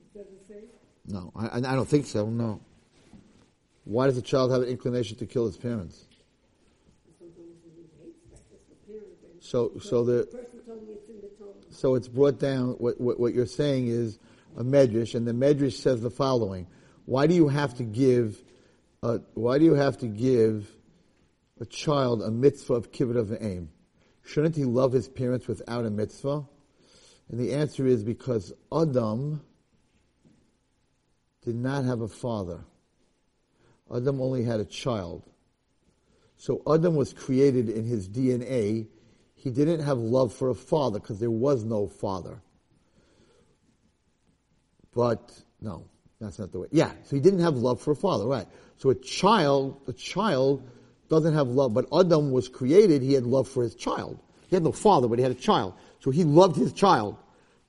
It 0.00 0.18
doesn't 0.18 0.46
say? 0.48 0.66
No, 1.06 1.32
I, 1.34 1.58
I 1.58 1.60
don't 1.60 1.88
think 1.88 2.06
so. 2.06 2.26
No. 2.26 2.60
Why 3.84 4.06
does 4.06 4.16
a 4.16 4.22
child 4.22 4.52
have 4.52 4.62
an 4.62 4.68
inclination 4.68 5.18
to 5.18 5.26
kill 5.26 5.46
his 5.46 5.56
parents? 5.56 6.06
So, 9.40 9.72
so 9.80 10.04
the 10.04 10.46
so 11.70 11.96
it's 11.96 12.06
brought 12.06 12.38
down. 12.38 12.70
What, 12.78 13.00
what 13.00 13.18
what 13.18 13.34
you're 13.34 13.44
saying 13.44 13.88
is 13.88 14.18
a 14.56 14.62
medrash, 14.62 15.14
and 15.14 15.26
the 15.26 15.32
medrash 15.32 15.74
says 15.74 16.00
the 16.00 16.10
following: 16.10 16.68
Why 17.06 17.26
do 17.26 17.34
you 17.34 17.48
have 17.48 17.74
to 17.74 17.82
give? 17.82 18.42
A, 19.02 19.20
why 19.34 19.58
do 19.58 19.64
you 19.64 19.74
have 19.74 19.98
to 19.98 20.06
give 20.06 20.70
a 21.60 21.66
child 21.66 22.22
a 22.22 22.30
mitzvah 22.30 22.74
of 22.74 22.92
kibbut 22.92 23.16
of 23.16 23.36
aim? 23.42 23.70
Shouldn't 24.24 24.54
he 24.54 24.64
love 24.64 24.92
his 24.92 25.08
parents 25.08 25.48
without 25.48 25.84
a 25.84 25.90
mitzvah? 25.90 26.46
And 27.28 27.40
the 27.40 27.52
answer 27.54 27.84
is 27.84 28.04
because 28.04 28.52
Adam 28.72 29.42
did 31.44 31.56
not 31.56 31.84
have 31.84 32.00
a 32.00 32.08
father. 32.08 32.60
Adam 33.94 34.20
only 34.20 34.44
had 34.44 34.60
a 34.60 34.64
child. 34.64 35.22
So 36.36 36.62
Adam 36.72 36.94
was 36.94 37.12
created 37.12 37.68
in 37.68 37.84
his 37.84 38.08
DNA. 38.08 38.86
He 39.34 39.50
didn't 39.50 39.80
have 39.80 39.98
love 39.98 40.32
for 40.32 40.48
a 40.48 40.54
father 40.54 40.98
because 40.98 41.20
there 41.20 41.30
was 41.30 41.64
no 41.64 41.88
father. 41.88 42.40
But 44.94 45.32
no, 45.60 45.84
that's 46.20 46.38
not 46.38 46.52
the 46.52 46.60
way. 46.60 46.68
Yeah, 46.70 46.92
so 47.04 47.16
he 47.16 47.20
didn't 47.20 47.40
have 47.40 47.56
love 47.56 47.80
for 47.80 47.92
a 47.92 47.96
father, 47.96 48.26
right? 48.26 48.46
So 48.76 48.90
a 48.90 48.94
child, 48.94 49.80
a 49.88 49.92
child 49.92 50.68
doesn't 51.08 51.34
have 51.34 51.48
love, 51.48 51.74
but 51.74 51.86
Adam 51.92 52.30
was 52.30 52.48
created, 52.48 53.02
he 53.02 53.12
had 53.12 53.24
love 53.24 53.48
for 53.48 53.62
his 53.62 53.74
child. 53.74 54.18
He 54.48 54.56
had 54.56 54.62
no 54.62 54.72
father, 54.72 55.08
but 55.08 55.18
he 55.18 55.22
had 55.22 55.32
a 55.32 55.36
child. 55.36 55.74
So 56.00 56.10
he 56.10 56.24
loved 56.24 56.56
his 56.56 56.72
child, 56.72 57.16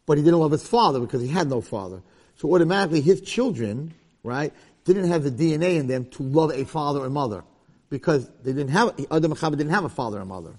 but 0.06 0.18
he 0.18 0.24
didn't 0.24 0.40
love 0.40 0.52
his 0.52 0.68
father 0.68 1.00
because 1.00 1.22
he 1.22 1.28
had 1.28 1.50
no 1.50 1.62
father. 1.62 2.02
So 2.38 2.54
automatically 2.54 3.02
his 3.02 3.22
children, 3.22 3.94
right, 4.24 4.54
didn't 4.86 5.08
have 5.08 5.24
the 5.24 5.32
DNA 5.32 5.78
in 5.78 5.88
them 5.88 6.06
to 6.12 6.24
love 6.24 6.52
a 6.52 6.66
father 6.66 7.02
or 7.02 7.10
mother. 7.10 7.44
Because 7.90 8.28
they 8.44 8.54
didn't 8.54 8.70
have, 8.70 8.90
Adam 9.12 9.32
and 9.32 9.40
Chava 9.40 9.52
didn't 9.52 9.70
have 9.70 9.86
a 9.86 9.90
father 9.90 10.20
or 10.20 10.26
mother. 10.26 10.54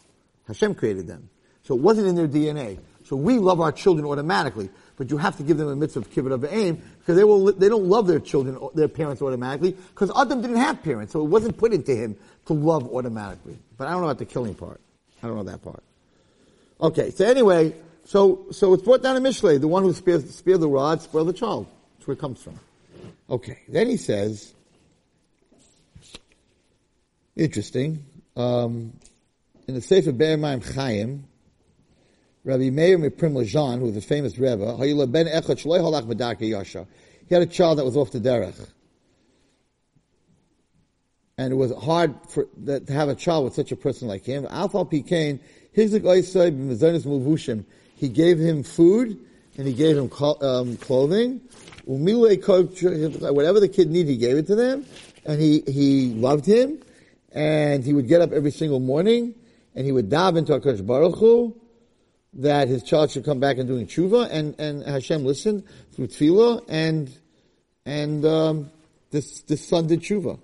Hashem 0.47 0.75
created 0.75 1.07
them. 1.07 1.29
So 1.64 1.75
it 1.75 1.81
wasn't 1.81 2.07
in 2.09 2.14
their 2.14 2.29
DNA. 2.29 2.79
So 3.05 3.16
we 3.16 3.39
love 3.39 3.61
our 3.61 3.72
children 3.72 4.07
automatically, 4.07 4.70
but 4.97 5.11
you 5.11 5.18
have 5.18 5.37
to 5.37 5.43
give 5.43 5.59
them 5.59 5.68
a 5.68 5.77
mitzvah 5.77 6.01
of 6.01 6.11
kibbut 6.11 6.33
of 6.33 6.45
aim 6.45 6.83
because 6.99 7.16
they 7.16 7.25
will 7.25 7.53
they 7.53 7.68
don't 7.68 7.85
love 7.85 8.07
their 8.07 8.20
children 8.20 8.59
their 8.75 8.89
parents 8.89 9.20
automatically 9.20 9.72
because 9.72 10.11
Adam 10.16 10.41
didn't 10.41 10.57
have 10.57 10.83
parents, 10.83 11.12
so 11.12 11.20
it 11.20 11.29
wasn't 11.29 11.57
put 11.57 11.72
into 11.72 11.95
him 11.95 12.16
to 12.47 12.55
love 12.55 12.89
automatically. 12.95 13.59
But 13.77 13.89
I 13.89 13.93
don't 13.93 14.01
know 14.01 14.09
about 14.09 14.18
the 14.18 14.25
killing 14.25 14.55
part. 14.55 14.81
I 15.22 15.27
don't 15.27 15.37
know 15.37 15.43
that 15.45 15.62
part. 15.62 15.83
Okay, 16.81 17.11
so 17.11 17.27
anyway, 17.27 17.75
so 18.05 18.47
so 18.51 18.75
it's 18.75 18.83
brought 18.83 19.03
down 19.03 19.17
in 19.17 19.23
Mishlei, 19.23 19.61
the 19.61 19.69
one 19.69 19.83
who 19.83 19.93
spared 19.93 20.23
the 20.61 20.69
rod, 20.69 21.03
spoiled 21.03 21.29
the 21.29 21.33
child. 21.33 21.67
That's 21.97 22.07
where 22.07 22.15
it 22.15 22.21
comes 22.21 22.43
from. 22.43 22.59
Okay, 23.29 23.59
then 23.69 23.89
he 23.89 23.97
says, 23.97 24.53
interesting, 27.35 28.05
um, 28.37 28.93
in 29.67 29.75
the 29.75 29.81
Sefer 29.81 30.13
Be'er 30.13 30.37
Maim 30.37 30.61
Chaim, 30.61 31.25
Rabbi 32.45 32.69
Meir 32.69 32.99
Miprim 32.99 33.79
who 33.79 33.87
was 33.87 33.97
a 33.97 34.03
famous 34.03 34.39
Rebbe. 34.39 34.77
He 37.27 37.35
had 37.35 37.43
a 37.43 37.47
child 37.47 37.79
that 37.79 37.85
was 37.85 37.97
off 37.97 38.11
the 38.11 38.21
derech. 38.21 38.69
And 41.39 41.53
it 41.53 41.57
was 41.57 41.73
hard 41.73 42.15
for, 42.29 42.47
that, 42.65 42.87
to 42.87 42.93
have 42.93 43.09
a 43.09 43.15
child 43.15 43.45
with 43.45 43.55
such 43.55 43.73
a 43.73 43.77
person 43.77 44.09
like 44.09 44.27
him. 44.27 44.47
Alpha 44.49 44.85
Pikain, 44.85 45.41
Hizlik 45.75 46.03
Oisai 46.03 46.53
B'Mazonis 46.53 47.07
Muvushim. 47.07 47.65
He 47.97 48.09
gave 48.09 48.38
him 48.38 48.62
food, 48.62 49.18
and 49.57 49.66
he 49.66 49.72
gave 49.72 49.97
him 49.97 50.11
um, 50.42 50.76
clothing. 50.76 51.40
Whatever 51.84 53.61
the 53.61 53.70
kid 53.72 53.90
needed, 53.90 54.11
he 54.11 54.16
gave 54.16 54.36
it 54.36 54.47
to 54.49 54.55
them. 54.55 54.86
And 55.24 55.40
he, 55.40 55.61
he 55.66 56.14
loved 56.14 56.47
him. 56.47 56.82
And 57.32 57.84
he 57.84 57.92
would 57.92 58.09
get 58.09 58.20
up 58.20 58.32
every 58.32 58.51
single 58.51 58.80
morning, 58.80 59.34
and 59.74 59.84
he 59.84 59.92
would 59.92 60.09
dive 60.09 60.36
into 60.36 60.53
HaKadosh 60.53 60.86
Baruch 60.86 61.16
Hu, 61.16 61.61
that 62.34 62.68
his 62.68 62.82
child 62.82 63.11
should 63.11 63.24
come 63.24 63.40
back 63.40 63.59
and 63.59 63.68
doing 63.68 63.86
tshuva, 63.86 64.28
and, 64.30 64.55
and 64.59 64.84
Hashem 64.84 65.24
listened 65.24 65.64
through 65.92 66.09
tefillah, 66.09 66.64
and, 66.68 67.16
and, 67.84 68.24
um, 68.24 68.70
this, 69.11 69.42
this 69.42 69.66
son 69.66 69.86
did 69.86 70.01
tshuva. 70.01 70.40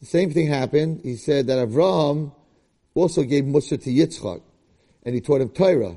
The 0.00 0.06
same 0.06 0.32
thing 0.32 0.46
happened. 0.46 1.00
He 1.02 1.16
said 1.16 1.46
that 1.46 1.66
Avraham 1.66 2.32
also 2.98 3.22
gave 3.22 3.44
Musa 3.44 3.76
to 3.76 3.90
Yitzchak, 3.90 4.42
and 5.04 5.14
he 5.14 5.20
taught 5.20 5.40
him 5.40 5.50
Torah, 5.50 5.96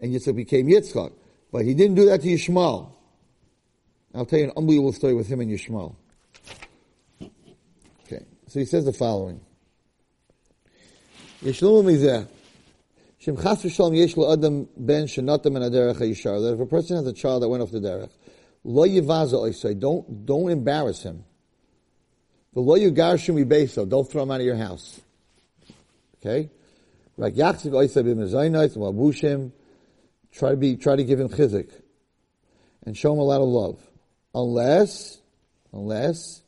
and 0.00 0.14
Yitzchak 0.14 0.36
became 0.36 0.66
Yitzchak. 0.66 1.12
But 1.52 1.64
he 1.64 1.74
didn't 1.74 1.96
do 1.96 2.06
that 2.06 2.22
to 2.22 2.28
Yishmael. 2.28 2.92
I'll 4.14 4.24
tell 4.24 4.38
you 4.38 4.46
an 4.46 4.52
unbelievable 4.56 4.92
story 4.92 5.14
with 5.14 5.28
him 5.28 5.40
and 5.40 5.50
Yishmael. 5.50 5.94
Okay, 8.06 8.24
so 8.46 8.58
he 8.58 8.64
says 8.64 8.84
the 8.84 8.92
following. 8.92 9.40
Yishlomo 11.42 11.84
mizeh. 11.84 12.28
Shem 13.18 13.36
chas 13.36 13.62
v'shalom 13.62 14.32
adam 14.32 14.68
ben 14.76 15.04
shenatam 15.04 15.56
en 15.56 15.70
aderech 15.70 15.98
ha'yishar. 15.98 16.40
That 16.42 16.54
if 16.54 16.60
a 16.60 16.66
person 16.66 16.96
has 16.96 17.06
a 17.06 17.12
child 17.12 17.42
that 17.42 17.48
went 17.48 17.62
off 17.62 17.70
the 17.70 17.80
derech, 17.80 18.10
lo 18.64 18.86
yivaza 18.86 19.34
oisai, 19.34 19.78
don't, 19.78 20.24
don't 20.24 20.50
embarrass 20.50 21.02
him. 21.02 21.24
V'lo 22.54 22.78
yugarshim 22.78 23.44
yibeso, 23.44 23.88
don't 23.88 24.10
throw 24.10 24.22
him 24.22 24.30
out 24.30 24.40
of 24.40 24.46
your 24.46 24.56
house. 24.56 25.00
Okay? 26.20 26.50
Wabushim, 28.76 29.52
try 30.32 30.50
to 30.50 30.56
be, 30.56 30.76
try 30.76 30.96
to 30.96 31.04
give 31.04 31.20
him 31.20 31.28
chizik. 31.28 31.70
And 32.84 32.96
show 32.96 33.12
him 33.12 33.18
a 33.18 33.24
lot 33.24 33.40
of 33.40 33.48
love. 33.48 33.78
Unless, 34.34 35.20
unless 35.72 36.42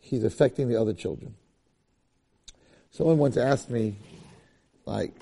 he's 0.00 0.24
affecting 0.24 0.68
the 0.68 0.80
other 0.80 0.92
children. 0.92 1.34
Someone 2.90 3.18
once 3.18 3.36
asked 3.36 3.70
me, 3.70 3.96
like, 4.84 5.12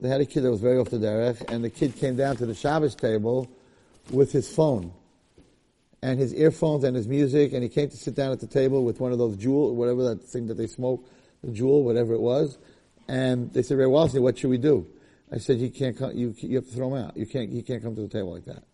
they 0.00 0.08
had 0.08 0.20
a 0.20 0.26
kid 0.26 0.42
that 0.42 0.50
was 0.50 0.60
very 0.60 0.78
off 0.78 0.90
the 0.90 0.98
derech, 0.98 1.50
and 1.50 1.64
the 1.64 1.70
kid 1.70 1.96
came 1.96 2.16
down 2.16 2.36
to 2.36 2.46
the 2.46 2.54
Shabbos 2.54 2.94
table 2.94 3.48
with 4.10 4.32
his 4.32 4.52
phone 4.52 4.92
and 6.02 6.18
his 6.18 6.34
earphones 6.34 6.84
and 6.84 6.96
his 6.96 7.06
music, 7.06 7.52
and 7.52 7.62
he 7.62 7.68
came 7.68 7.88
to 7.88 7.96
sit 7.96 8.14
down 8.14 8.32
at 8.32 8.40
the 8.40 8.46
table 8.46 8.84
with 8.84 9.00
one 9.00 9.12
of 9.12 9.18
those 9.18 9.36
Juul, 9.36 9.74
whatever 9.74 10.02
that 10.08 10.22
thing 10.22 10.48
that 10.48 10.54
they 10.54 10.66
smoke, 10.66 11.08
the 11.42 11.52
Juul, 11.52 11.84
whatever 11.84 12.12
it 12.14 12.20
was, 12.20 12.58
and 13.08 13.52
they 13.52 13.62
said, 13.62 13.78
Ray 13.78 13.86
Walsey, 13.86 14.20
what 14.20 14.38
should 14.38 14.50
we 14.50 14.58
do? 14.58 14.86
I 15.32 15.38
said, 15.38 15.58
you 15.58 15.70
can't 15.70 15.96
come, 15.96 16.12
you, 16.16 16.34
you 16.38 16.56
have 16.56 16.66
to 16.66 16.72
throw 16.72 16.94
him 16.94 17.04
out. 17.04 17.16
You 17.16 17.26
can't, 17.26 17.50
he 17.50 17.62
can't 17.62 17.82
come 17.82 17.94
to 17.94 18.02
the 18.02 18.08
table 18.08 18.34
like 18.34 18.44
that. 18.44 18.64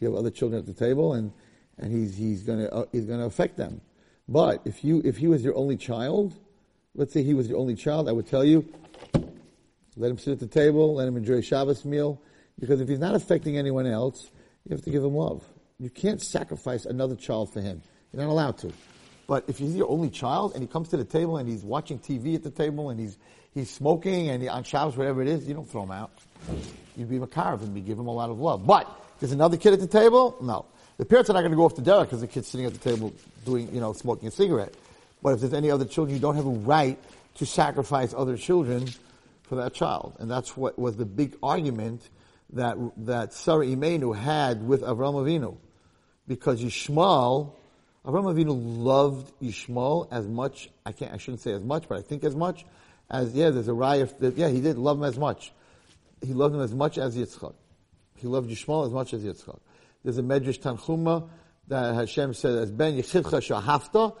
You 0.00 0.08
have 0.08 0.18
other 0.18 0.30
children 0.30 0.58
at 0.58 0.66
the 0.66 0.74
table, 0.74 1.14
and, 1.14 1.32
and 1.78 1.92
he's, 1.92 2.16
he's 2.16 2.42
gonna, 2.42 2.66
uh, 2.66 2.84
he's 2.92 3.06
gonna 3.06 3.26
affect 3.26 3.56
them. 3.56 3.80
But 4.28 4.62
if 4.64 4.84
you, 4.84 5.00
if 5.04 5.16
he 5.16 5.28
was 5.28 5.44
your 5.44 5.56
only 5.56 5.76
child, 5.76 6.34
let's 6.94 7.12
say 7.12 7.22
he 7.22 7.32
was 7.32 7.48
your 7.48 7.58
only 7.58 7.74
child, 7.74 8.08
I 8.08 8.12
would 8.12 8.26
tell 8.26 8.44
you, 8.44 8.66
let 9.96 10.10
him 10.10 10.18
sit 10.18 10.32
at 10.32 10.40
the 10.40 10.46
table, 10.46 10.96
let 10.96 11.08
him 11.08 11.16
enjoy 11.16 11.40
Shabbos 11.40 11.84
meal, 11.84 12.20
because 12.58 12.80
if 12.80 12.88
he's 12.88 12.98
not 12.98 13.14
affecting 13.14 13.56
anyone 13.56 13.86
else, 13.86 14.30
you 14.64 14.74
have 14.74 14.84
to 14.84 14.90
give 14.90 15.04
him 15.04 15.14
love. 15.14 15.44
You 15.78 15.90
can't 15.90 16.20
sacrifice 16.20 16.86
another 16.86 17.16
child 17.16 17.52
for 17.52 17.60
him. 17.60 17.82
You're 18.12 18.22
not 18.22 18.30
allowed 18.30 18.58
to. 18.58 18.72
But 19.26 19.44
if 19.48 19.58
he's 19.58 19.74
your 19.74 19.88
only 19.88 20.10
child 20.10 20.52
and 20.54 20.62
he 20.62 20.66
comes 20.66 20.88
to 20.90 20.96
the 20.96 21.04
table 21.04 21.38
and 21.38 21.48
he's 21.48 21.64
watching 21.64 21.98
TV 21.98 22.34
at 22.34 22.42
the 22.42 22.50
table 22.50 22.90
and 22.90 23.00
he's 23.00 23.16
he's 23.54 23.70
smoking 23.70 24.28
and 24.28 24.46
on 24.48 24.64
Shabbos, 24.64 24.96
whatever 24.96 25.22
it 25.22 25.28
is, 25.28 25.46
you 25.46 25.54
don't 25.54 25.68
throw 25.68 25.84
him 25.84 25.92
out. 25.92 26.10
You'd 26.96 27.08
be 27.08 27.18
makarov 27.18 27.62
and 27.62 27.74
you 27.76 27.82
give 27.82 27.98
him 27.98 28.08
a 28.08 28.12
lot 28.12 28.30
of 28.30 28.38
love. 28.38 28.66
But 28.66 28.88
there's 29.20 29.32
another 29.32 29.56
kid 29.56 29.72
at 29.72 29.80
the 29.80 29.86
table, 29.86 30.36
no. 30.40 30.66
The 30.96 31.04
parents 31.04 31.30
are 31.30 31.32
not 31.32 31.40
going 31.40 31.52
to 31.52 31.56
go 31.56 31.64
off 31.64 31.74
the 31.74 31.82
derech 31.82 32.04
because 32.04 32.20
the 32.20 32.26
kid's 32.28 32.48
sitting 32.48 32.66
at 32.66 32.72
the 32.72 32.78
table 32.78 33.12
doing, 33.44 33.72
you 33.74 33.80
know, 33.80 33.92
smoking 33.92 34.28
a 34.28 34.30
cigarette. 34.30 34.74
But 35.22 35.34
if 35.34 35.40
there's 35.40 35.54
any 35.54 35.70
other 35.70 35.86
children, 35.86 36.14
you 36.14 36.20
don't 36.20 36.36
have 36.36 36.46
a 36.46 36.50
right 36.50 36.98
to 37.36 37.46
sacrifice 37.46 38.14
other 38.14 38.36
children 38.36 38.88
for 39.42 39.56
that 39.56 39.74
child. 39.74 40.14
And 40.18 40.30
that's 40.30 40.56
what 40.56 40.78
was 40.78 40.96
the 40.96 41.04
big 41.04 41.36
argument 41.42 42.08
that, 42.52 42.76
that 42.98 43.32
Sarah 43.32 43.66
Imenu 43.66 44.14
had 44.14 44.66
with 44.66 44.82
Avram 44.82 45.14
Avinu. 45.14 45.56
Because 46.28 46.62
Yishmael, 46.62 47.52
Avram 48.06 48.32
Avinu 48.32 48.54
loved 48.54 49.32
Yishmael 49.42 50.08
as 50.12 50.28
much, 50.28 50.70
I 50.86 50.92
can't, 50.92 51.12
I 51.12 51.16
shouldn't 51.16 51.40
say 51.40 51.52
as 51.52 51.64
much, 51.64 51.88
but 51.88 51.98
I 51.98 52.02
think 52.02 52.22
as 52.22 52.36
much 52.36 52.64
as, 53.14 53.34
yeah, 53.34 53.50
there's 53.50 53.68
a 53.68 53.72
raya, 53.72 54.18
that, 54.18 54.36
yeah, 54.36 54.48
he 54.48 54.60
did 54.60 54.76
love 54.76 54.98
him 54.98 55.04
as 55.04 55.16
much. 55.16 55.52
He 56.20 56.32
loved 56.32 56.54
him 56.54 56.60
as 56.60 56.74
much 56.74 56.98
as 56.98 57.16
Yitzchak. 57.16 57.54
He 58.16 58.26
loved 58.26 58.50
Yishmael 58.50 58.86
as 58.86 58.92
much 58.92 59.12
as 59.14 59.22
Yitzchak. 59.22 59.58
There's 60.02 60.18
a 60.18 60.22
Medrash 60.22 60.60
Tanchuma 60.60 61.28
that 61.68 61.94
Hashem 61.94 62.34
said, 62.34 62.58
as 62.58 62.70
Ben 62.70 62.96
Yichidcha 62.96 63.40
Shahafta, 63.40 64.16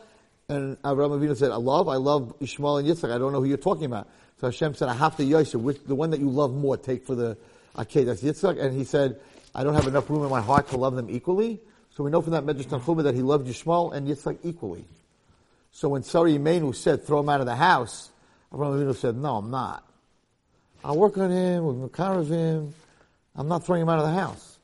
And 0.48 0.80
Avraham 0.82 1.18
Avinu 1.18 1.36
said, 1.36 1.50
I 1.50 1.56
love, 1.56 1.88
I 1.88 1.96
love 1.96 2.34
Ishmael 2.40 2.78
and 2.78 2.88
Yitzchak. 2.88 3.12
I 3.12 3.18
don't 3.18 3.32
know 3.32 3.40
who 3.40 3.46
you're 3.46 3.56
talking 3.56 3.86
about. 3.86 4.08
So 4.40 4.48
Hashem 4.48 4.74
said, 4.74 4.88
I 4.88 4.94
have 4.94 5.16
to 5.16 5.24
Yosef, 5.24 5.60
which, 5.60 5.82
the 5.84 5.94
one 5.94 6.10
that 6.10 6.20
you 6.20 6.28
love 6.28 6.52
more, 6.54 6.76
take 6.76 7.04
for 7.04 7.14
the 7.14 7.38
Aked. 7.76 8.06
That's 8.06 8.22
Yitzchak. 8.22 8.62
And 8.62 8.76
he 8.76 8.84
said, 8.84 9.20
I 9.54 9.64
don't 9.64 9.74
have 9.74 9.86
enough 9.86 10.08
room 10.10 10.22
in 10.22 10.30
my 10.30 10.40
heart 10.40 10.68
to 10.70 10.76
love 10.76 10.96
them 10.96 11.08
equally. 11.08 11.60
So 11.96 12.04
we 12.04 12.10
know 12.10 12.20
from 12.20 12.32
that 12.32 12.44
Medrash 12.44 12.66
Tanchuma 12.66 13.04
that 13.04 13.14
he 13.14 13.22
loved 13.22 13.48
Ishmael 13.48 13.92
and 13.92 14.06
Yitzchak 14.06 14.38
equally. 14.42 14.84
So 15.72 15.88
when 15.88 16.02
Sarah 16.02 16.30
Imenu 16.30 16.74
said, 16.74 17.04
throw 17.04 17.20
him 17.20 17.28
out 17.28 17.40
of 17.40 17.46
the 17.46 17.56
house, 17.56 18.10
Avraham 18.54 18.80
Avinu 18.80 18.94
said, 18.94 19.16
no, 19.16 19.36
I'm 19.36 19.50
not. 19.50 19.84
I'll 20.84 20.96
work 20.96 21.18
on 21.18 21.30
him, 21.30 21.64
we'll 21.64 21.88
carve 21.88 22.28
him. 22.28 22.72
I'm 23.34 23.48
not 23.48 23.66
throwing 23.66 23.82
him 23.82 23.88
out 23.88 23.98
of 23.98 24.06
the 24.06 24.12
house. 24.12 24.58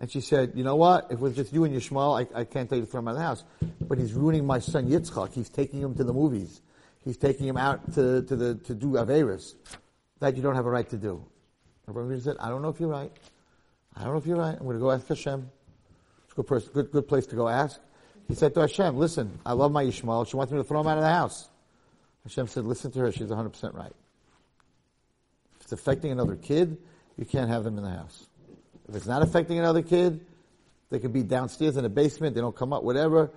And 0.00 0.10
she 0.10 0.20
said, 0.20 0.52
you 0.54 0.64
know 0.64 0.76
what? 0.76 1.06
If 1.06 1.12
it 1.12 1.20
was 1.20 1.34
just 1.34 1.52
you 1.52 1.64
and 1.64 1.74
Yishmael, 1.74 2.20
I, 2.34 2.40
I 2.40 2.44
can't 2.44 2.68
tell 2.68 2.78
you 2.78 2.84
to 2.84 2.90
throw 2.90 3.00
him 3.00 3.08
out 3.08 3.12
of 3.12 3.16
the 3.18 3.22
house. 3.22 3.44
But 3.88 3.98
he's 3.98 4.12
ruining 4.12 4.46
my 4.46 4.58
son 4.58 4.88
Yitzchak. 4.88 5.32
He's 5.32 5.48
taking 5.48 5.80
him 5.80 5.94
to 5.94 6.04
the 6.04 6.12
movies. 6.12 6.60
He's 7.04 7.16
taking 7.16 7.46
him 7.46 7.56
out 7.56 7.94
to, 7.94 8.22
to 8.22 8.36
the, 8.36 8.54
to 8.56 8.74
do 8.74 8.92
Averis. 8.92 9.54
That 10.20 10.36
you 10.36 10.42
don't 10.42 10.54
have 10.54 10.66
a 10.66 10.70
right 10.70 10.88
to 10.90 10.96
do. 10.96 11.24
Everyone 11.88 12.20
said, 12.20 12.36
I 12.38 12.48
don't 12.48 12.62
know 12.62 12.68
if 12.68 12.78
you're 12.78 12.88
right. 12.88 13.12
I 13.96 14.04
don't 14.04 14.12
know 14.12 14.18
if 14.18 14.26
you're 14.26 14.36
right. 14.36 14.56
I'm 14.58 14.64
going 14.64 14.76
to 14.76 14.80
go 14.80 14.90
ask 14.90 15.06
Hashem. 15.06 15.48
It's 16.24 16.32
a 16.32 16.36
good, 16.36 16.46
person, 16.46 16.70
good, 16.72 16.92
good 16.92 17.08
place 17.08 17.26
to 17.26 17.36
go 17.36 17.48
ask. 17.48 17.80
He 18.28 18.34
said 18.34 18.54
to 18.54 18.60
Hashem, 18.60 18.96
listen, 18.96 19.38
I 19.44 19.52
love 19.52 19.72
my 19.72 19.84
Yishmael. 19.84 20.28
She 20.28 20.36
wants 20.36 20.52
me 20.52 20.58
to 20.58 20.64
throw 20.64 20.80
him 20.80 20.86
out 20.86 20.98
of 20.98 21.04
the 21.04 21.10
house. 21.10 21.48
Hashem 22.24 22.46
said, 22.46 22.64
listen 22.64 22.90
to 22.92 23.00
her. 23.00 23.12
She's 23.12 23.28
100% 23.28 23.74
right. 23.74 23.92
If 25.56 25.62
it's 25.62 25.72
affecting 25.72 26.12
another 26.12 26.36
kid, 26.36 26.78
you 27.16 27.24
can't 27.24 27.50
have 27.50 27.64
them 27.64 27.78
in 27.78 27.84
the 27.84 27.90
house. 27.90 28.26
If 28.88 28.94
it's 28.94 29.06
not 29.06 29.22
affecting 29.22 29.58
another 29.58 29.82
kid, 29.82 30.24
they 30.90 30.98
can 30.98 31.12
be 31.12 31.22
downstairs 31.22 31.76
in 31.76 31.84
the 31.84 31.88
basement, 31.88 32.34
they 32.34 32.40
don't 32.40 32.54
come 32.54 32.72
up, 32.72 32.82
whatever. 32.82 33.30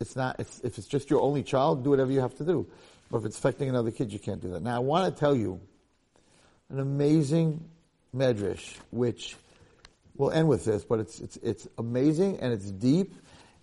It's 0.00 0.16
not, 0.16 0.40
it's, 0.40 0.60
if 0.60 0.78
it's 0.78 0.86
just 0.86 1.10
your 1.10 1.20
only 1.20 1.42
child, 1.42 1.84
do 1.84 1.90
whatever 1.90 2.10
you 2.10 2.20
have 2.20 2.34
to 2.36 2.44
do. 2.44 2.66
But 3.10 3.18
if 3.18 3.26
it's 3.26 3.38
affecting 3.38 3.68
another 3.68 3.90
kid, 3.90 4.12
you 4.12 4.18
can't 4.18 4.40
do 4.40 4.50
that. 4.52 4.62
Now 4.62 4.76
I 4.76 4.78
want 4.78 5.14
to 5.14 5.20
tell 5.20 5.36
you 5.36 5.60
an 6.70 6.80
amazing 6.80 7.62
medrash, 8.16 8.76
which 8.90 9.36
we'll 10.16 10.30
end 10.30 10.48
with 10.48 10.64
this, 10.64 10.84
but 10.84 11.00
it's, 11.00 11.20
it's, 11.20 11.36
it's 11.38 11.68
amazing 11.76 12.38
and 12.40 12.52
it's 12.52 12.70
deep 12.70 13.14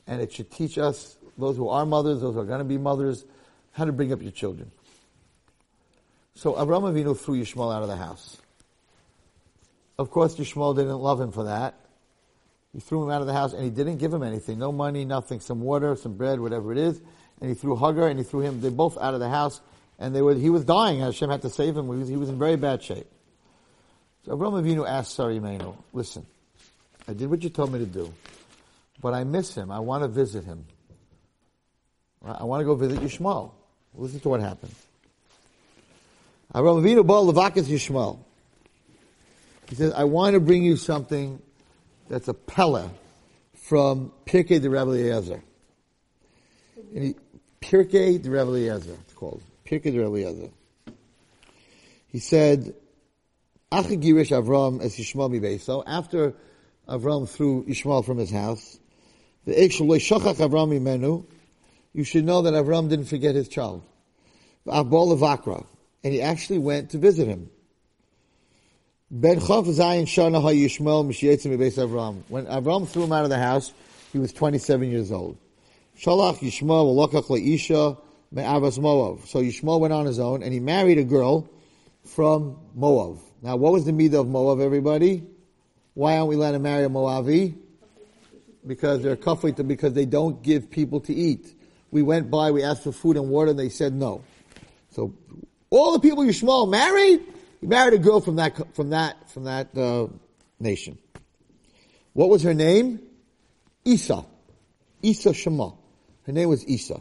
and 0.08 0.22
it 0.22 0.32
should 0.32 0.52
teach 0.52 0.78
us, 0.78 1.18
those 1.38 1.58
who 1.58 1.70
are 1.70 1.86
mothers, 1.86 2.22
those 2.22 2.36
who 2.36 2.42
are 2.42 2.46
going 2.46 2.60
to 2.60 2.66
be 2.66 2.78
mothers, 2.78 3.26
how 3.72 3.86
to 3.86 3.92
bring 3.92 4.12
up 4.12 4.22
your 4.22 4.32
children. 4.32 4.72
So 6.36 6.54
Avram 6.54 6.92
Avinu 6.92 7.18
threw 7.18 7.42
Yishmael 7.42 7.74
out 7.74 7.84
of 7.84 7.88
the 7.88 7.96
house. 7.96 8.38
Of 9.98 10.10
course, 10.10 10.36
Yishmael 10.36 10.76
didn't 10.76 10.98
love 10.98 11.20
him 11.22 11.32
for 11.32 11.44
that. 11.46 11.76
He 12.74 12.80
threw 12.80 13.04
him 13.04 13.10
out 13.10 13.22
of 13.22 13.28
the 13.28 13.34
house 13.34 13.54
and 13.54 13.64
he 13.64 13.70
didn't 13.70 13.98
give 13.98 14.14
him 14.14 14.24
anything. 14.24 14.58
No 14.58 14.72
money, 14.72 15.04
nothing. 15.04 15.40
Some 15.42 15.62
water, 15.62 15.96
some 15.96 16.16
bread, 16.16 16.40
whatever 16.40 16.72
it 16.72 16.78
is. 16.78 17.02
And 17.42 17.50
he 17.50 17.56
threw 17.56 17.76
Hagar 17.76 18.08
and 18.08 18.18
he 18.18 18.24
threw 18.24 18.40
him, 18.40 18.62
they 18.62 18.70
both 18.70 18.98
out 18.98 19.14
of 19.14 19.20
the 19.20 19.30
house. 19.30 19.62
And 20.00 20.16
they 20.16 20.22
were, 20.22 20.34
he 20.34 20.50
was 20.50 20.66
dying. 20.66 21.00
Hashem 21.00 21.30
had 21.30 21.42
to 21.44 21.50
save 21.50 21.78
him. 21.78 21.86
He 21.92 21.98
was, 21.98 22.08
he 22.08 22.18
was 22.18 22.30
in 22.30 22.40
very 22.40 22.56
bad 22.56 22.82
shape. 22.82 23.08
So 24.26 24.34
Abraham 24.34 24.64
Avinu 24.64 24.88
asked 24.88 25.16
Sarah 25.16 25.34
Imenu, 25.34 25.76
listen, 25.94 26.26
I 27.08 27.14
did 27.14 27.30
what 27.30 27.44
you 27.44 27.50
told 27.50 27.74
me 27.74 27.80
to 27.80 27.86
do, 27.86 28.12
but 29.02 29.14
I 29.14 29.24
miss 29.24 29.56
him. 29.56 29.72
I 29.72 29.80
want 29.80 30.04
to 30.04 30.08
visit 30.08 30.44
him. 30.44 30.66
I 32.24 32.44
want 32.44 32.62
to 32.62 32.66
go 32.66 32.76
visit 32.76 33.00
Yishmael. 33.00 33.52
Listen 33.96 34.20
to 34.22 34.30
what 34.30 34.42
happened. 34.42 34.74
Abraham 36.56 36.84
Avinu 36.84 37.06
bought 37.06 37.34
Levakas 37.34 37.64
Yishmael. 37.64 38.20
He 39.70 39.76
says, 39.76 39.94
I 39.94 40.04
want 40.04 40.34
to 40.34 40.40
bring 40.40 40.64
you 40.64 40.76
something 40.76 41.42
that's 42.10 42.28
a 42.28 42.34
pella 42.34 42.92
from 43.56 44.12
Pirkei 44.26 44.62
de 44.62 44.70
Rabbi 44.70 44.92
Eliezer. 44.92 45.42
Pirkei 47.62 48.22
de 48.22 48.30
Rabbi 48.30 48.50
Eliezer, 48.50 48.98
it's 49.02 49.14
called. 49.14 49.42
Pirkei 49.66 49.94
de 49.94 50.00
Rabbi 50.02 50.18
Eliezer. 50.18 50.50
He 52.08 52.20
said, 52.20 52.74
Achigirish 53.72 54.32
Avram 54.32 54.82
as 54.82 54.98
Yishmael 54.98 55.32
mibeso. 55.32 55.84
After 55.88 56.34
Avram 56.90 57.30
threw 57.30 57.64
Ishmael 57.66 58.04
from 58.04 58.18
his 58.18 58.30
house, 58.30 58.78
the 59.46 59.54
Shachach 59.54 60.36
Avram 60.36 60.78
imenu, 60.78 61.26
you 61.94 62.04
should 62.04 62.26
know 62.26 62.42
that 62.44 62.54
Avram 62.54 62.90
didn't 62.90 63.06
forget 63.06 63.36
his 63.36 63.48
child. 63.48 63.84
And 64.66 66.14
he 66.14 66.22
actually 66.22 66.60
went 66.60 66.92
to 66.92 66.98
visit 66.98 67.28
him. 67.28 67.50
Ben 69.10 69.40
Chav 69.40 69.66
Zayin 69.66 70.04
Shana 70.04 70.42
HaYishmael 70.42 71.06
Mishiyetzim 71.06 71.58
Beis 71.58 71.78
Avram. 71.78 72.24
When 72.30 72.46
Avram 72.46 72.88
threw 72.88 73.04
him 73.04 73.12
out 73.12 73.26
of 73.26 73.30
the 73.30 73.38
house, 73.38 73.74
he 74.14 74.20
was 74.20 74.32
27 74.32 74.90
years 74.90 75.12
old. 75.12 75.38
Shalach 76.00 76.38
Yishmael 76.38 76.96
Lokach 76.96 77.28
Leisha 77.28 77.98
Me'avas 78.32 78.80
Moav. 78.80 79.28
So 79.28 79.42
Yishmael 79.42 79.80
went 79.82 79.94
on 79.94 80.06
his 80.06 80.20
own 80.20 80.44
and 80.44 80.54
he 80.54 80.60
married 80.62 80.98
a 80.98 81.04
girl 81.04 81.50
from 82.06 82.58
Moav. 82.78 83.20
Now 83.42 83.58
what 83.58 83.74
was 83.74 83.84
the 83.86 83.92
midah 83.92 84.22
of 84.22 84.28
Moav, 84.28 84.62
everybody? 84.62 85.24
Why 85.94 86.18
aren't 86.18 86.30
we 86.30 86.36
allowed 86.36 86.52
to 86.52 86.60
marry 86.60 86.86
a 86.86 86.90
Moavi? 86.90 87.58
Because 88.66 89.02
they're 89.02 89.18
kafrit, 89.18 89.68
because 89.68 89.94
they 89.94 90.06
don't 90.06 90.42
give 90.42 90.72
people 90.72 91.02
to 91.02 91.14
eat. 91.14 91.54
We 91.92 92.02
went 92.02 92.32
by, 92.32 92.52
we 92.52 92.64
asked 92.64 92.84
for 92.84 92.92
food 92.92 93.18
and 93.18 93.30
water, 93.30 93.52
and 93.52 93.60
they 93.60 93.70
said 93.70 93.94
no. 93.94 94.24
So, 94.92 95.14
all 95.70 95.94
the 95.94 96.00
people 96.00 96.24
Yishmael 96.24 96.70
married, 96.70 97.22
he 97.60 97.68
married 97.68 97.94
a 97.94 97.98
girl 97.98 98.22
from 98.22 98.38
that, 98.38 98.76
from 98.76 98.90
that, 98.90 99.30
from 99.30 99.44
that, 99.44 99.78
uh, 99.78 100.08
nation. 100.60 100.98
What 102.14 102.30
was 102.30 102.44
her 102.44 102.54
name? 102.54 103.00
Isa. 103.86 104.26
Isa 105.02 105.34
Shema. 105.34 105.72
Her 106.26 106.32
name 106.32 106.50
was 106.50 106.66
Isa. 106.66 107.00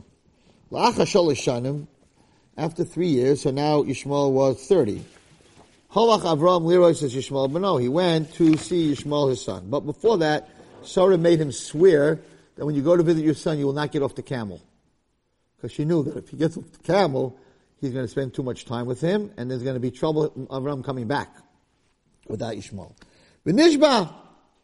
After 2.57 2.85
three 2.85 3.09
years, 3.09 3.43
so 3.43 3.51
now 3.51 3.83
Yishmael 3.83 4.33
was 4.33 4.67
30. 4.67 5.05
Halach 5.93 6.21
Avram 6.21 6.65
Leroy 6.65 6.93
says 6.93 7.15
Yishmael, 7.15 7.53
but 7.53 7.63
no, 7.63 7.77
he 7.77 7.89
went 7.89 8.33
to 8.35 8.57
see 8.57 8.93
Yishmael 8.93 9.31
his 9.31 9.45
son. 9.45 9.69
But 9.69 9.81
before 9.81 10.19
that, 10.19 10.49
Sarah 10.83 11.19
made 11.19 11.41
him 11.41 11.53
swear 11.53 12.21
that 12.57 12.65
when 12.65 12.75
you 12.75 12.83
go 12.83 12.97
to 12.97 13.03
visit 13.03 13.25
your 13.25 13.35
son, 13.35 13.59
you 13.59 13.67
will 13.67 13.73
not 13.73 13.91
get 13.91 14.03
off 14.03 14.15
the 14.15 14.23
camel. 14.23 14.63
Because 15.61 15.75
she 15.75 15.85
knew 15.85 16.03
that 16.05 16.17
if 16.17 16.31
he 16.31 16.39
gets 16.39 16.55
the 16.55 16.63
camel, 16.85 17.37
he's 17.81 17.93
going 17.93 18.05
to 18.05 18.11
spend 18.11 18.33
too 18.33 18.43
much 18.43 18.65
time 18.65 18.87
with 18.87 19.03
him, 19.03 19.31
and 19.37 19.51
there's 19.51 19.63
going 19.63 19.75
to 19.75 19.81
be 19.81 19.91
trouble 19.91 20.31
Avram 20.51 20.83
coming 20.83 21.07
back 21.07 21.37
without 22.29 22.55
Ishmael. 22.55 22.97
V'nishba, 23.45 24.11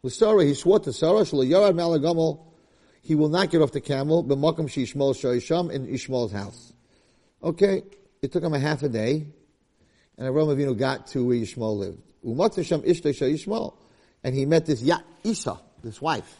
with 0.01 0.13
Sarah, 0.13 0.43
he 0.43 0.55
swore 0.55 0.79
to 0.79 0.91
Sarah, 0.91 1.23
he 1.25 3.15
will 3.15 3.29
not 3.29 3.51
get 3.51 3.61
off 3.61 3.71
the 3.71 3.81
camel, 3.81 4.23
b'makam 4.23 4.67
shishmael 4.67 5.13
shoyisham, 5.13 5.71
in 5.71 5.85
Ishmael's 5.85 6.31
house. 6.31 6.73
Okay, 7.43 7.83
it 8.23 8.31
took 8.31 8.43
him 8.43 8.53
a 8.53 8.59
half 8.59 8.81
a 8.81 8.89
day, 8.89 9.27
and 10.17 10.27
Avram 10.27 10.47
Avinu 10.55 10.75
got 10.75 11.05
to 11.07 11.23
where 11.25 11.37
Yishmael 11.37 11.77
lived. 11.77 12.01
Umatzasham 12.25 12.83
ishtay 12.87 13.13
Yishmael, 13.13 13.75
and 14.23 14.33
he 14.33 14.47
met 14.47 14.65
this 14.65 14.81
Ya 14.81 14.97
Isa, 15.23 15.59
this 15.83 16.01
wife. 16.01 16.39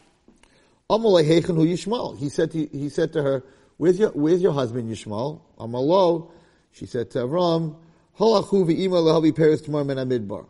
He 0.90 2.28
said 2.28 2.50
to, 2.52 2.66
he 2.72 2.88
said 2.88 3.12
to 3.12 3.22
her, 3.22 3.44
where's 3.78 3.98
your, 3.98 4.10
where's 4.10 4.42
your 4.42 4.52
husband 4.52 4.90
Yishmael? 4.90 5.40
Amalo, 5.58 6.30
she 6.72 6.86
said 6.86 7.10
to 7.12 7.20
Avram, 7.20 7.76
Halachu 8.18 8.66
v'ima 8.66 9.02
lehavi 9.02 9.34
peres 9.34 9.62
tomorrow 9.62 9.84
min 9.84 9.96
midbar. 9.96 10.46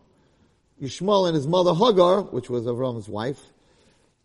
Yishmael 0.82 1.28
and 1.28 1.36
his 1.36 1.46
mother 1.46 1.74
Hagar, 1.74 2.22
which 2.22 2.50
was 2.50 2.64
Avram's 2.64 3.08
wife, 3.08 3.40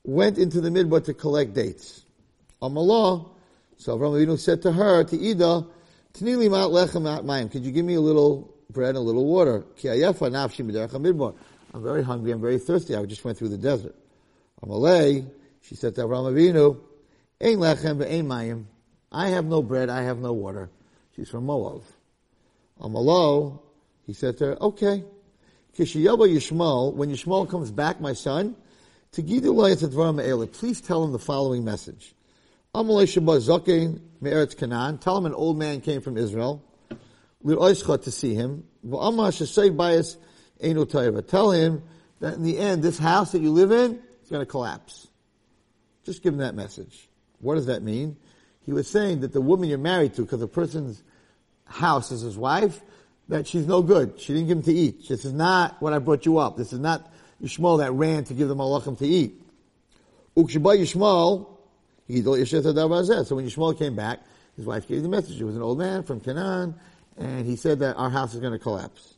went 0.04 0.38
into 0.38 0.60
the 0.62 0.70
midbar 0.70 1.04
to 1.06 1.14
collect 1.14 1.54
dates. 1.54 2.04
Amalah, 2.62 3.30
so 3.78 3.98
Avram 3.98 4.14
Avinu 4.14 4.40
said 4.40 4.62
to 4.64 4.72
her, 4.72 5.04
to 5.04 5.30
Ida, 5.30 5.66
Tnili 6.14 6.50
mat 6.50 6.70
lechem 6.70 7.04
mayim. 7.24 7.52
Could 7.52 7.66
you 7.66 7.72
give 7.72 7.86
me 7.86 7.96
a 7.96 8.02
little 8.02 8.54
bread 8.70 8.90
and 8.90 8.98
a 8.98 9.02
little 9.02 9.26
water? 9.26 9.66
Ki 9.76 9.88
ayefa 9.88 10.30
nafshi 10.30 10.66
midbar. 10.66 11.36
I'm 11.74 11.82
very 11.82 12.04
hungry, 12.04 12.32
I'm 12.32 12.42
very 12.42 12.60
thirsty, 12.60 12.96
I 12.96 13.04
just 13.06 13.26
went 13.26 13.38
through 13.38 13.50
the 13.50 13.58
desert. 13.58 13.96
Amalei, 14.64 15.28
she 15.62 15.76
said 15.76 15.96
to 15.96 16.02
Avram 16.02 16.32
Avinu, 16.32 16.80
Ein 17.42 17.58
lechem 17.58 17.98
ve'ein 17.98 18.26
mayim. 18.26 18.66
I 19.14 19.30
have 19.30 19.46
no 19.46 19.62
bread, 19.62 19.90
I 19.90 20.02
have 20.02 20.20
no 20.20 20.34
water. 20.34 20.70
She's 21.16 21.30
from 21.30 21.46
Moab. 21.46 21.84
Amalo, 22.82 23.52
um, 23.52 23.60
he 24.08 24.14
said 24.14 24.40
to 24.40 24.48
her, 24.48 24.62
okay. 24.62 25.04
Kishiyaba 25.78 26.28
Yishmael, 26.28 26.94
when 26.94 27.12
Yishmael 27.12 27.48
comes 27.50 27.72
back, 27.72 28.02
my 28.02 28.14
son, 28.14 28.56
to 29.12 29.22
please 29.22 30.82
tell 30.82 31.04
him 31.04 31.12
the 31.12 31.20
following 31.20 31.64
message. 31.64 32.16
Tell 32.74 32.84
him 32.84 32.90
an 35.26 35.34
old 35.34 35.60
man 35.60 35.82
came 35.82 36.02
from 36.02 36.18
Israel, 36.18 36.64
to 37.46 38.12
see 38.12 38.34
him. 38.34 38.64
Tell 41.28 41.52
him 41.52 41.84
that 42.20 42.34
in 42.34 42.44
the 42.44 42.58
end, 42.58 42.84
this 42.84 42.98
house 42.98 43.32
that 43.34 43.42
you 43.42 43.52
live 43.52 43.72
in 43.72 44.00
is 44.24 44.30
going 44.30 44.42
to 44.42 44.48
collapse. 44.48 45.08
Just 46.04 46.24
give 46.24 46.34
him 46.34 46.40
that 46.40 46.56
message. 46.56 47.08
What 47.40 47.54
does 47.56 47.68
that 47.68 47.84
mean? 47.84 48.18
He 48.66 48.74
was 48.74 48.88
saying 48.88 49.22
that 49.22 49.34
the 49.34 49.42
woman 49.42 49.70
you're 49.70 49.78
married 49.78 50.14
to, 50.16 50.22
because 50.22 50.40
the 50.40 50.48
person's 50.48 51.04
house 51.66 52.12
is 52.12 52.22
his 52.22 52.38
wife, 52.38 52.82
that 53.30 53.48
she's 53.48 53.66
no 53.66 53.82
good. 53.82 54.20
She 54.20 54.34
didn't 54.34 54.48
give 54.48 54.58
him 54.58 54.64
to 54.64 54.74
eat. 54.74 55.08
This 55.08 55.26
is 55.26 55.34
not 55.34 55.82
what 55.82 55.94
I 55.94 56.00
brought 56.00 56.26
you 56.26 56.38
up. 56.38 56.58
This 56.58 56.74
is 56.74 56.80
not 56.80 57.12
Yishmael 57.42 57.80
that 57.80 57.92
ran 57.92 58.24
to 58.26 58.34
give 58.34 58.48
the 58.48 58.56
malachim 58.56 58.98
to 59.00 59.08
eat. 59.08 59.42
Yishmael, 60.36 61.48
so 62.08 63.36
when 63.36 63.46
Yishmael 63.46 63.78
came 63.78 63.96
back, 63.96 64.20
His 64.56 64.66
wife 64.66 64.88
gave 64.88 65.02
the 65.02 65.10
message. 65.10 65.40
It 65.40 65.46
was 65.46 65.56
an 65.56 65.62
old 65.62 65.78
man 65.80 66.04
from 66.04 66.20
Canaan, 66.20 66.76
and 67.18 67.46
he 67.46 67.56
said 67.56 67.80
that 67.80 67.96
our 67.96 68.10
house 68.10 68.34
is 68.34 68.40
going 68.40 68.54
to 68.54 68.60
collapse. 68.60 69.16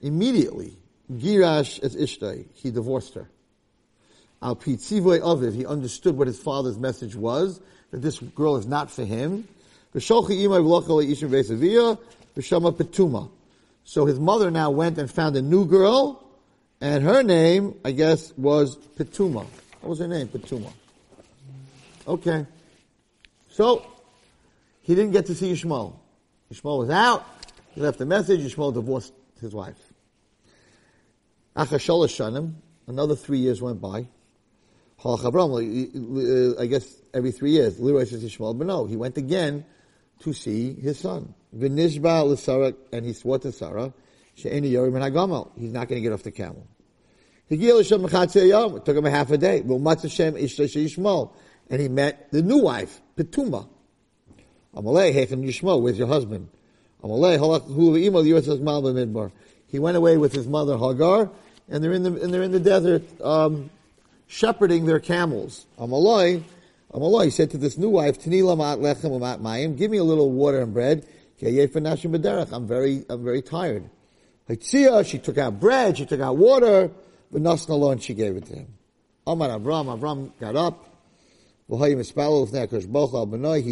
Immediately, 0.00 0.76
Girash 1.12 1.82
as 1.82 1.96
Ishtai, 1.96 2.46
he 2.52 2.70
divorced 2.70 3.14
her. 3.14 3.30
Al 4.42 4.54
Pitzivoy 4.54 5.20
of 5.20 5.42
it, 5.42 5.54
he 5.54 5.64
understood 5.64 6.16
what 6.16 6.26
his 6.26 6.38
father's 6.38 6.78
message 6.78 7.16
was, 7.16 7.60
that 7.90 8.02
this 8.02 8.18
girl 8.18 8.56
is 8.56 8.66
not 8.66 8.90
for 8.90 9.04
him. 9.04 9.46
So 13.84 14.04
his 14.04 14.20
mother 14.20 14.50
now 14.50 14.70
went 14.70 14.98
and 14.98 15.10
found 15.10 15.36
a 15.36 15.42
new 15.42 15.64
girl, 15.64 16.22
and 16.80 17.02
her 17.04 17.22
name, 17.22 17.74
I 17.84 17.92
guess, 17.92 18.32
was 18.36 18.76
Petuma. 18.76 19.46
What 19.80 19.90
was 19.90 19.98
her 20.00 20.08
name? 20.08 20.28
Petuma. 20.28 20.70
Okay. 22.06 22.46
So, 23.48 23.86
he 24.82 24.94
didn't 24.94 25.12
get 25.12 25.26
to 25.26 25.34
see 25.34 25.52
Yishmael. 25.52 25.94
Yishmael 26.52 26.78
was 26.80 26.90
out. 26.90 27.24
He 27.74 27.80
left 27.80 28.00
a 28.00 28.06
message. 28.06 28.40
Yishmael 28.40 28.74
divorced 28.74 29.12
his 29.40 29.54
wife. 29.54 29.80
Achashol 31.56 32.06
Shanim, 32.06 32.52
another 32.86 33.16
three 33.16 33.38
years 33.38 33.62
went 33.62 33.80
by. 33.80 34.06
Avram, 35.02 36.58
I 36.60 36.66
guess 36.66 36.96
every 37.12 37.32
three 37.32 37.52
years. 37.52 37.76
But 37.76 38.66
no, 38.66 38.86
he 38.86 38.96
went 38.96 39.16
again 39.18 39.64
to 40.20 40.32
see 40.32 40.74
his 40.74 40.98
son. 40.98 41.34
V'nishba 41.56 42.24
l'Sarah, 42.24 42.74
and 42.92 43.04
he 43.04 43.12
swore 43.12 43.38
to 43.38 43.52
Sarah, 43.52 43.92
she'eni 44.34 44.70
yorim 44.72 44.92
hagamal. 44.92 45.50
He's 45.56 45.72
not 45.72 45.88
going 45.88 46.02
to 46.02 46.02
get 46.02 46.12
off 46.12 46.22
the 46.22 46.30
camel. 46.30 46.66
It 47.48 48.84
took 48.84 48.96
him 48.96 49.06
a 49.06 49.10
half 49.10 49.30
a 49.30 49.38
day. 49.38 49.60
And 51.68 51.80
he 51.80 51.88
met 51.88 52.30
the 52.32 52.42
new 52.42 52.58
wife, 52.58 53.00
Petuma. 53.16 53.68
Amalei, 54.74 55.12
Hechem 55.14 55.42
Yishmael, 55.42 55.80
where's 55.80 55.96
your 55.96 56.08
husband? 56.08 56.48
Amalei, 57.02 57.38
Halach. 57.38 59.32
He 59.68 59.78
went 59.78 59.96
away 59.96 60.16
with 60.16 60.32
his 60.32 60.46
mother 60.46 60.76
Hagar, 60.76 61.30
and 61.68 61.84
they're 61.84 61.92
in 61.92 62.02
the, 62.02 62.20
and 62.20 62.34
they're 62.34 62.42
in 62.42 62.50
the 62.52 62.60
desert, 62.60 63.04
um, 63.20 63.70
shepherding 64.26 64.86
their 64.86 65.00
camels. 65.00 65.66
Amaloi, 65.78 66.42
Amaloi 66.92 67.32
said 67.32 67.50
to 67.50 67.58
this 67.58 67.78
new 67.78 67.90
wife, 67.90 68.18
Tanila 68.18 68.56
Mat 68.56 68.78
Lechem 68.78 69.20
Mat 69.20 69.40
Mayim, 69.40 69.76
give 69.76 69.90
me 69.90 69.98
a 69.98 70.04
little 70.04 70.30
water 70.30 70.60
and 70.60 70.72
bread. 70.72 71.04
I'm 71.42 72.66
very, 72.66 73.04
I'm 73.10 73.24
very 73.24 73.42
tired. 73.42 73.90
She 74.60 75.18
took 75.18 75.36
out 75.38 75.60
bread, 75.60 75.98
she 75.98 76.06
took 76.06 76.20
out 76.20 76.36
water, 76.36 76.90
and 77.32 78.02
she 78.02 78.14
gave 78.14 78.36
it 78.36 78.46
to 78.46 78.54
him. 78.54 78.68
Amar 79.26 79.48
Avram, 79.48 79.98
Avram 79.98 80.30
got 80.38 80.54
up. 80.56 80.84
He 81.68 81.74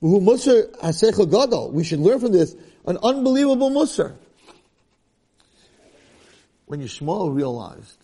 We 0.00 1.84
should 1.84 2.00
learn 2.00 2.20
from 2.20 2.32
this 2.32 2.56
an 2.86 2.98
unbelievable 3.02 3.70
Musar. 3.70 4.14
When 6.66 6.80
Yishmael 6.80 7.34
realized, 7.34 8.02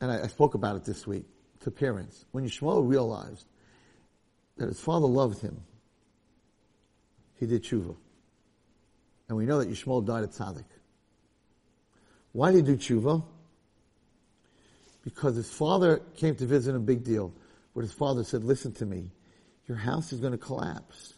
and 0.00 0.10
I, 0.10 0.24
I, 0.24 0.26
spoke 0.26 0.54
about 0.54 0.76
it 0.76 0.84
this 0.84 1.06
week 1.06 1.24
to 1.60 1.70
parents, 1.70 2.24
when 2.32 2.44
Yishmael 2.44 2.88
realized 2.88 3.46
that 4.56 4.68
his 4.68 4.80
father 4.80 5.06
loved 5.06 5.40
him, 5.40 5.62
he 7.38 7.46
did 7.46 7.62
tshuva. 7.62 7.96
And 9.28 9.38
we 9.38 9.46
know 9.46 9.58
that 9.58 9.70
Yishmael 9.70 10.04
died 10.04 10.24
at 10.24 10.30
Tzaddik. 10.30 10.64
Why 12.32 12.52
did 12.52 12.66
he 12.66 12.74
do 12.74 12.78
tshuva? 12.78 13.24
Because 15.02 15.36
his 15.36 15.50
father 15.50 16.02
came 16.16 16.34
to 16.36 16.46
visit 16.46 16.70
him, 16.70 16.76
a 16.76 16.80
big 16.80 17.04
deal. 17.04 17.32
But 17.74 17.82
his 17.82 17.92
father 17.92 18.24
said, 18.24 18.44
listen 18.44 18.72
to 18.74 18.86
me, 18.86 19.10
your 19.66 19.76
house 19.76 20.12
is 20.12 20.20
going 20.20 20.32
to 20.32 20.38
collapse. 20.38 21.14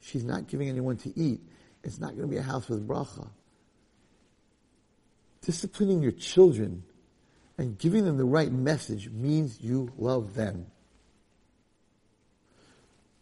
She's 0.00 0.24
not 0.24 0.48
giving 0.48 0.68
anyone 0.68 0.96
to 0.98 1.18
eat. 1.18 1.40
It's 1.82 1.98
not 1.98 2.10
going 2.10 2.22
to 2.22 2.28
be 2.28 2.36
a 2.36 2.42
house 2.42 2.68
with 2.68 2.86
bracha. 2.86 3.28
Disciplining 5.42 6.02
your 6.02 6.12
children 6.12 6.84
and 7.58 7.76
giving 7.78 8.04
them 8.04 8.16
the 8.16 8.24
right 8.24 8.50
message 8.52 9.10
means 9.10 9.60
you 9.60 9.92
love 9.98 10.34
them. 10.34 10.66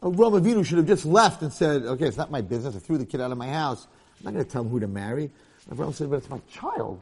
Avraham 0.02 0.40
Avinu 0.40 0.64
should 0.64 0.78
have 0.78 0.86
just 0.86 1.04
left 1.04 1.42
and 1.42 1.52
said, 1.52 1.82
okay, 1.82 2.06
it's 2.06 2.16
not 2.16 2.30
my 2.30 2.40
business. 2.40 2.74
I 2.74 2.78
threw 2.78 2.98
the 2.98 3.06
kid 3.06 3.20
out 3.20 3.32
of 3.32 3.38
my 3.38 3.48
house. 3.48 3.86
I'm 4.18 4.24
not 4.24 4.34
going 4.34 4.44
to 4.44 4.50
tell 4.50 4.62
him 4.62 4.68
who 4.68 4.80
to 4.80 4.88
marry. 4.88 5.30
Avraham 5.72 5.94
said, 5.94 6.10
but 6.10 6.16
it's 6.16 6.30
my 6.30 6.40
child. 6.50 7.00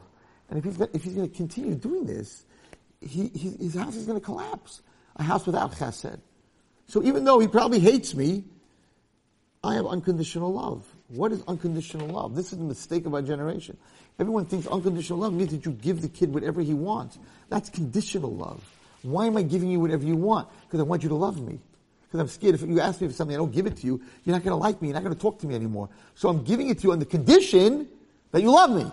And 0.49 0.59
if 0.59 0.63
he's, 0.63 0.81
if 0.93 1.03
he's 1.03 1.13
going 1.13 1.29
to 1.29 1.35
continue 1.35 1.75
doing 1.75 2.05
this, 2.05 2.45
he, 3.01 3.27
he, 3.29 3.51
his 3.51 3.75
house 3.75 3.95
is 3.95 4.05
going 4.05 4.19
to 4.19 4.25
collapse. 4.25 4.81
A 5.15 5.23
house 5.23 5.45
without 5.45 5.73
chesed. 5.73 6.19
So 6.87 7.03
even 7.03 7.23
though 7.23 7.39
he 7.39 7.47
probably 7.47 7.79
hates 7.79 8.15
me, 8.15 8.43
I 9.63 9.75
have 9.75 9.85
unconditional 9.85 10.53
love. 10.53 10.85
What 11.09 11.31
is 11.31 11.43
unconditional 11.47 12.07
love? 12.07 12.35
This 12.35 12.53
is 12.53 12.59
the 12.59 12.63
mistake 12.63 13.05
of 13.05 13.13
our 13.13 13.21
generation. 13.21 13.77
Everyone 14.19 14.45
thinks 14.45 14.67
unconditional 14.67 15.19
love 15.19 15.33
means 15.33 15.51
that 15.51 15.65
you 15.65 15.71
give 15.71 16.01
the 16.01 16.09
kid 16.09 16.33
whatever 16.33 16.61
he 16.61 16.73
wants. 16.73 17.19
That's 17.49 17.69
conditional 17.69 18.33
love. 18.33 18.63
Why 19.01 19.27
am 19.27 19.37
I 19.37 19.43
giving 19.43 19.69
you 19.69 19.79
whatever 19.79 20.05
you 20.05 20.15
want? 20.15 20.47
Because 20.67 20.79
I 20.79 20.83
want 20.83 21.03
you 21.03 21.09
to 21.09 21.15
love 21.15 21.41
me. 21.41 21.59
Because 22.03 22.19
I'm 22.21 22.27
scared 22.27 22.55
if 22.55 22.61
you 22.61 22.79
ask 22.79 23.01
me 23.01 23.07
for 23.07 23.13
something, 23.13 23.35
I 23.35 23.37
don't 23.37 23.51
give 23.51 23.65
it 23.65 23.77
to 23.77 23.85
you, 23.85 24.01
you're 24.23 24.35
not 24.35 24.43
going 24.43 24.51
to 24.51 24.61
like 24.61 24.81
me, 24.81 24.87
you're 24.87 24.95
not 24.95 25.03
going 25.03 25.15
to 25.15 25.21
talk 25.21 25.39
to 25.39 25.47
me 25.47 25.55
anymore. 25.55 25.89
So 26.15 26.27
I'm 26.27 26.43
giving 26.43 26.69
it 26.69 26.79
to 26.79 26.83
you 26.85 26.91
on 26.91 26.99
the 26.99 27.05
condition 27.05 27.87
that 28.31 28.41
you 28.41 28.51
love 28.51 28.71
me. 28.71 28.89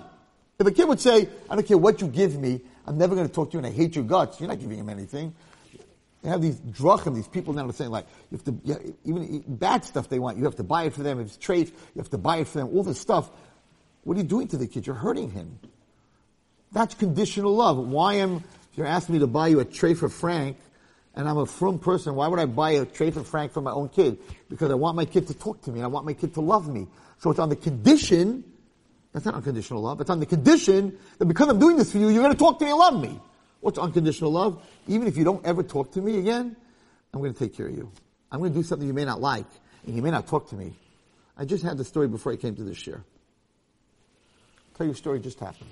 If 0.59 0.66
a 0.66 0.70
kid 0.70 0.89
would 0.89 1.01
say, 1.01 1.28
I 1.51 1.55
don't 1.55 1.66
care 1.66 1.78
what 1.78 2.01
you 2.01 2.09
give 2.09 2.39
me, 2.39 2.61
I'm 2.87 2.97
never 2.97 3.14
going 3.14 3.26
to 3.26 3.32
talk 3.32 3.51
to 3.51 3.55
you 3.55 3.59
and 3.59 3.66
I 3.66 3.70
hate 3.70 3.95
your 3.95 4.05
guts, 4.05 4.41
you're 4.41 4.49
not 4.49 4.59
giving 4.59 4.78
him 4.78 4.89
anything. 4.89 5.34
They 6.22 6.30
have 6.30 6.41
these 6.41 6.57
drachim, 6.57 7.14
these 7.14 7.28
people 7.28 7.53
now 7.53 7.68
are 7.68 7.72
saying 7.72 7.91
like, 7.91 8.07
you 8.30 8.39
have 8.39 8.45
to, 8.45 8.55
yeah, 8.64 8.76
even 9.05 9.45
bad 9.47 9.84
stuff 9.84 10.09
they 10.09 10.18
want, 10.18 10.39
you 10.39 10.45
have 10.45 10.57
to 10.57 10.64
buy 10.64 10.84
it 10.84 10.95
for 10.95 11.03
them. 11.03 11.20
If 11.20 11.26
it's 11.28 11.37
traits, 11.37 11.70
you 11.95 12.01
have 12.01 12.11
to 12.11 12.18
buy 12.18 12.39
it 12.39 12.49
for 12.49 12.59
them. 12.59 12.68
All 12.68 12.82
this 12.82 13.01
stuff. 13.01 13.30
What 14.05 14.16
are 14.16 14.20
you 14.20 14.26
doing 14.26 14.49
to 14.49 14.57
the 14.57 14.66
kid? 14.66 14.87
You're 14.87 14.97
hurting 14.97 15.30
him. 15.30 15.59
That's 16.72 16.95
conditional 16.95 17.55
love. 17.55 17.76
Why 17.76 18.14
am, 18.14 18.37
if 18.72 18.78
you're 18.78 18.87
asking 18.87 19.14
me 19.14 19.18
to 19.20 19.26
buy 19.26 19.49
you 19.49 19.61
a 19.61 19.64
tray 19.64 19.95
for 19.95 20.09
Frank, 20.09 20.57
and 21.14 21.28
I'm 21.28 21.39
a 21.39 21.47
frum 21.47 21.78
person, 21.78 22.14
why 22.14 22.28
would 22.28 22.39
I 22.39 22.45
buy 22.45 22.72
a 22.72 22.84
tray 22.84 23.11
for 23.11 23.24
Frank 23.24 23.53
for 23.53 23.62
my 23.62 23.70
own 23.70 23.89
kid? 23.89 24.18
Because 24.51 24.70
I 24.70 24.74
want 24.74 24.97
my 24.97 25.07
kid 25.07 25.26
to 25.28 25.34
talk 25.34 25.62
to 25.62 25.70
me. 25.70 25.78
and 25.78 25.84
I 25.84 25.89
want 25.89 26.05
my 26.05 26.12
kid 26.12 26.34
to 26.34 26.41
love 26.41 26.68
me. 26.68 26.87
So 27.18 27.30
it's 27.30 27.41
on 27.41 27.49
the 27.49 27.57
condition, 27.57 28.45
that's 29.16 29.24
not 29.24 29.34
unconditional 29.34 29.80
love, 29.80 29.98
it's 30.02 30.10
on 30.10 30.20
the 30.20 30.26
condition 30.26 30.98
that 31.16 31.24
because 31.24 31.48
I'm 31.48 31.58
doing 31.58 31.78
this 31.78 31.90
for 31.90 31.96
you, 31.96 32.10
you're 32.10 32.22
going 32.22 32.34
to 32.34 32.38
talk 32.38 32.58
to 32.58 32.66
me 32.66 32.70
and 32.70 32.78
love 32.78 33.00
me. 33.00 33.18
What's 33.60 33.78
unconditional 33.78 34.30
love? 34.30 34.62
Even 34.88 35.08
if 35.08 35.16
you 35.16 35.24
don't 35.24 35.42
ever 35.46 35.62
talk 35.62 35.90
to 35.92 36.02
me 36.02 36.18
again, 36.18 36.54
I'm 37.14 37.20
going 37.20 37.32
to 37.32 37.38
take 37.38 37.56
care 37.56 37.66
of 37.66 37.74
you. 37.74 37.90
I'm 38.30 38.40
going 38.40 38.52
to 38.52 38.58
do 38.58 38.62
something 38.62 38.86
you 38.86 38.92
may 38.92 39.06
not 39.06 39.22
like, 39.22 39.46
and 39.86 39.96
you 39.96 40.02
may 40.02 40.10
not 40.10 40.26
talk 40.26 40.50
to 40.50 40.54
me. 40.54 40.74
I 41.34 41.46
just 41.46 41.64
had 41.64 41.78
the 41.78 41.84
story 41.84 42.08
before 42.08 42.30
I 42.30 42.36
came 42.36 42.56
to 42.56 42.62
this 42.62 42.76
shiur. 42.76 43.00
tell 44.76 44.86
you 44.86 44.92
a 44.92 44.94
story 44.94 45.18
just 45.18 45.40
happened. 45.40 45.70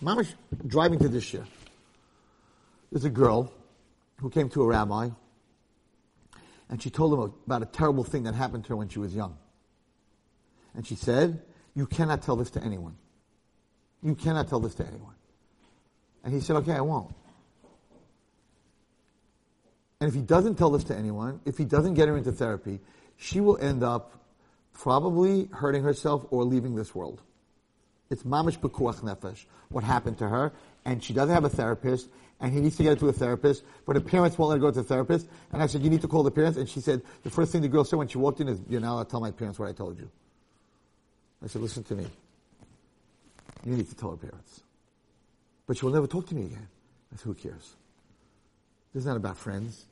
Mama's 0.00 0.32
driving 0.64 1.00
to 1.00 1.08
this 1.08 1.24
shiur. 1.24 1.44
There's 2.92 3.04
a 3.04 3.10
girl 3.10 3.52
who 4.20 4.30
came 4.30 4.48
to 4.50 4.62
a 4.62 4.66
rabbi, 4.68 5.08
and 6.70 6.80
she 6.80 6.90
told 6.90 7.12
him 7.12 7.34
about 7.44 7.62
a 7.62 7.66
terrible 7.66 8.04
thing 8.04 8.22
that 8.22 8.36
happened 8.36 8.62
to 8.66 8.68
her 8.68 8.76
when 8.76 8.88
she 8.88 9.00
was 9.00 9.12
young. 9.12 9.36
And 10.76 10.86
she 10.86 10.94
said, 10.94 11.42
You 11.74 11.86
cannot 11.86 12.22
tell 12.22 12.36
this 12.36 12.50
to 12.50 12.62
anyone. 12.62 12.96
You 14.02 14.14
cannot 14.14 14.48
tell 14.48 14.60
this 14.60 14.74
to 14.76 14.86
anyone. 14.86 15.14
And 16.24 16.34
he 16.34 16.40
said, 16.40 16.56
Okay, 16.56 16.72
I 16.72 16.80
won't. 16.80 17.14
And 20.00 20.08
if 20.08 20.14
he 20.14 20.20
doesn't 20.20 20.56
tell 20.56 20.70
this 20.70 20.84
to 20.84 20.96
anyone, 20.96 21.40
if 21.44 21.56
he 21.56 21.64
doesn't 21.64 21.94
get 21.94 22.08
her 22.08 22.16
into 22.16 22.32
therapy, 22.32 22.80
she 23.16 23.40
will 23.40 23.56
end 23.58 23.84
up 23.84 24.12
probably 24.72 25.48
hurting 25.52 25.84
herself 25.84 26.26
or 26.30 26.44
leaving 26.44 26.74
this 26.74 26.94
world. 26.94 27.22
It's 28.10 28.24
mamish 28.24 28.58
bekuach 28.58 29.00
nefesh, 29.00 29.44
what 29.68 29.84
happened 29.84 30.18
to 30.18 30.28
her, 30.28 30.52
and 30.84 31.02
she 31.02 31.12
doesn't 31.12 31.32
have 31.32 31.44
a 31.44 31.48
therapist, 31.48 32.08
and 32.40 32.52
he 32.52 32.60
needs 32.60 32.76
to 32.76 32.82
get 32.82 32.90
her 32.90 32.96
to 32.96 33.08
a 33.08 33.12
therapist, 33.12 33.62
but 33.86 33.94
her 33.94 34.02
parents 34.02 34.36
won't 34.36 34.50
let 34.50 34.56
her 34.56 34.60
go 34.60 34.70
to 34.72 34.82
the 34.82 34.88
therapist. 34.88 35.28
And 35.52 35.62
I 35.62 35.66
said, 35.66 35.82
you 35.82 35.90
need 35.90 36.02
to 36.02 36.08
call 36.08 36.24
the 36.24 36.30
parents. 36.30 36.58
And 36.58 36.68
she 36.68 36.80
said, 36.80 37.02
the 37.22 37.30
first 37.30 37.52
thing 37.52 37.62
the 37.62 37.68
girl 37.68 37.84
said 37.84 37.96
when 37.96 38.08
she 38.08 38.18
walked 38.18 38.40
in 38.40 38.48
is, 38.48 38.60
you're 38.68 38.80
allowed 38.80 39.04
to 39.04 39.10
tell 39.10 39.20
my 39.20 39.30
parents 39.30 39.60
what 39.60 39.68
I 39.68 39.72
told 39.72 39.98
you. 40.00 40.10
I 41.42 41.46
said, 41.48 41.62
listen 41.62 41.82
to 41.84 41.94
me. 41.94 42.06
You 43.64 43.76
need 43.76 43.88
to 43.88 43.94
tell 43.94 44.10
her 44.10 44.16
parents. 44.16 44.60
But 45.66 45.76
she 45.76 45.84
will 45.84 45.92
never 45.92 46.06
talk 46.06 46.26
to 46.28 46.34
me 46.34 46.46
again. 46.46 46.68
I 47.12 47.16
said, 47.16 47.24
who 47.24 47.34
cares? 47.34 47.74
This 48.92 49.02
is 49.02 49.06
not 49.06 49.16
about 49.16 49.36
friends. 49.36 49.86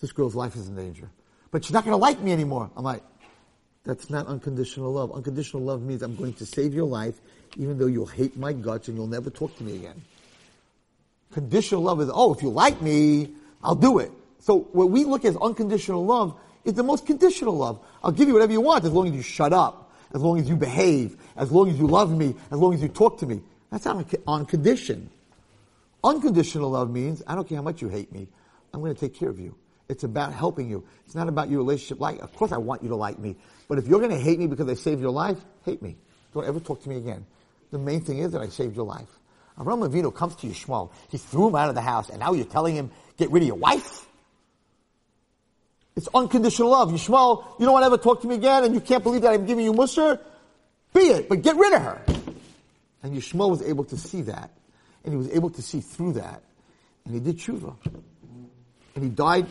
This 0.00 0.12
girl's 0.12 0.34
life 0.34 0.56
is 0.56 0.68
in 0.68 0.76
danger. 0.76 1.10
But 1.50 1.64
she's 1.64 1.72
not 1.72 1.84
going 1.84 1.92
to 1.92 2.00
like 2.00 2.20
me 2.20 2.32
anymore. 2.32 2.70
I'm 2.76 2.84
like, 2.84 3.02
that's 3.84 4.10
not 4.10 4.26
unconditional 4.26 4.92
love. 4.92 5.12
Unconditional 5.12 5.62
love 5.62 5.82
means 5.82 6.02
I'm 6.02 6.14
going 6.16 6.34
to 6.34 6.46
save 6.46 6.74
your 6.74 6.86
life 6.86 7.20
even 7.56 7.78
though 7.78 7.86
you'll 7.86 8.06
hate 8.06 8.36
my 8.36 8.52
guts 8.52 8.88
and 8.88 8.96
you'll 8.96 9.06
never 9.06 9.30
talk 9.30 9.56
to 9.56 9.64
me 9.64 9.76
again. 9.76 10.02
Conditional 11.32 11.82
love 11.82 12.00
is, 12.00 12.10
oh, 12.12 12.34
if 12.34 12.42
you 12.42 12.50
like 12.50 12.80
me, 12.80 13.30
I'll 13.62 13.74
do 13.74 13.98
it. 13.98 14.12
So 14.40 14.60
what 14.72 14.90
we 14.90 15.04
look 15.04 15.24
at 15.24 15.30
as 15.30 15.36
unconditional 15.36 16.04
love 16.04 16.38
is 16.64 16.74
the 16.74 16.82
most 16.82 17.06
conditional 17.06 17.56
love. 17.56 17.84
I'll 18.02 18.12
give 18.12 18.28
you 18.28 18.34
whatever 18.34 18.52
you 18.52 18.60
want 18.60 18.84
as 18.84 18.92
long 18.92 19.08
as 19.08 19.14
you 19.14 19.22
shut 19.22 19.52
up, 19.52 19.87
as 20.14 20.20
long 20.20 20.38
as 20.38 20.48
you 20.48 20.56
behave, 20.56 21.16
as 21.36 21.50
long 21.50 21.70
as 21.70 21.78
you 21.78 21.86
love 21.86 22.16
me, 22.16 22.34
as 22.50 22.58
long 22.58 22.74
as 22.74 22.82
you 22.82 22.88
talk 22.88 23.18
to 23.18 23.26
me. 23.26 23.42
That's 23.70 23.86
on, 23.86 24.06
on 24.26 24.46
condition. 24.46 25.10
Unconditional 26.02 26.70
love 26.70 26.90
means, 26.90 27.22
I 27.26 27.34
don't 27.34 27.48
care 27.48 27.56
how 27.56 27.62
much 27.62 27.82
you 27.82 27.88
hate 27.88 28.12
me, 28.12 28.28
I'm 28.72 28.80
going 28.80 28.94
to 28.94 29.00
take 29.00 29.14
care 29.14 29.28
of 29.28 29.38
you. 29.38 29.54
It's 29.88 30.04
about 30.04 30.32
helping 30.32 30.68
you. 30.68 30.84
It's 31.06 31.14
not 31.14 31.28
about 31.28 31.48
your 31.48 31.58
relationship. 31.58 32.00
Like, 32.00 32.20
of 32.20 32.34
course 32.34 32.52
I 32.52 32.58
want 32.58 32.82
you 32.82 32.90
to 32.90 32.96
like 32.96 33.18
me. 33.18 33.36
But 33.68 33.78
if 33.78 33.86
you're 33.86 34.00
going 34.00 34.10
to 34.10 34.18
hate 34.18 34.38
me 34.38 34.46
because 34.46 34.68
I 34.68 34.74
saved 34.74 35.00
your 35.00 35.10
life, 35.10 35.38
hate 35.64 35.80
me. 35.82 35.96
Don't 36.34 36.46
ever 36.46 36.60
talk 36.60 36.82
to 36.82 36.88
me 36.88 36.96
again. 36.98 37.24
The 37.70 37.78
main 37.78 38.02
thing 38.02 38.18
is 38.18 38.32
that 38.32 38.42
I 38.42 38.48
saved 38.48 38.76
your 38.76 38.84
life. 38.84 39.08
Avram 39.58 39.88
Avinu 39.88 40.14
comes 40.14 40.36
to 40.36 40.46
Yishmael. 40.46 40.90
He 41.10 41.18
threw 41.18 41.48
him 41.48 41.54
out 41.54 41.68
of 41.68 41.74
the 41.74 41.80
house, 41.80 42.10
and 42.10 42.20
now 42.20 42.32
you're 42.32 42.44
telling 42.44 42.76
him, 42.76 42.90
get 43.16 43.30
rid 43.30 43.42
of 43.42 43.46
your 43.48 43.56
wife? 43.56 44.07
It's 45.98 46.06
unconditional 46.14 46.70
love. 46.70 46.92
Yishmael, 46.92 47.44
you 47.58 47.66
don't 47.66 47.72
want 47.72 47.82
to 47.82 47.86
ever 47.86 47.98
talk 47.98 48.20
to 48.20 48.28
me 48.28 48.36
again, 48.36 48.62
and 48.62 48.72
you 48.72 48.80
can't 48.80 49.02
believe 49.02 49.22
that 49.22 49.32
I'm 49.32 49.46
giving 49.46 49.64
you 49.64 49.72
Musar? 49.72 50.20
Be 50.94 51.00
it, 51.00 51.28
but 51.28 51.42
get 51.42 51.56
rid 51.56 51.74
of 51.74 51.82
her. 51.82 52.00
And 53.02 53.16
Yishmael 53.16 53.50
was 53.50 53.62
able 53.62 53.82
to 53.82 53.96
see 53.96 54.22
that, 54.22 54.52
and 55.02 55.12
he 55.12 55.16
was 55.16 55.28
able 55.30 55.50
to 55.50 55.60
see 55.60 55.80
through 55.80 56.12
that, 56.12 56.40
and 57.04 57.14
he 57.14 57.18
did 57.18 57.38
tshuva. 57.38 57.74
And 58.94 59.04
he 59.04 59.10
died 59.10 59.46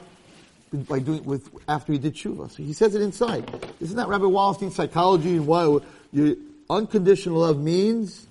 by 0.72 1.00
doing 1.00 1.26
with 1.26 1.50
after 1.68 1.92
he 1.92 2.00
did 2.00 2.16
tshuva. 2.16 2.50
So 2.50 2.64
he 2.64 2.72
says 2.72 2.96
it 2.96 3.02
inside. 3.02 3.54
Isn't 3.82 3.98
that 3.98 4.08
Rabbi 4.08 4.24
Wallerstein's 4.24 4.76
psychology 4.76 5.36
and 5.36 5.48
why 5.48 5.80
you, 6.14 6.42
unconditional 6.70 7.40
love 7.40 7.60
means 7.60 8.26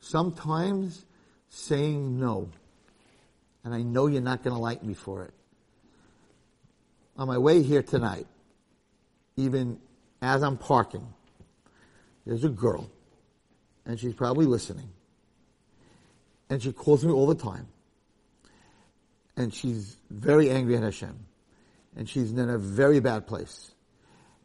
sometimes 0.00 1.04
saying 1.48 2.18
no. 2.18 2.48
And 3.62 3.72
I 3.72 3.82
know 3.82 4.08
you're 4.08 4.20
not 4.20 4.42
going 4.42 4.56
to 4.56 4.60
like 4.60 4.82
me 4.82 4.94
for 4.94 5.22
it. 5.22 5.32
On 7.16 7.28
my 7.28 7.38
way 7.38 7.62
here 7.62 7.82
tonight, 7.82 8.26
even 9.36 9.78
as 10.20 10.42
I'm 10.42 10.56
parking, 10.56 11.06
there's 12.26 12.44
a 12.44 12.48
girl, 12.48 12.90
and 13.84 13.98
she's 13.98 14.14
probably 14.14 14.46
listening. 14.46 14.88
And 16.48 16.62
she 16.62 16.72
calls 16.72 17.04
me 17.04 17.12
all 17.12 17.26
the 17.26 17.34
time. 17.34 17.68
And 19.36 19.52
she's 19.52 19.96
very 20.10 20.50
angry 20.50 20.76
at 20.76 20.82
Hashem. 20.82 21.18
And 21.96 22.08
she's 22.08 22.30
in 22.30 22.50
a 22.50 22.58
very 22.58 23.00
bad 23.00 23.26
place. 23.26 23.72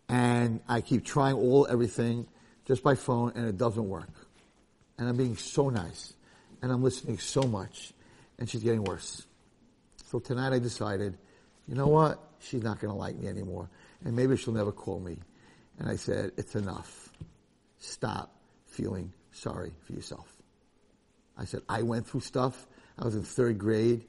And 0.08 0.62
I 0.68 0.82
keep 0.82 1.04
trying 1.04 1.36
all 1.36 1.68
everything 1.70 2.28
just 2.66 2.84
by 2.84 2.96
phone 2.96 3.34
and 3.36 3.46
it 3.46 3.58
doesn't 3.58 3.88
work. 3.88 4.10
And 4.98 5.08
I'm 5.10 5.18
being 5.18 5.36
so 5.36 5.70
nice. 5.70 6.14
And 6.62 6.72
I'm 6.72 6.82
listening 6.82 7.18
so 7.18 7.44
much. 7.44 7.94
And 8.40 8.50
she's 8.50 8.64
getting 8.64 8.84
worse. 8.84 9.26
So 10.06 10.20
tonight 10.20 10.54
I 10.54 10.60
decided, 10.60 11.18
you 11.68 11.76
know 11.76 11.88
what? 11.88 12.24
She's 12.40 12.64
not 12.64 12.80
going 12.80 12.92
to 12.92 12.98
like 12.98 13.16
me 13.16 13.28
anymore. 13.28 13.70
And 14.06 14.16
maybe 14.16 14.38
she'll 14.38 14.54
never 14.54 14.72
call 14.72 15.00
me. 15.00 15.18
And 15.80 15.90
I 15.90 15.96
said, 15.96 16.32
it's 16.38 16.56
enough. 16.56 17.12
Stop 17.80 18.34
feeling 18.66 19.14
sorry 19.32 19.72
for 19.86 19.94
yourself. 19.94 20.32
I 21.38 21.46
said, 21.46 21.62
I 21.70 21.84
went 21.84 22.08
through 22.08 22.22
stuff. 22.22 22.68
I 22.98 23.06
was 23.06 23.16
in 23.16 23.24
third 23.24 23.58
grade. 23.58 24.06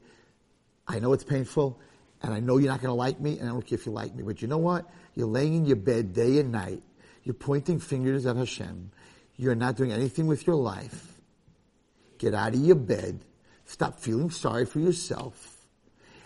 I 0.87 0.99
know 0.99 1.13
it's 1.13 1.23
painful. 1.23 1.79
And 2.21 2.33
I 2.33 2.39
know 2.39 2.57
you're 2.57 2.71
not 2.71 2.81
going 2.81 2.89
to 2.89 2.95
like 2.95 3.19
me. 3.19 3.37
And 3.39 3.47
I 3.47 3.51
don't 3.51 3.65
care 3.65 3.77
if 3.77 3.85
you 3.85 3.91
like 3.91 4.15
me. 4.15 4.23
But 4.23 4.41
you 4.41 4.47
know 4.47 4.57
what? 4.57 4.89
You're 5.15 5.27
laying 5.27 5.53
in 5.55 5.65
your 5.65 5.75
bed 5.75 6.13
day 6.13 6.39
and 6.39 6.51
night. 6.51 6.81
You're 7.23 7.33
pointing 7.33 7.79
fingers 7.79 8.25
at 8.25 8.35
Hashem. 8.35 8.91
You're 9.37 9.55
not 9.55 9.75
doing 9.75 9.91
anything 9.91 10.27
with 10.27 10.47
your 10.47 10.55
life. 10.55 11.19
Get 12.17 12.33
out 12.33 12.53
of 12.53 12.59
your 12.59 12.75
bed. 12.75 13.23
Stop 13.65 13.99
feeling 13.99 14.31
sorry 14.31 14.65
for 14.65 14.79
yourself. 14.79 15.55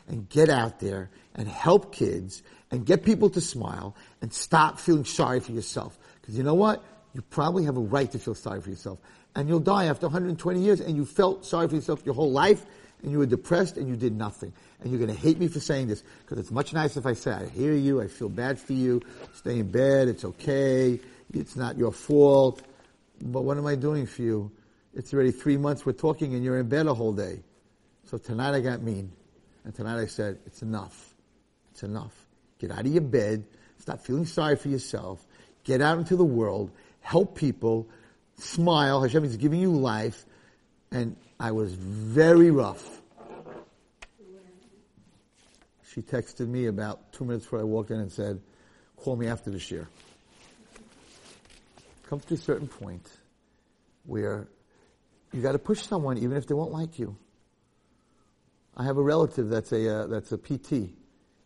And 0.08 0.28
get 0.30 0.50
out 0.50 0.80
there 0.80 1.12
and 1.36 1.48
help 1.48 1.94
kids 1.94 2.44
and 2.72 2.86
get 2.86 3.04
people 3.04 3.30
to 3.30 3.42
smile 3.42 3.96
and 4.22 4.34
stop 4.34 4.80
feeling 4.80 5.06
sorry 5.06 5.40
for 5.40 5.52
yourself. 5.52 5.98
Because 6.22 6.38
you 6.38 6.44
know 6.44 6.54
what? 6.54 6.84
You 7.14 7.22
probably 7.22 7.66
have 7.66 7.78
a 7.78 7.82
right 7.82 8.12
to 8.12 8.20
feel 8.20 8.36
sorry 8.36 8.62
for 8.62 8.70
yourself. 8.70 9.00
And 9.36 9.48
you'll 9.50 9.60
die 9.60 9.86
after 9.86 10.08
120 10.08 10.60
years 10.60 10.80
and 10.80 10.96
you 10.96 11.06
felt 11.06 11.46
sorry 11.46 11.68
for 11.68 11.76
yourself 11.76 12.02
your 12.06 12.16
whole 12.16 12.32
life 12.32 12.66
and 13.02 13.12
you 13.12 13.20
were 13.20 13.26
depressed 13.26 13.78
and 13.78 13.88
you 13.88 13.96
did 13.96 14.16
nothing. 14.16 14.54
And 14.82 14.92
you're 14.92 15.00
going 15.00 15.14
to 15.14 15.20
hate 15.20 15.40
me 15.40 15.48
for 15.48 15.60
saying 15.60 15.88
this 15.88 16.04
because 16.22 16.40
it's 16.40 16.52
much 16.52 16.74
nicer 16.74 17.00
if 17.00 17.06
I 17.06 17.14
say, 17.14 17.32
I 17.32 17.46
hear 17.48 17.74
you, 17.74 18.02
I 18.02 18.08
feel 18.08 18.30
bad 18.30 18.60
for 18.60 18.74
you, 18.74 19.02
stay 19.34 19.60
in 19.60 19.72
bed, 19.72 20.08
it's 20.08 20.26
okay, 20.26 21.00
it's 21.34 21.56
not 21.56 21.78
your 21.78 21.92
fault. 21.92 22.62
But 23.22 23.42
what 23.42 23.58
am 23.58 23.66
I 23.66 23.76
doing 23.76 24.06
for 24.06 24.22
you? 24.22 24.52
It's 24.94 25.14
already 25.14 25.32
three 25.32 25.58
months 25.58 25.86
we're 25.86 25.94
talking 25.94 26.34
and 26.36 26.44
you're 26.44 26.60
in 26.60 26.70
bed 26.70 26.88
a 26.88 26.94
whole 26.94 27.14
day. 27.14 27.42
So 28.06 28.18
tonight 28.18 28.56
I 28.56 28.62
got 28.62 28.82
mean. 28.82 29.12
And 29.64 29.74
tonight 29.74 30.00
I 30.00 30.06
said, 30.08 30.40
it's 30.46 30.62
enough. 30.62 31.13
It's 31.74 31.82
enough. 31.82 32.14
Get 32.60 32.70
out 32.70 32.82
of 32.82 32.88
your 32.88 33.02
bed. 33.02 33.46
Stop 33.80 34.02
feeling 34.02 34.28
sorry 34.28 34.56
for 34.56 34.70
yourself. 34.70 35.26
Get 35.64 35.82
out 35.82 35.98
into 35.98 36.16
the 36.16 36.24
world. 36.24 36.70
Help 37.02 37.36
people. 37.36 37.90
Smile. 38.38 39.02
Hashem 39.02 39.26
is 39.26 39.38
giving 39.38 39.60
you 39.60 39.72
life. 39.72 40.24
And 40.92 41.16
I 41.40 41.52
was 41.52 41.74
very 41.74 42.52
rough. 42.52 43.02
She 45.92 46.02
texted 46.02 46.48
me 46.48 46.68
about 46.68 47.12
two 47.12 47.26
minutes 47.26 47.46
before 47.46 47.60
I 47.60 47.64
walked 47.64 47.90
in 47.90 48.00
and 48.00 48.12
said, 48.12 48.40
call 48.98 49.16
me 49.16 49.28
after 49.28 49.50
this 49.50 49.64
shiur. 49.64 49.88
Comes 52.08 52.24
to 52.26 52.36
a 52.36 52.38
certain 52.38 52.68
point 52.68 53.10
where 54.06 54.48
you 55.32 55.42
got 55.42 55.54
to 55.54 55.60
push 55.60 55.82
someone 55.82 56.20
even 56.20 56.38
if 56.38 56.46
they 56.46 56.54
won't 56.54 56.72
like 56.72 57.00
you. 57.00 57.18
I 58.78 58.84
have 58.84 58.98
a 58.98 59.02
relative 59.02 59.50
that's 59.50 59.72
a 59.72 60.04
uh, 60.04 60.08
that's 60.08 60.32
a 60.32 60.38
PT. 60.38 60.94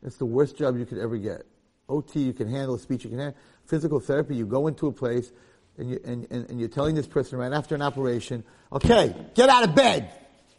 That's 0.01 0.17
the 0.17 0.25
worst 0.25 0.57
job 0.57 0.77
you 0.77 0.85
could 0.85 0.99
ever 0.99 1.17
get. 1.17 1.45
OT 1.89 2.19
you 2.19 2.33
can 2.33 2.49
handle, 2.49 2.77
speech 2.77 3.03
you 3.03 3.09
can 3.09 3.19
handle. 3.19 3.39
Physical 3.65 3.99
therapy, 3.99 4.35
you 4.35 4.45
go 4.45 4.67
into 4.67 4.87
a 4.87 4.91
place 4.91 5.31
and, 5.77 5.91
you, 5.91 5.99
and, 6.03 6.27
and, 6.31 6.49
and 6.49 6.59
you're 6.59 6.69
telling 6.69 6.95
this 6.95 7.07
person 7.07 7.37
right 7.37 7.51
after 7.51 7.75
an 7.75 7.81
operation, 7.81 8.43
okay, 8.71 9.15
get 9.35 9.49
out 9.49 9.63
of 9.63 9.75
bed. 9.75 10.11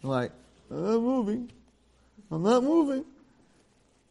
I'm 0.02 0.10
like, 0.10 0.32
I'm 0.70 0.84
not 0.84 1.00
moving. 1.00 1.50
I'm 2.30 2.42
not 2.42 2.62
moving. 2.62 3.04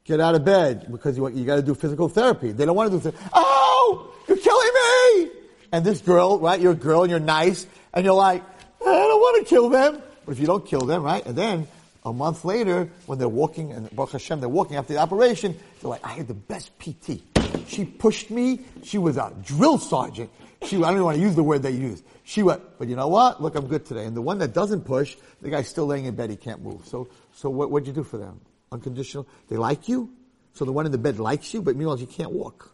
Get 0.04 0.20
out 0.20 0.36
of 0.36 0.46
bed 0.46 0.88
because 0.92 1.18
you, 1.18 1.28
you 1.30 1.46
got 1.46 1.58
to 1.58 1.62
do 1.62 1.76
physical 1.76 2.10
therapy. 2.10 2.52
They 2.52 2.66
don't 2.66 2.76
want 2.76 2.92
to 2.92 2.98
do 2.98 3.02
therapy. 3.02 3.20
Oh, 3.34 4.14
you're 4.28 4.38
killing 4.38 4.70
me. 4.74 5.42
And 5.72 5.86
this 5.86 6.02
girl, 6.02 6.40
right? 6.40 6.60
You're 6.60 6.72
a 6.72 6.76
girl 6.76 7.04
and 7.04 7.12
you're 7.12 7.20
nice 7.20 7.68
and 7.94 8.06
you're 8.06 8.14
like, 8.14 8.44
I 8.82 8.86
don't 8.86 9.20
want 9.20 9.46
to 9.46 9.50
kill 9.50 9.70
them. 9.70 10.02
But 10.26 10.32
if 10.32 10.40
you 10.40 10.46
don't 10.46 10.66
kill 10.66 10.82
them, 10.82 11.04
right? 11.04 11.26
And 11.26 11.36
then 11.36 11.68
A 12.08 12.14
month 12.14 12.46
later, 12.46 12.90
when 13.06 13.20
they're 13.20 13.28
walking, 13.28 13.74
and 13.74 13.94
Baruch 13.94 14.14
Hashem, 14.14 14.40
they're 14.40 14.48
walking 14.48 14.78
after 14.78 14.94
the 14.94 15.00
operation, 15.00 15.60
they're 15.82 15.90
like, 15.90 16.06
I 16.06 16.14
had 16.14 16.30
the 16.30 16.34
best 16.34 16.72
PT. 16.80 17.20
She 17.68 17.84
pushed 17.84 18.32
me. 18.32 18.62
She 18.84 18.98
was 18.98 19.18
a 19.18 19.34
drill 19.44 19.78
sergeant. 19.78 20.30
She, 20.64 20.78
I 20.78 20.80
don't 20.80 20.94
even 20.94 21.04
want 21.04 21.18
to 21.18 21.22
use 21.22 21.36
the 21.36 21.44
word 21.44 21.64
they 21.64 21.72
used. 21.72 22.06
She 22.24 22.44
went, 22.44 22.62
but 22.80 22.88
you 22.88 22.96
know 22.96 23.10
what? 23.10 23.42
Look, 23.42 23.56
I'm 23.56 23.68
good 23.68 23.86
today. 23.86 24.06
And 24.06 24.16
the 24.16 24.22
one 24.22 24.38
that 24.38 24.54
doesn't 24.54 24.86
push, 24.86 25.18
the 25.42 25.50
guy's 25.50 25.68
still 25.68 25.86
laying 25.86 26.06
in 26.06 26.16
bed. 26.16 26.30
He 26.30 26.38
can't 26.38 26.64
move. 26.64 26.86
So, 26.86 27.10
so 27.36 27.50
what, 27.50 27.72
what'd 27.72 27.86
you 27.86 27.94
do 27.94 28.04
for 28.04 28.18
them? 28.18 28.40
Unconditional. 28.72 29.28
They 29.50 29.58
like 29.58 29.90
you. 29.90 30.10
So 30.54 30.64
the 30.64 30.72
one 30.72 30.86
in 30.86 30.94
the 30.94 30.98
bed 30.98 31.20
likes 31.20 31.54
you, 31.54 31.62
but 31.62 31.76
meanwhile 31.76 32.00
you 32.00 32.08
can't 32.08 32.32
walk. 32.32 32.72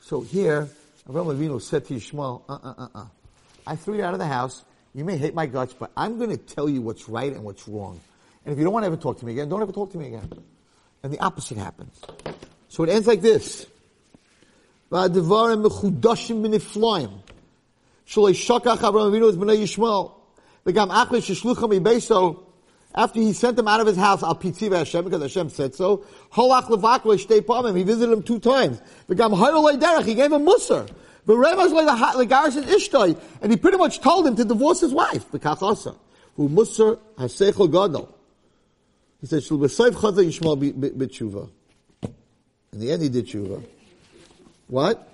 So 0.00 0.22
here, 0.22 0.66
Avraham 1.06 1.36
Avinu 1.36 1.60
said 1.60 1.84
to 1.86 1.94
Yishmael, 1.94 2.42
uh, 2.48 2.54
uh, 2.54 2.74
uh, 2.78 2.88
uh. 2.94 3.06
I 3.66 3.76
threw 3.76 3.98
you 3.98 4.02
out 4.02 4.14
of 4.14 4.18
the 4.18 4.26
house. 4.26 4.64
You 4.94 5.04
may 5.04 5.16
hate 5.16 5.34
my 5.34 5.46
guts, 5.46 5.72
but 5.72 5.90
I'm 5.96 6.18
going 6.18 6.30
to 6.30 6.36
tell 6.36 6.68
you 6.68 6.82
what's 6.82 7.08
right 7.08 7.32
and 7.32 7.44
what's 7.44 7.66
wrong. 7.66 8.00
And 8.44 8.52
if 8.52 8.58
you 8.58 8.64
don't 8.64 8.74
want 8.74 8.84
to 8.84 8.88
ever 8.88 8.96
talk 8.96 9.18
to 9.20 9.26
me 9.26 9.32
again, 9.32 9.48
don't 9.48 9.62
ever 9.62 9.72
talk 9.72 9.92
to 9.92 9.98
me 9.98 10.08
again. 10.08 10.30
And 11.02 11.12
the 11.12 11.18
opposite 11.20 11.56
happens. 11.56 12.00
So 12.68 12.84
it 12.84 12.90
ends 12.90 13.06
like 13.06 13.22
this. 13.22 13.66
After 22.94 23.20
he 23.20 23.32
sent 23.32 23.58
him 23.58 23.68
out 23.68 23.80
of 23.80 23.86
his 23.86 23.96
house, 23.96 24.22
al 24.22 24.34
pitziv 24.34 24.76
Hashem, 24.76 25.04
because 25.04 25.22
Hashem 25.22 25.48
said 25.48 25.74
so, 25.74 26.04
he 26.34 27.82
visited 27.82 28.12
him 28.12 28.22
two 28.22 28.38
times. 28.38 28.82
He 29.08 29.14
gave 29.14 29.32
him 30.32 30.44
musar. 30.44 30.90
And 31.26 31.36
ishtoi, 31.38 33.20
and 33.40 33.52
he 33.52 33.56
pretty 33.56 33.78
much 33.78 34.00
told 34.00 34.26
him 34.26 34.36
to 34.36 34.44
divorce 34.44 34.80
his 34.80 34.92
wife, 34.92 35.30
v'kach 35.30 35.62
asa. 35.62 35.94
Who 36.36 36.48
musar 36.48 36.98
hasechel 37.16 37.70
gadol. 37.70 38.16
He 39.20 39.26
said, 39.26 39.42
shul 39.42 39.58
b'soif 39.58 39.92
chazah 39.92 40.24
yishmal 40.24 40.56
b'tshuva. 40.72 41.48
In 42.72 42.80
the 42.80 42.90
end, 42.90 43.02
he 43.02 43.08
did 43.08 43.26
tshuva. 43.26 43.62
What? 44.66 45.08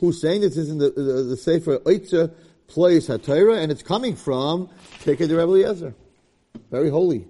Who's 0.00 0.20
saying 0.20 0.42
this 0.42 0.56
is 0.56 0.68
in 0.70 0.78
the, 0.78 0.90
the, 0.90 1.02
the 1.22 1.36
Sefer 1.36 1.78
Oitzer 1.78 2.32
place 2.66 3.08
HaTorah, 3.08 3.62
and 3.62 3.72
it's 3.72 3.82
coming 3.82 4.16
from 4.16 4.68
Pirkei 5.00 5.28
d'Rebbe 5.28 5.42
Eliezer. 5.42 5.94
Very 6.70 6.90
holy. 6.90 7.26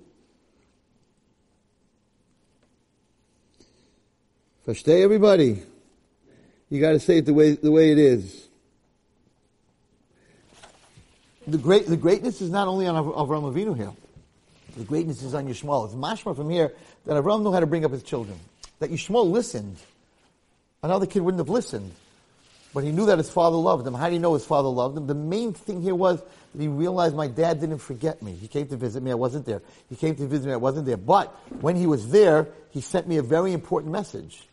Versteh 4.66 5.02
everybody. 5.02 5.62
You 6.71 6.81
gotta 6.81 7.01
say 7.01 7.18
it 7.18 7.27
the 7.27 7.35
way, 7.35 7.53
the 7.53 7.71
way 7.71 7.91
it 7.91 7.99
is. 7.99 8.49
The 11.47 11.59
great, 11.59 11.87
the 11.87 11.97
greatness 11.97 12.41
is 12.41 12.49
not 12.49 12.68
only 12.68 12.87
on 12.87 12.95
Av- 12.95 13.29
Avram 13.29 13.53
Avinu 13.53 13.77
here. 13.77 13.93
The 14.77 14.85
greatness 14.85 15.23
is 15.23 15.35
on 15.35 15.49
Yishmael. 15.49 15.87
It's 15.87 15.95
mashma 15.95 16.37
from 16.37 16.49
here 16.49 16.73
that 17.07 17.14
Avram 17.14 17.43
knew 17.43 17.53
how 17.53 17.59
to 17.59 17.66
bring 17.66 17.85
up 17.85 17.91
his 17.91 18.05
children. 18.05 18.39
That 18.79 18.91
Yishmael 18.91 19.29
listened. 19.29 19.77
Another 20.83 21.07
kid 21.07 21.21
wouldn't 21.21 21.41
have 21.41 21.49
listened. 21.49 21.93
But 22.73 22.85
he 22.85 22.93
knew 22.93 23.07
that 23.07 23.18
his 23.18 23.29
father 23.29 23.57
loved 23.57 23.85
him. 23.85 23.95
How 23.95 24.07
do 24.07 24.14
you 24.14 24.21
know 24.21 24.35
his 24.35 24.47
father 24.47 24.68
loved 24.68 24.97
him? 24.97 25.09
The 25.09 25.14
main 25.14 25.53
thing 25.53 25.83
here 25.83 25.97
was 25.97 26.21
that 26.21 26.62
he 26.62 26.68
realized 26.68 27.16
my 27.16 27.27
dad 27.27 27.59
didn't 27.59 27.79
forget 27.79 28.23
me. 28.23 28.33
He 28.33 28.47
came 28.47 28.68
to 28.68 28.77
visit 28.77 29.03
me, 29.03 29.11
I 29.11 29.16
wasn't 29.16 29.45
there. 29.45 29.61
He 29.89 29.97
came 29.97 30.14
to 30.14 30.27
visit 30.29 30.47
me, 30.47 30.53
I 30.53 30.57
wasn't 30.57 30.87
there. 30.87 30.97
But 30.97 31.35
when 31.61 31.75
he 31.75 31.89
was 31.89 32.11
there, 32.11 32.47
he 32.71 32.81
sent 32.81 33.09
me 33.09 33.16
a 33.16 33.23
very 33.23 33.53
important 33.53 33.93
message. 33.93 34.47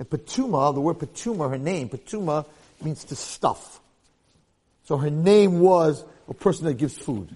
And 0.00 0.08
Patuma, 0.08 0.72
the 0.72 0.80
word 0.80 0.98
Patuma, 0.98 1.50
her 1.50 1.58
name, 1.58 1.90
Patuma 1.90 2.46
means 2.82 3.04
to 3.04 3.14
stuff. 3.14 3.80
So 4.84 4.96
her 4.96 5.10
name 5.10 5.60
was 5.60 6.02
a 6.26 6.32
person 6.32 6.64
that 6.64 6.78
gives 6.78 6.96
food. 6.96 7.28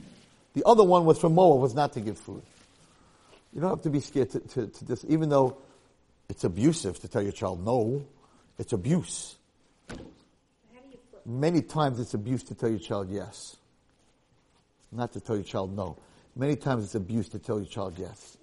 The 0.55 0.62
other 0.65 0.83
one 0.83 1.05
was 1.05 1.19
from 1.19 1.35
Moab, 1.35 1.61
was 1.61 1.75
not 1.75 1.93
to 1.93 2.01
give 2.01 2.17
food. 2.17 2.41
You 3.53 3.61
don't 3.61 3.69
have 3.69 3.83
to 3.83 3.91
be 3.91 4.01
scared 4.01 4.31
to, 4.31 4.41
to, 4.41 4.67
to 4.67 4.85
this, 4.87 5.05
even 5.07 5.29
though 5.29 5.59
it's 6.31 6.45
abusive 6.45 6.99
to 7.01 7.09
tell 7.09 7.21
your 7.21 7.33
child 7.33 7.62
no. 7.62 8.03
It's 8.59 8.73
abuse. 8.73 9.37
Many 11.27 11.61
times 11.61 12.01
it's 12.01 12.15
abuse 12.15 12.45
to 12.45 12.55
tell 12.55 12.71
your 12.71 12.79
child 12.79 13.11
yes. 13.11 13.59
Not 14.91 15.12
to 15.12 15.21
tell 15.21 15.37
your 15.37 15.45
child 15.45 15.77
no. 15.77 15.99
Many 16.35 16.57
times 16.57 16.85
it's 16.85 16.95
abuse 16.95 17.29
to 17.29 17.39
tell 17.39 17.59
your 17.59 17.69
child 17.69 17.99
yes. 17.99 18.39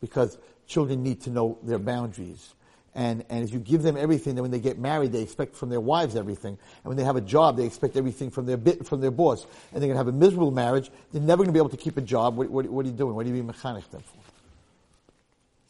Because 0.00 0.38
children 0.66 1.04
need 1.04 1.20
to 1.22 1.30
know 1.30 1.56
their 1.62 1.78
boundaries. 1.78 2.52
And, 2.94 3.24
and 3.28 3.42
if 3.42 3.52
you 3.52 3.58
give 3.58 3.82
them 3.82 3.96
everything, 3.96 4.36
then 4.36 4.42
when 4.42 4.52
they 4.52 4.60
get 4.60 4.78
married, 4.78 5.10
they 5.12 5.22
expect 5.22 5.56
from 5.56 5.68
their 5.68 5.80
wives 5.80 6.14
everything. 6.14 6.56
And 6.84 6.84
when 6.84 6.96
they 6.96 7.02
have 7.02 7.16
a 7.16 7.20
job, 7.20 7.56
they 7.56 7.64
expect 7.64 7.96
everything 7.96 8.30
from 8.30 8.46
their 8.46 8.56
bit, 8.56 8.86
from 8.86 9.00
their 9.00 9.10
boss. 9.10 9.44
And 9.72 9.82
they're 9.82 9.88
going 9.88 9.94
to 9.94 9.98
have 9.98 10.08
a 10.08 10.12
miserable 10.12 10.52
marriage. 10.52 10.90
They're 11.12 11.20
never 11.20 11.38
going 11.38 11.48
to 11.48 11.52
be 11.52 11.58
able 11.58 11.70
to 11.70 11.76
keep 11.76 11.96
a 11.96 12.00
job. 12.00 12.36
What, 12.36 12.50
what, 12.50 12.66
what 12.66 12.84
are 12.84 12.88
you 12.88 12.94
doing? 12.94 13.14
What 13.14 13.26
are 13.26 13.28
you 13.28 13.34
being 13.34 13.48
mechanech 13.48 13.90
them 13.90 14.02
for? 14.02 14.18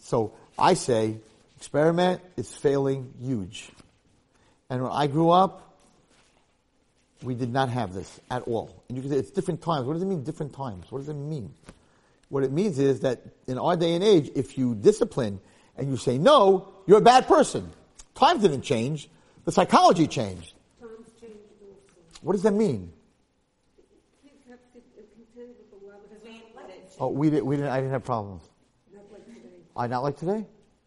So 0.01 0.33
I 0.59 0.75
say, 0.75 1.17
experiment 1.57 2.21
is 2.37 2.55
failing 2.55 3.15
huge. 3.23 3.71
And 4.69 4.83
when 4.83 4.93
I 4.93 5.07
grew 5.07 5.31
up, 5.31 5.63
we 7.23 7.35
did 7.35 7.51
not 7.51 7.71
have 7.71 7.95
this 7.95 8.21
at 8.31 8.43
all. 8.43 8.71
And 8.89 8.99
you 8.99 9.03
can 9.03 9.11
say 9.11 9.17
it's 9.17 9.31
different 9.31 9.63
times. 9.63 9.87
What 9.87 9.95
does 9.95 10.03
it 10.03 10.07
mean 10.07 10.25
different 10.25 10.53
times? 10.53 10.85
What 10.91 10.99
does 10.99 11.09
it 11.09 11.15
mean? 11.15 11.55
What 12.29 12.45
it 12.45 12.53
means 12.53 12.79
is 12.79 13.01
that 13.01 13.23
in 13.47 13.59
our 13.59 13.77
day 13.77 13.95
and 13.95 14.05
age, 14.05 14.31
if 14.35 14.59
you 14.59 14.75
discipline 14.75 15.41
and 15.77 15.91
you 15.91 15.97
say 15.97 16.19
no, 16.19 16.69
you're 16.87 16.99
a 16.99 17.03
bad 17.03 17.27
person. 17.27 17.71
Times 18.15 18.43
didn't 18.43 18.63
change. 18.63 19.09
The 19.45 19.53
psychology 19.53 20.07
changed. 20.07 20.55
Times 20.81 21.11
changed 21.21 21.37
also. 21.61 21.77
What 22.23 22.33
does 22.35 22.43
that 22.43 22.55
mean? 22.55 22.93
Kids 24.23 24.35
have 24.49 24.59
to 24.73 24.81
contend 25.15 25.55
with 25.59 25.71
the 25.71 25.87
level, 25.87 26.01
Because 26.09 26.23
we 26.25 26.31
ain't 26.31 26.45
let 26.57 26.71
it. 26.71 26.93
Oh, 26.99 27.09
we 27.09 27.31
didn't, 27.31 27.47
we 27.47 27.57
didn't, 27.57 27.71
I 27.71 27.77
didn't 27.77 27.93
have 27.93 28.05
problems. 28.05 28.43
not 28.95 29.05
like 29.11 29.25
today. 29.27 29.49
I 29.77 29.87
not 29.87 30.03
like 30.03 30.17
today? 30.17 30.47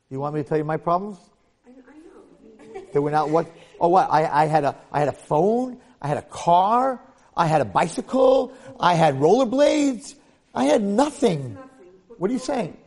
You 0.10 0.20
want 0.20 0.36
me 0.36 0.44
to 0.44 0.48
tell 0.48 0.58
you 0.58 0.64
my 0.64 0.78
problems? 0.78 1.18
I, 1.66 1.70
I 1.70 2.74
know. 2.74 2.82
They 2.94 3.00
were 3.00 3.12
not 3.12 3.30
what? 3.30 3.52
Oh, 3.80 3.90
what? 3.90 4.10
I, 4.10 4.44
I 4.44 4.46
had 4.46 4.64
a, 4.64 4.76
I 4.92 5.00
had 5.00 5.10
a 5.10 5.14
phone. 5.14 5.78
I 6.02 6.08
had 6.08 6.18
a 6.18 6.22
car. 6.24 7.02
I 7.36 7.46
had 7.46 7.62
a 7.62 7.66
bicycle. 7.66 8.54
I 8.80 8.96
had 8.96 9.16
rollerblades. 9.16 10.16
I 10.56 10.66
had 10.66 10.82
nothing. 10.82 11.54
Nothing. 11.54 11.88
What 12.18 12.32
are 12.32 12.34
you 12.34 12.40
saying? 12.40 12.78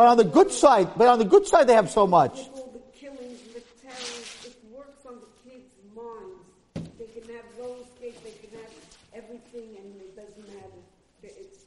What's 0.00 0.06
going 0.06 0.06
on? 0.06 0.06
But 0.06 0.06
on 0.08 0.16
the 0.16 0.24
good 0.44 0.52
side, 0.52 0.88
but 0.96 1.08
on 1.08 1.18
the 1.18 1.24
good 1.24 1.46
side, 1.46 1.66
they 1.66 1.74
have 1.74 1.90
so 1.90 2.06
much. 2.06 2.38
All 2.54 2.70
the 2.72 2.98
killings, 2.98 3.40
the 3.54 3.60
terrorists, 3.82 4.46
it 4.46 4.56
works 4.72 5.04
on 5.06 5.16
the 5.20 5.50
kids' 5.50 5.74
minds. 5.94 6.94
They 6.98 7.06
can 7.20 7.34
have 7.34 7.44
roller 7.58 7.84
skates, 7.96 8.20
they 8.20 8.30
can 8.32 8.58
have 8.60 8.70
everything, 9.14 9.76
and 9.78 10.00
it 10.00 10.16
doesn't 10.16 10.48
matter. 10.54 10.80
It's, 11.22 11.64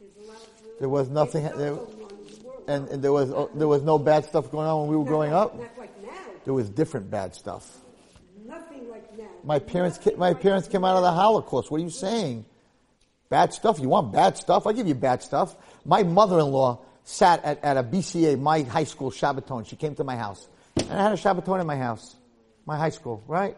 there's 0.00 0.26
a 0.26 0.28
lot 0.32 0.36
of 0.42 0.78
There 0.80 0.88
was 0.88 1.08
nothing- 1.08 1.44
there- 1.56 1.74
also 1.74 1.92
one 1.92 2.10
in 2.10 2.40
the 2.42 2.46
world. 2.46 2.64
And, 2.68 2.88
and 2.88 3.02
there 3.02 3.12
was, 3.12 3.30
oh, 3.30 3.50
there 3.54 3.68
was 3.68 3.82
no 3.82 3.98
bad 3.98 4.24
stuff 4.24 4.50
going 4.50 4.66
on 4.66 4.80
when 4.82 4.88
we 4.90 4.96
were 4.96 5.04
Not 5.04 5.08
growing 5.08 5.32
like- 5.32 5.42
up. 5.44 5.78
Like. 5.78 5.90
There 6.44 6.54
was 6.54 6.70
different 6.70 7.10
bad 7.10 7.34
stuff. 7.34 7.70
Nothing 8.46 8.88
like 8.90 9.16
now. 9.16 9.24
My 9.44 9.58
parents, 9.58 9.98
ca- 10.02 10.16
my 10.16 10.32
parents 10.32 10.66
came 10.68 10.84
out 10.86 10.96
of 10.96 11.02
the 11.02 11.12
Holocaust. 11.12 11.70
What 11.70 11.80
are 11.80 11.84
you 11.84 11.90
saying? 11.90 12.46
Bad 13.28 13.52
stuff? 13.52 13.78
You 13.78 13.90
want 13.90 14.10
bad 14.10 14.38
stuff? 14.38 14.66
I'll 14.66 14.72
give 14.72 14.88
you 14.88 14.94
bad 14.94 15.22
stuff. 15.22 15.54
My 15.84 16.02
mother-in-law 16.02 16.78
sat 17.10 17.44
at, 17.44 17.62
at 17.64 17.76
a 17.76 17.82
BCA, 17.82 18.38
my 18.38 18.62
high 18.62 18.84
school 18.84 19.10
Shabbaton. 19.10 19.66
She 19.66 19.76
came 19.76 19.94
to 19.96 20.04
my 20.04 20.16
house. 20.16 20.48
And 20.76 20.92
I 20.92 21.02
had 21.02 21.12
a 21.12 21.16
Shabbaton 21.16 21.60
in 21.60 21.66
my 21.66 21.76
house. 21.76 22.16
My 22.66 22.76
high 22.76 22.90
school, 22.90 23.24
right? 23.26 23.56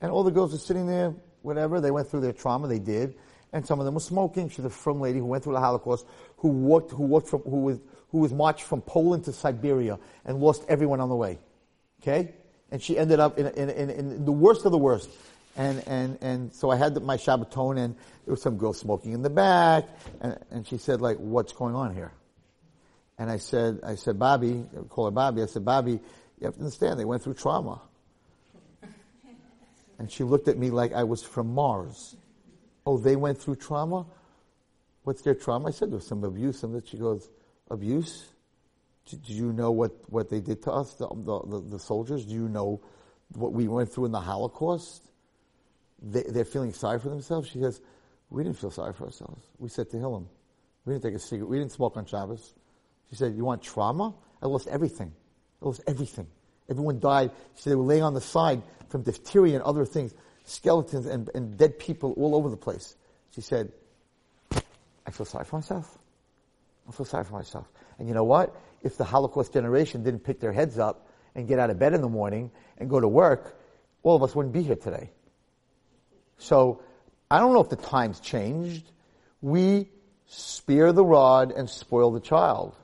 And 0.00 0.10
all 0.10 0.24
the 0.24 0.30
girls 0.30 0.52
were 0.52 0.58
sitting 0.58 0.86
there, 0.86 1.14
whatever. 1.42 1.80
They 1.80 1.90
went 1.90 2.08
through 2.08 2.20
their 2.20 2.32
trauma, 2.32 2.66
they 2.66 2.78
did. 2.78 3.14
And 3.52 3.64
some 3.66 3.78
of 3.78 3.84
them 3.84 3.94
were 3.94 4.00
smoking. 4.00 4.48
She's 4.48 4.64
a 4.64 4.70
from 4.70 5.00
lady 5.00 5.18
who 5.18 5.26
went 5.26 5.44
through 5.44 5.52
the 5.52 5.60
Holocaust, 5.60 6.06
who 6.38 6.48
walked, 6.48 6.92
who 6.92 7.04
walked 7.04 7.28
from, 7.28 7.42
who 7.42 7.60
was, 7.60 7.80
who 8.10 8.18
was 8.18 8.32
marched 8.32 8.64
from 8.64 8.80
Poland 8.80 9.24
to 9.24 9.32
Siberia 9.32 9.98
and 10.24 10.40
lost 10.40 10.64
everyone 10.68 11.00
on 11.00 11.08
the 11.08 11.14
way. 11.14 11.38
Okay? 12.02 12.32
And 12.70 12.82
she 12.82 12.98
ended 12.98 13.20
up 13.20 13.38
in, 13.38 13.46
in, 13.48 13.70
in, 13.70 13.90
in 13.90 14.24
the 14.24 14.32
worst 14.32 14.64
of 14.64 14.72
the 14.72 14.78
worst. 14.78 15.10
And, 15.56 15.86
and, 15.86 16.18
and 16.20 16.52
so 16.52 16.70
I 16.70 16.76
had 16.76 17.00
my 17.02 17.16
Shabbaton 17.16 17.78
and 17.78 17.94
there 18.24 18.32
was 18.32 18.42
some 18.42 18.56
girl 18.56 18.72
smoking 18.72 19.12
in 19.12 19.22
the 19.22 19.30
back 19.30 19.84
and, 20.20 20.38
and 20.50 20.66
she 20.66 20.78
said 20.78 21.00
like, 21.00 21.18
what's 21.18 21.52
going 21.52 21.74
on 21.74 21.94
here? 21.94 22.12
And 23.18 23.30
I 23.30 23.36
said, 23.36 23.80
I 23.84 23.94
said, 23.94 24.18
Bobby, 24.18 24.64
I 24.76 24.82
call 24.82 25.06
her 25.06 25.10
Bobby, 25.10 25.42
I 25.42 25.46
said, 25.46 25.64
Bobby, 25.64 25.92
you 25.92 26.00
have 26.42 26.54
to 26.54 26.60
understand, 26.60 26.98
they 26.98 27.04
went 27.04 27.22
through 27.22 27.34
trauma. 27.34 27.80
And 29.96 30.10
she 30.10 30.24
looked 30.24 30.48
at 30.48 30.58
me 30.58 30.70
like 30.70 30.92
I 30.92 31.04
was 31.04 31.22
from 31.22 31.54
Mars. 31.54 32.16
Oh, 32.84 32.98
they 32.98 33.14
went 33.14 33.38
through 33.38 33.56
trauma? 33.56 34.06
What's 35.04 35.22
their 35.22 35.34
trauma? 35.34 35.68
I 35.68 35.70
said 35.70 35.90
there 35.90 35.98
was 35.98 36.06
some 36.06 36.24
abuse. 36.24 36.62
And 36.64 36.86
she 36.86 36.98
goes, 36.98 37.30
abuse? 37.70 38.26
Do, 39.06 39.16
do 39.18 39.32
you 39.32 39.52
know 39.52 39.70
what, 39.70 39.92
what 40.10 40.30
they 40.30 40.40
did 40.40 40.62
to 40.62 40.72
us, 40.72 40.94
the, 40.94 41.06
the, 41.08 41.62
the 41.70 41.78
soldiers? 41.78 42.24
Do 42.24 42.34
you 42.34 42.48
know 42.48 42.80
what 43.34 43.52
we 43.52 43.68
went 43.68 43.92
through 43.92 44.06
in 44.06 44.12
the 44.12 44.20
Holocaust? 44.20 45.02
They, 46.02 46.22
they're 46.22 46.44
feeling 46.44 46.72
sorry 46.72 46.98
for 46.98 47.10
themselves. 47.10 47.48
She 47.48 47.60
says, 47.60 47.80
we 48.30 48.42
didn't 48.42 48.58
feel 48.58 48.70
sorry 48.70 48.92
for 48.92 49.04
ourselves. 49.04 49.46
We 49.58 49.68
said 49.68 49.90
to 49.90 49.96
Hillam, 49.96 50.26
we 50.84 50.94
didn't 50.94 51.04
take 51.04 51.14
a 51.14 51.18
cigarette. 51.18 51.48
We 51.48 51.58
didn't 51.58 51.72
smoke 51.72 51.96
on 51.96 52.06
Shabbos. 52.06 52.54
She 53.10 53.16
said, 53.16 53.34
you 53.36 53.44
want 53.44 53.62
trauma? 53.62 54.14
I 54.42 54.46
lost 54.46 54.66
everything. 54.68 55.12
I 55.62 55.66
lost 55.66 55.82
everything. 55.86 56.26
Everyone 56.68 56.98
died. 56.98 57.30
She 57.56 57.62
said 57.62 57.72
they 57.72 57.76
were 57.76 57.84
laying 57.84 58.02
on 58.02 58.14
the 58.14 58.20
side 58.20 58.62
from 58.88 59.02
diphtheria 59.02 59.54
and 59.54 59.62
other 59.62 59.84
things, 59.84 60.14
skeletons 60.44 61.06
and, 61.06 61.30
and 61.34 61.56
dead 61.56 61.78
people 61.78 62.14
all 62.16 62.34
over 62.34 62.48
the 62.48 62.56
place. 62.56 62.96
She 63.30 63.40
said, 63.40 63.72
I 65.06 65.10
feel 65.10 65.26
sorry 65.26 65.44
for 65.44 65.56
myself. 65.56 65.98
I 66.88 66.92
feel 66.92 67.06
sorry 67.06 67.24
for 67.24 67.34
myself. 67.34 67.66
And 67.98 68.08
you 68.08 68.14
know 68.14 68.24
what? 68.24 68.54
If 68.82 68.96
the 68.96 69.04
Holocaust 69.04 69.52
generation 69.52 70.02
didn't 70.02 70.20
pick 70.20 70.40
their 70.40 70.52
heads 70.52 70.78
up 70.78 71.08
and 71.34 71.48
get 71.48 71.58
out 71.58 71.70
of 71.70 71.78
bed 71.78 71.94
in 71.94 72.00
the 72.00 72.08
morning 72.08 72.50
and 72.78 72.88
go 72.88 73.00
to 73.00 73.08
work, 73.08 73.58
all 74.02 74.16
of 74.16 74.22
us 74.22 74.34
wouldn't 74.34 74.52
be 74.52 74.62
here 74.62 74.76
today. 74.76 75.10
So 76.38 76.82
I 77.30 77.38
don't 77.38 77.52
know 77.52 77.60
if 77.60 77.70
the 77.70 77.76
times 77.76 78.20
changed. 78.20 78.90
We 79.40 79.88
spear 80.26 80.92
the 80.92 81.04
rod 81.04 81.52
and 81.52 81.68
spoil 81.68 82.10
the 82.10 82.20
child. 82.20 82.74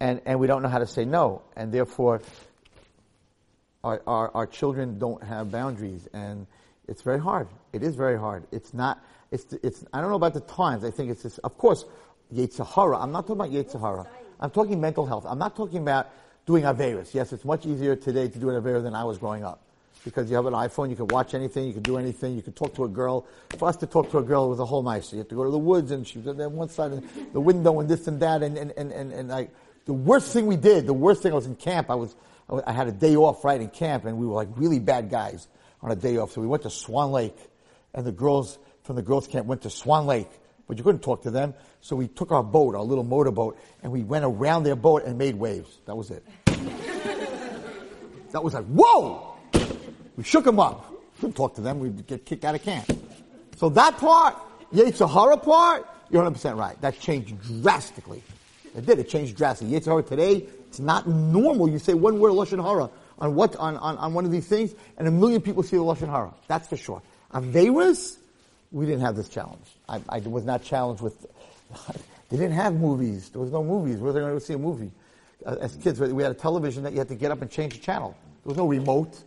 And, 0.00 0.20
and 0.26 0.38
we 0.38 0.46
don't 0.46 0.62
know 0.62 0.68
how 0.68 0.78
to 0.78 0.86
say 0.86 1.04
no. 1.04 1.42
And 1.56 1.72
therefore, 1.72 2.20
our, 3.82 4.02
our, 4.06 4.30
our 4.34 4.46
children 4.46 4.98
don't 4.98 5.22
have 5.22 5.50
boundaries. 5.50 6.08
And 6.12 6.46
it's 6.88 7.02
very 7.02 7.20
hard. 7.20 7.48
It 7.72 7.82
is 7.82 7.94
very 7.94 8.18
hard. 8.18 8.44
It's 8.52 8.74
not, 8.74 9.02
it's, 9.30 9.52
it's, 9.62 9.84
I 9.92 10.00
don't 10.00 10.10
know 10.10 10.16
about 10.16 10.34
the 10.34 10.40
times. 10.40 10.84
I 10.84 10.90
think 10.90 11.10
it's 11.10 11.22
just, 11.22 11.40
of 11.44 11.56
course, 11.56 11.84
Yetzer 12.32 12.66
Hara. 12.66 12.98
I'm 12.98 13.12
not 13.12 13.26
talking 13.26 13.40
about 13.40 13.50
Yetzer 13.50 13.80
Hara. 13.80 14.06
I'm 14.40 14.50
talking 14.50 14.80
mental 14.80 15.06
health. 15.06 15.24
I'm 15.28 15.38
not 15.38 15.56
talking 15.56 15.78
about 15.78 16.10
doing 16.46 16.64
Averis. 16.64 17.14
Yes, 17.14 17.32
it's 17.32 17.44
much 17.44 17.66
easier 17.66 17.96
today 17.96 18.28
to 18.28 18.38
do 18.38 18.50
an 18.50 18.62
Avera 18.62 18.82
than 18.82 18.94
I 18.94 19.04
was 19.04 19.18
growing 19.18 19.44
up. 19.44 19.60
Because 20.04 20.28
you 20.28 20.36
have 20.36 20.44
an 20.44 20.52
iPhone, 20.52 20.90
you 20.90 20.96
can 20.96 21.06
watch 21.08 21.32
anything, 21.32 21.66
you 21.66 21.72
can 21.72 21.82
do 21.82 21.96
anything, 21.96 22.36
you 22.36 22.42
can 22.42 22.52
talk 22.52 22.74
to 22.74 22.84
a 22.84 22.88
girl. 22.88 23.26
For 23.58 23.68
us 23.68 23.76
to 23.78 23.86
talk 23.86 24.10
to 24.10 24.18
a 24.18 24.22
girl 24.22 24.50
was 24.50 24.60
a 24.60 24.66
whole 24.66 24.82
night. 24.82 25.10
You 25.10 25.18
have 25.18 25.28
to 25.28 25.34
go 25.34 25.44
to 25.44 25.50
the 25.50 25.56
woods 25.56 25.92
and 25.92 26.06
she 26.06 26.18
was 26.18 26.26
on 26.28 26.52
one 26.52 26.68
side 26.68 26.92
of 26.92 27.32
the 27.32 27.40
window 27.40 27.80
and 27.80 27.88
this 27.88 28.06
and 28.06 28.20
that 28.20 28.42
and, 28.42 28.58
and, 28.58 28.70
and, 28.76 28.92
and, 28.92 29.12
and 29.12 29.28
like, 29.30 29.50
the 29.84 29.92
worst 29.92 30.32
thing 30.32 30.46
we 30.46 30.56
did, 30.56 30.86
the 30.86 30.94
worst 30.94 31.22
thing 31.22 31.32
I 31.32 31.34
was 31.34 31.46
in 31.46 31.56
camp, 31.56 31.90
I 31.90 31.94
was, 31.94 32.14
I 32.66 32.72
had 32.72 32.88
a 32.88 32.92
day 32.92 33.16
off 33.16 33.44
right 33.44 33.60
in 33.60 33.68
camp 33.68 34.04
and 34.04 34.18
we 34.18 34.26
were 34.26 34.34
like 34.34 34.48
really 34.56 34.78
bad 34.78 35.10
guys 35.10 35.48
on 35.82 35.90
a 35.90 35.96
day 35.96 36.16
off. 36.16 36.32
So 36.32 36.40
we 36.40 36.46
went 36.46 36.62
to 36.62 36.70
Swan 36.70 37.12
Lake 37.12 37.36
and 37.92 38.06
the 38.06 38.12
girls 38.12 38.58
from 38.84 38.96
the 38.96 39.02
girls 39.02 39.26
camp 39.26 39.46
went 39.46 39.62
to 39.62 39.70
Swan 39.70 40.06
Lake, 40.06 40.28
but 40.68 40.76
you 40.78 40.84
couldn't 40.84 41.00
talk 41.02 41.22
to 41.22 41.30
them. 41.30 41.54
So 41.80 41.96
we 41.96 42.08
took 42.08 42.32
our 42.32 42.42
boat, 42.42 42.74
our 42.74 42.82
little 42.82 43.04
motorboat, 43.04 43.58
and 43.82 43.90
we 43.90 44.02
went 44.02 44.24
around 44.24 44.64
their 44.64 44.76
boat 44.76 45.04
and 45.04 45.18
made 45.18 45.34
waves. 45.34 45.78
That 45.86 45.96
was 45.96 46.10
it. 46.10 46.24
that 48.32 48.42
was 48.42 48.54
like, 48.54 48.66
whoa! 48.66 49.36
We 50.16 50.24
shook 50.24 50.44
them 50.44 50.60
up. 50.60 50.92
Couldn't 51.20 51.34
talk 51.34 51.54
to 51.54 51.60
them. 51.60 51.80
We'd 51.80 52.06
get 52.06 52.26
kicked 52.26 52.44
out 52.44 52.54
of 52.54 52.62
camp. 52.62 52.90
So 53.56 53.68
that 53.70 53.98
part, 53.98 54.36
Yetzer 54.72 55.10
Hara 55.10 55.36
part, 55.36 55.88
you're 56.10 56.22
100% 56.22 56.56
right. 56.56 56.80
That 56.80 56.98
changed 57.00 57.40
drastically. 57.62 58.22
It 58.76 58.86
did. 58.86 58.98
It 58.98 59.08
changed 59.08 59.36
drastically. 59.36 59.78
Yetzer 59.78 59.86
Hara 59.86 60.02
today, 60.02 60.46
it's 60.68 60.80
not 60.80 61.08
normal. 61.08 61.68
You 61.68 61.78
say 61.78 61.94
one 61.94 62.18
word 62.18 62.32
Lashon 62.32 62.62
Hara 62.62 62.90
on 63.18 63.34
what, 63.34 63.54
on, 63.56 63.76
on, 63.76 63.96
on 63.98 64.14
one 64.14 64.24
of 64.24 64.32
these 64.32 64.46
things, 64.46 64.74
and 64.98 65.06
a 65.06 65.10
million 65.10 65.40
people 65.40 65.62
see 65.62 65.76
the 65.76 65.82
Lashon 65.82 66.08
Hara. 66.10 66.34
That's 66.48 66.66
for 66.66 66.76
sure. 66.76 67.02
Averis, 67.32 68.18
we 68.72 68.86
didn't 68.86 69.02
have 69.02 69.16
this 69.16 69.28
challenge. 69.28 69.66
I, 69.88 70.00
I 70.08 70.18
was 70.20 70.44
not 70.44 70.64
challenged 70.64 71.02
with, 71.02 71.26
they 72.28 72.36
didn't 72.36 72.52
have 72.52 72.74
movies. 72.74 73.30
There 73.30 73.40
was 73.40 73.52
no 73.52 73.62
movies. 73.62 73.96
Where 73.96 74.06
were 74.06 74.12
they 74.12 74.20
going 74.20 74.34
to 74.34 74.44
see 74.44 74.54
a 74.54 74.58
movie? 74.58 74.90
Uh, 75.46 75.56
as 75.60 75.76
kids, 75.76 76.00
we 76.00 76.22
had 76.22 76.32
a 76.32 76.34
television 76.34 76.82
that 76.82 76.92
you 76.92 76.98
had 76.98 77.08
to 77.08 77.14
get 77.14 77.30
up 77.30 77.42
and 77.42 77.50
change 77.50 77.74
the 77.74 77.80
channel. 77.80 78.16
There 78.44 78.50
was 78.50 78.56
no 78.56 78.66
remote. 78.66 79.22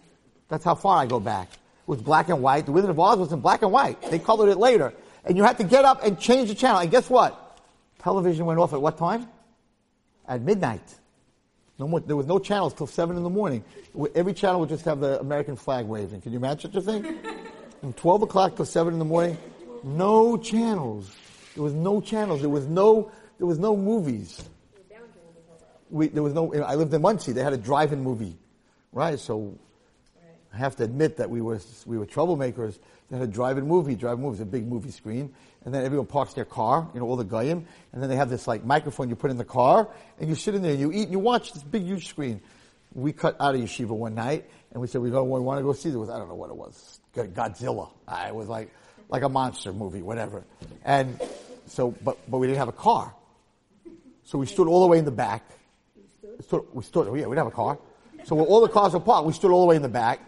That's 0.49 0.63
how 0.63 0.75
far 0.75 0.97
I 0.97 1.05
go 1.05 1.19
back. 1.19 1.51
It 1.51 1.87
was 1.87 2.01
black 2.01 2.29
and 2.29 2.41
white. 2.41 2.65
The 2.65 2.71
Wizard 2.71 2.89
of 2.89 2.99
Oz 2.99 3.19
was 3.19 3.31
in 3.31 3.39
black 3.39 3.61
and 3.61 3.71
white. 3.71 4.01
They 4.09 4.19
colored 4.19 4.49
it 4.49 4.57
later. 4.57 4.93
And 5.23 5.37
you 5.37 5.43
had 5.43 5.57
to 5.57 5.63
get 5.63 5.85
up 5.85 6.03
and 6.03 6.19
change 6.19 6.49
the 6.49 6.55
channel. 6.55 6.81
And 6.81 6.91
guess 6.91 7.09
what? 7.09 7.59
Television 7.99 8.45
went 8.45 8.59
off 8.59 8.73
at 8.73 8.81
what 8.81 8.97
time? 8.97 9.27
At 10.27 10.41
midnight. 10.41 10.95
No 11.79 11.87
more, 11.87 11.99
there 11.99 12.15
was 12.15 12.25
no 12.25 12.39
channels 12.39 12.73
till 12.73 12.87
seven 12.87 13.17
in 13.17 13.23
the 13.23 13.29
morning. 13.29 13.63
Every 14.15 14.33
channel 14.33 14.59
would 14.61 14.69
just 14.69 14.85
have 14.85 14.99
the 14.99 15.19
American 15.19 15.55
flag 15.55 15.85
waving. 15.85 16.21
Can 16.21 16.31
you 16.31 16.39
imagine 16.39 16.71
such 16.71 16.83
a 16.83 16.85
thing? 16.85 17.19
From 17.81 17.93
12 17.93 18.23
o'clock 18.23 18.55
till 18.55 18.65
seven 18.65 18.93
in 18.93 18.99
the 18.99 19.05
morning, 19.05 19.37
no 19.83 20.37
channels. 20.37 21.15
There 21.53 21.63
was 21.63 21.73
no 21.73 22.01
channels. 22.01 22.41
There 22.41 22.49
was 22.49 22.65
no, 22.67 23.11
there 23.37 23.47
was 23.47 23.59
no 23.59 23.77
movies. 23.77 24.49
We, 25.89 26.07
there 26.07 26.23
was 26.23 26.33
no, 26.33 26.53
I 26.53 26.75
lived 26.75 26.93
in 26.93 27.01
Monsey. 27.01 27.31
They 27.31 27.43
had 27.43 27.53
a 27.53 27.57
drive-in 27.57 28.01
movie. 28.01 28.37
Right? 28.91 29.19
So, 29.19 29.57
I 30.53 30.57
have 30.57 30.75
to 30.77 30.83
admit 30.83 31.17
that 31.17 31.29
we 31.29 31.41
were, 31.41 31.59
we 31.85 31.97
were 31.97 32.05
troublemakers. 32.05 32.79
They 33.09 33.17
had 33.17 33.29
a 33.29 33.31
drive-in 33.31 33.67
movie. 33.67 33.95
Drive-in 33.95 34.23
movie 34.23 34.35
is 34.35 34.41
a 34.41 34.45
big 34.45 34.67
movie 34.67 34.91
screen. 34.91 35.33
And 35.65 35.73
then 35.73 35.83
everyone 35.85 36.07
parks 36.07 36.33
their 36.33 36.45
car, 36.45 36.89
you 36.93 36.99
know, 36.99 37.05
all 37.05 37.15
the 37.15 37.23
goyim. 37.23 37.65
And 37.91 38.01
then 38.01 38.09
they 38.09 38.15
have 38.15 38.29
this 38.29 38.47
like 38.47 38.63
microphone 38.63 39.09
you 39.09 39.15
put 39.15 39.31
in 39.31 39.37
the 39.37 39.45
car 39.45 39.89
and 40.19 40.29
you 40.29 40.35
sit 40.35 40.55
in 40.55 40.61
there 40.61 40.71
and 40.71 40.79
you 40.79 40.91
eat 40.91 41.03
and 41.03 41.11
you 41.11 41.19
watch 41.19 41.53
this 41.53 41.63
big 41.63 41.83
huge 41.83 42.07
screen. 42.07 42.41
We 42.93 43.11
cut 43.11 43.35
out 43.39 43.55
of 43.55 43.61
yeshiva 43.61 43.89
one 43.89 44.15
night 44.15 44.49
and 44.71 44.81
we 44.81 44.87
said 44.87 45.01
we 45.01 45.09
don't 45.09 45.27
want 45.27 45.59
to 45.59 45.63
go 45.63 45.73
see. 45.73 45.89
Was 45.91 46.09
I 46.09 46.17
don't 46.17 46.29
know 46.29 46.35
what 46.35 46.49
it 46.49 46.55
was, 46.55 46.99
Godzilla. 47.15 47.89
It 48.27 48.33
was 48.33 48.47
like 48.47 48.71
like 49.09 49.23
a 49.23 49.29
monster 49.29 49.73
movie, 49.73 50.01
whatever. 50.01 50.43
And 50.83 51.19
so, 51.65 51.91
but 52.03 52.17
but 52.29 52.37
we 52.37 52.47
didn't 52.47 52.59
have 52.59 52.69
a 52.69 52.73
car, 52.73 53.13
so 54.23 54.37
we 54.37 54.45
stood 54.45 54.67
all 54.67 54.81
the 54.81 54.87
way 54.87 54.99
in 54.99 55.05
the 55.05 55.11
back. 55.11 55.43
Stood, 56.41 56.63
we 56.73 56.83
stood. 56.83 57.07
Oh 57.07 57.15
yeah, 57.15 57.25
we 57.25 57.35
didn't 57.35 57.45
have 57.45 57.47
a 57.47 57.51
car. 57.51 57.77
So 58.23 58.39
all 58.39 58.61
the 58.61 58.69
cars 58.69 58.93
were 58.93 58.99
parked, 58.99 59.27
we 59.27 59.33
stood 59.33 59.51
all 59.51 59.61
the 59.61 59.67
way 59.67 59.75
in 59.75 59.81
the 59.81 59.89
back, 59.89 60.19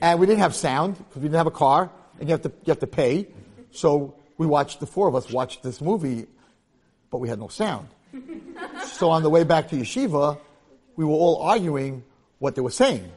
and 0.00 0.20
we 0.20 0.26
didn't 0.26 0.40
have 0.40 0.54
sound 0.54 0.96
because 0.96 1.16
we 1.16 1.22
didn't 1.22 1.38
have 1.38 1.46
a 1.46 1.50
car, 1.50 1.90
and 2.18 2.28
you 2.28 2.32
have 2.32 2.42
to 2.42 2.48
you 2.48 2.70
have 2.70 2.80
to 2.80 2.86
pay. 2.86 3.28
So 3.70 4.14
we 4.36 4.46
watched 4.46 4.80
the 4.80 4.86
four 4.86 5.08
of 5.08 5.14
us 5.14 5.30
watched 5.30 5.62
this 5.62 5.80
movie, 5.80 6.26
but 7.10 7.18
we 7.18 7.28
had 7.28 7.38
no 7.38 7.48
sound. 7.48 7.88
so 8.84 9.10
on 9.10 9.22
the 9.22 9.30
way 9.30 9.44
back 9.44 9.68
to 9.68 9.76
yeshiva, 9.76 10.38
we 10.96 11.04
were 11.04 11.12
all 11.12 11.42
arguing 11.42 12.02
what 12.38 12.54
they 12.54 12.60
were 12.60 12.70
saying. 12.70 13.10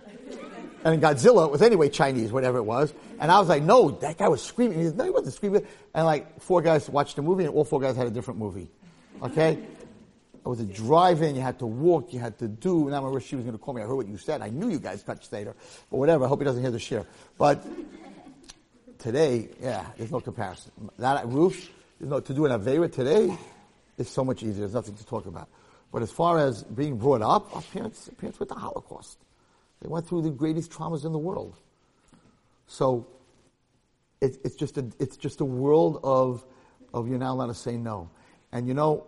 And 0.83 1.01
Godzilla 1.01 1.49
was 1.49 1.61
anyway 1.61 1.89
Chinese, 1.89 2.31
whatever 2.31 2.57
it 2.57 2.63
was. 2.63 2.91
And 3.19 3.31
I 3.31 3.39
was 3.39 3.49
like, 3.49 3.61
no, 3.61 3.91
that 3.91 4.17
guy 4.17 4.27
was 4.27 4.41
screaming. 4.43 4.79
He 4.79 4.85
said, 4.85 4.97
no, 4.97 5.03
he 5.03 5.11
wasn't 5.11 5.35
screaming. 5.35 5.65
And 5.93 6.05
like 6.05 6.41
four 6.41 6.61
guys 6.63 6.89
watched 6.89 7.17
the 7.17 7.21
movie 7.21 7.45
and 7.45 7.53
all 7.53 7.63
four 7.63 7.79
guys 7.79 7.95
had 7.95 8.07
a 8.07 8.11
different 8.11 8.39
movie. 8.39 8.67
Okay? 9.21 9.59
It 10.43 10.47
was 10.47 10.59
a 10.59 10.65
drive-in. 10.65 11.35
You 11.35 11.41
had 11.41 11.59
to 11.59 11.67
walk. 11.67 12.13
You 12.13 12.19
had 12.19 12.39
to 12.39 12.47
do. 12.47 12.87
And 12.87 12.95
I 12.95 12.97
remember 12.97 13.19
she 13.19 13.35
was 13.35 13.45
going 13.45 13.55
to 13.55 13.63
call 13.63 13.75
me. 13.75 13.83
I 13.83 13.85
heard 13.85 13.95
what 13.95 14.07
you 14.07 14.17
said. 14.17 14.41
I 14.41 14.49
knew 14.49 14.69
you 14.69 14.79
guys 14.79 15.03
cut 15.03 15.23
Stater. 15.23 15.55
But 15.91 15.97
whatever. 15.97 16.25
I 16.25 16.27
hope 16.27 16.39
he 16.39 16.45
doesn't 16.45 16.63
hear 16.63 16.71
the 16.71 16.79
share. 16.79 17.05
But 17.37 17.63
today, 19.01 19.49
yeah, 19.61 19.85
there's 19.97 20.11
no 20.11 20.21
comparison. 20.21 20.71
That 20.99 21.27
roof, 21.27 21.69
no, 21.99 22.19
to 22.19 22.33
do 22.33 22.45
an 22.45 22.51
Avera 22.51 22.91
today 22.91 23.35
is 23.97 24.09
so 24.09 24.23
much 24.23 24.43
easier. 24.43 24.59
There's 24.59 24.73
nothing 24.73 24.95
to 24.95 25.05
talk 25.05 25.25
about. 25.25 25.49
But 25.91 26.03
as 26.03 26.11
far 26.11 26.39
as 26.39 26.63
being 26.63 26.97
brought 26.97 27.21
up, 27.21 27.53
our 27.55 27.61
parents, 27.61 28.09
parents 28.17 28.39
went 28.39 28.49
to 28.49 28.55
Holocaust. 28.55 29.17
They 29.81 29.89
went 29.89 30.07
through 30.07 30.21
the 30.21 30.29
greatest 30.29 30.71
traumas 30.71 31.05
in 31.05 31.11
the 31.11 31.17
world. 31.17 31.55
So 32.67 33.07
it, 34.21 34.37
it's 34.45 34.55
just 34.55 34.77
a 34.77 34.85
it's 34.99 35.17
just 35.17 35.41
a 35.41 35.45
world 35.45 35.99
of 36.03 36.45
of 36.93 37.09
you're 37.09 37.17
not 37.17 37.31
allowed 37.31 37.47
to 37.47 37.53
say 37.53 37.75
no. 37.77 38.09
And 38.51 38.67
you 38.67 38.73
know, 38.73 39.05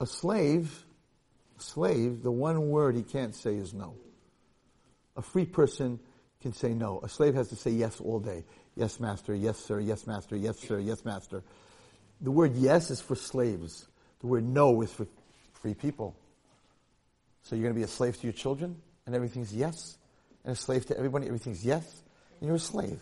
a 0.00 0.06
slave, 0.06 0.84
slave, 1.58 2.22
the 2.22 2.32
one 2.32 2.68
word 2.68 2.96
he 2.96 3.02
can't 3.02 3.34
say 3.34 3.54
is 3.54 3.72
no. 3.72 3.94
A 5.16 5.22
free 5.22 5.46
person 5.46 6.00
can 6.42 6.52
say 6.52 6.74
no. 6.74 7.00
A 7.02 7.08
slave 7.08 7.34
has 7.34 7.48
to 7.48 7.56
say 7.56 7.70
yes 7.70 8.00
all 8.00 8.20
day. 8.20 8.44
Yes, 8.76 9.00
master. 9.00 9.34
Yes, 9.34 9.58
sir. 9.58 9.80
Yes, 9.80 10.06
master. 10.06 10.36
Yes, 10.36 10.58
sir. 10.58 10.78
Yes, 10.78 11.04
master. 11.04 11.42
The 12.20 12.30
word 12.30 12.54
yes 12.56 12.90
is 12.90 13.00
for 13.00 13.16
slaves. 13.16 13.86
The 14.20 14.26
word 14.26 14.44
no 14.44 14.82
is 14.82 14.92
for 14.92 15.06
free 15.54 15.74
people. 15.74 16.14
So 17.42 17.56
you're 17.56 17.64
going 17.64 17.74
to 17.74 17.78
be 17.78 17.84
a 17.84 17.88
slave 17.88 18.16
to 18.18 18.22
your 18.24 18.32
children? 18.32 18.76
and 19.06 19.14
everything's 19.14 19.54
yes, 19.54 19.98
and 20.44 20.52
a 20.52 20.56
slave 20.56 20.86
to 20.86 20.96
everybody, 20.96 21.26
everything's 21.26 21.64
yes, 21.64 22.02
and 22.40 22.46
you're 22.46 22.56
a 22.56 22.60
slave. 22.60 23.00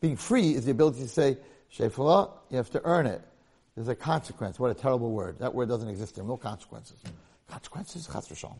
Being 0.00 0.16
free 0.16 0.54
is 0.54 0.64
the 0.64 0.70
ability 0.72 1.00
to 1.00 1.08
say, 1.08 1.38
Shefala, 1.72 2.30
you 2.50 2.56
have 2.56 2.70
to 2.70 2.80
earn 2.84 3.06
it. 3.06 3.22
There's 3.74 3.88
a 3.88 3.94
consequence. 3.94 4.58
What 4.58 4.70
a 4.70 4.74
terrible 4.74 5.10
word. 5.10 5.38
That 5.40 5.54
word 5.54 5.68
doesn't 5.68 5.88
exist. 5.88 6.14
There 6.14 6.24
are 6.24 6.28
no 6.28 6.36
consequences. 6.36 6.96
Consequences? 7.48 8.08
Chas 8.10 8.28
v'shalom. 8.28 8.56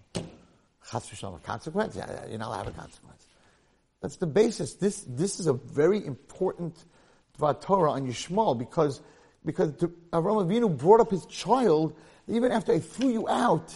Chas 0.90 1.08
v'shalom. 1.08 1.36
A 1.36 1.40
consequence? 1.40 1.96
Yeah, 1.96 2.06
yeah, 2.08 2.28
you're 2.28 2.38
not 2.38 2.48
allowed 2.48 2.64
to 2.64 2.72
have 2.72 2.74
a 2.74 2.80
consequence. 2.80 3.26
That's 4.00 4.16
the 4.16 4.26
basis. 4.26 4.74
This, 4.74 5.04
this 5.08 5.40
is 5.40 5.46
a 5.46 5.52
very 5.52 6.04
important 6.04 6.76
Dvar 7.38 7.60
Torah 7.60 7.92
on 7.92 8.06
Yishmael 8.06 8.58
because, 8.58 9.00
because 9.44 9.72
Avraham 10.12 10.46
Avinu 10.46 10.76
brought 10.76 11.00
up 11.00 11.10
his 11.10 11.26
child 11.26 11.96
even 12.28 12.52
after 12.52 12.72
I 12.72 12.78
threw 12.78 13.10
you 13.10 13.28
out. 13.28 13.74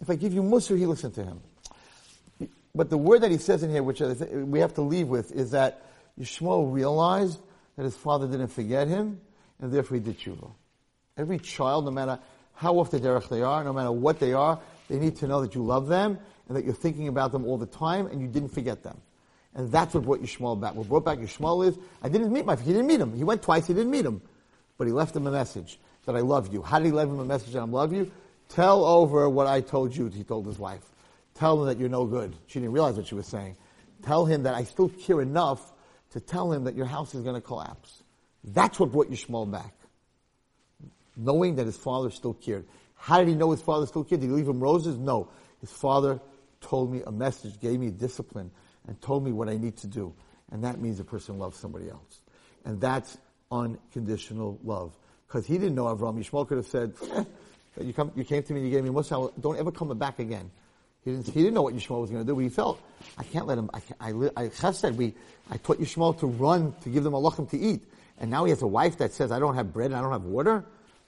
If 0.00 0.10
I 0.10 0.16
give 0.16 0.32
you 0.32 0.42
Musar, 0.42 0.76
he 0.76 0.86
listened 0.86 1.14
to 1.14 1.24
him. 1.24 1.40
But 2.74 2.90
the 2.90 2.98
word 2.98 3.20
that 3.20 3.30
he 3.30 3.36
says 3.36 3.62
in 3.62 3.70
here, 3.70 3.82
which 3.82 4.00
we 4.00 4.60
have 4.60 4.74
to 4.74 4.82
leave 4.82 5.08
with, 5.08 5.30
is 5.32 5.50
that 5.50 5.86
Yishmael 6.18 6.72
realized 6.72 7.40
that 7.76 7.84
his 7.84 7.96
father 7.96 8.26
didn't 8.26 8.48
forget 8.48 8.88
him, 8.88 9.20
and 9.60 9.72
therefore 9.72 9.98
he 9.98 10.02
did 10.02 10.18
tshuva. 10.18 10.50
Every 11.16 11.38
child, 11.38 11.84
no 11.84 11.90
matter 11.90 12.18
how 12.54 12.78
off 12.78 12.90
the 12.90 12.98
derech 12.98 13.28
they 13.28 13.42
are, 13.42 13.62
no 13.62 13.72
matter 13.72 13.92
what 13.92 14.18
they 14.18 14.32
are, 14.32 14.60
they 14.88 14.98
need 14.98 15.16
to 15.16 15.26
know 15.26 15.42
that 15.42 15.54
you 15.54 15.62
love 15.62 15.86
them, 15.88 16.18
and 16.48 16.56
that 16.56 16.64
you're 16.64 16.74
thinking 16.74 17.08
about 17.08 17.32
them 17.32 17.44
all 17.44 17.58
the 17.58 17.66
time, 17.66 18.06
and 18.06 18.20
you 18.20 18.28
didn't 18.28 18.50
forget 18.50 18.82
them. 18.82 19.00
And 19.54 19.70
that's 19.70 19.94
what 19.94 20.04
brought 20.04 20.22
Yishmael 20.22 20.60
back. 20.60 20.74
What 20.74 20.88
brought 20.88 21.04
back 21.04 21.18
Yishmael 21.18 21.66
is, 21.66 21.78
I 22.02 22.08
didn't 22.08 22.32
meet 22.32 22.46
my, 22.46 22.56
he 22.56 22.72
didn't 22.72 22.86
meet 22.86 23.00
him. 23.00 23.14
He 23.14 23.24
went 23.24 23.42
twice, 23.42 23.66
he 23.66 23.74
didn't 23.74 23.90
meet 23.90 24.06
him. 24.06 24.22
But 24.78 24.86
he 24.86 24.92
left 24.92 25.14
him 25.14 25.26
a 25.26 25.30
message 25.30 25.78
that 26.06 26.16
I 26.16 26.20
love 26.20 26.52
you. 26.52 26.62
How 26.62 26.78
did 26.78 26.86
he 26.86 26.92
leave 26.92 27.08
him 27.08 27.18
a 27.18 27.24
message 27.24 27.52
that 27.52 27.60
I 27.60 27.64
love 27.64 27.92
you? 27.92 28.10
Tell 28.48 28.84
over 28.84 29.28
what 29.28 29.46
I 29.46 29.60
told 29.60 29.94
you, 29.94 30.08
he 30.08 30.24
told 30.24 30.46
his 30.46 30.58
wife. 30.58 30.84
Tell 31.34 31.60
him 31.60 31.66
that 31.66 31.78
you're 31.78 31.88
no 31.88 32.06
good. 32.06 32.34
She 32.46 32.60
didn't 32.60 32.72
realize 32.72 32.96
what 32.96 33.06
she 33.06 33.14
was 33.14 33.26
saying. 33.26 33.56
Tell 34.02 34.24
him 34.26 34.42
that 34.44 34.54
I 34.54 34.64
still 34.64 34.88
care 34.88 35.20
enough 35.20 35.72
to 36.10 36.20
tell 36.20 36.52
him 36.52 36.64
that 36.64 36.74
your 36.74 36.86
house 36.86 37.14
is 37.14 37.22
going 37.22 37.34
to 37.34 37.40
collapse. 37.40 38.02
That's 38.44 38.80
what 38.80 38.90
brought 38.90 39.10
Yishmael 39.10 39.50
back. 39.50 39.74
knowing 41.16 41.56
that 41.56 41.66
his 41.66 41.76
father 41.76 42.10
still 42.10 42.34
cared. 42.34 42.66
How 42.94 43.18
did 43.18 43.28
he 43.28 43.34
know 43.34 43.50
his 43.50 43.62
father 43.62 43.86
still 43.86 44.04
cared? 44.04 44.20
Did 44.20 44.28
he 44.28 44.32
leave 44.32 44.48
him 44.48 44.60
roses? 44.60 44.96
No. 44.98 45.28
His 45.60 45.70
father 45.70 46.20
told 46.60 46.92
me 46.92 47.02
a 47.06 47.12
message, 47.12 47.60
gave 47.60 47.78
me 47.78 47.90
discipline, 47.90 48.50
and 48.86 49.00
told 49.00 49.24
me 49.24 49.32
what 49.32 49.48
I 49.48 49.56
need 49.56 49.76
to 49.78 49.86
do. 49.86 50.12
And 50.50 50.64
that 50.64 50.80
means 50.80 51.00
a 51.00 51.04
person 51.04 51.38
loves 51.38 51.58
somebody 51.58 51.88
else. 51.88 52.20
And 52.64 52.80
that's 52.80 53.16
unconditional 53.50 54.58
love. 54.64 54.96
Because 55.26 55.46
he 55.46 55.54
didn't 55.54 55.74
know 55.74 55.84
Avram. 55.84 56.18
Yishmael 56.18 56.46
could 56.46 56.58
have 56.58 56.66
said, 56.66 56.92
eh, 57.14 57.24
you, 57.80 57.92
come, 57.92 58.12
you 58.14 58.24
came 58.24 58.42
to 58.42 58.52
me 58.52 58.60
and 58.60 58.68
you 58.68 58.74
gave 58.74 58.84
me 58.84 58.90
Musa, 58.90 59.28
don't 59.40 59.58
ever 59.58 59.72
come 59.72 59.96
back 59.96 60.18
again. 60.18 60.50
He 61.04 61.10
didn't, 61.10 61.26
he 61.26 61.40
didn't 61.40 61.54
know 61.54 61.62
what 61.62 61.74
Yishmael 61.74 62.02
was 62.02 62.10
going 62.10 62.24
to 62.24 62.32
do, 62.32 62.38
he 62.38 62.48
felt, 62.48 62.80
I 63.18 63.24
can't 63.24 63.46
let 63.46 63.58
him, 63.58 63.70
I, 63.74 63.82
I, 64.00 64.50
I, 64.62 64.72
said, 64.72 64.96
we, 64.96 65.14
I 65.50 65.56
taught 65.56 65.80
Yishmael 65.80 66.18
to 66.20 66.26
run, 66.26 66.74
to 66.82 66.90
give 66.90 67.02
them 67.02 67.14
a 67.14 67.20
lechem 67.20 67.48
to 67.50 67.58
eat. 67.58 67.80
And 68.18 68.30
now 68.30 68.44
he 68.44 68.50
has 68.50 68.62
a 68.62 68.66
wife 68.66 68.98
that 68.98 69.12
says, 69.12 69.32
I 69.32 69.38
don't 69.38 69.56
have 69.56 69.72
bread 69.72 69.86
and 69.86 69.96
I 69.96 70.00
don't 70.00 70.12
have 70.12 70.24
water. 70.24 70.64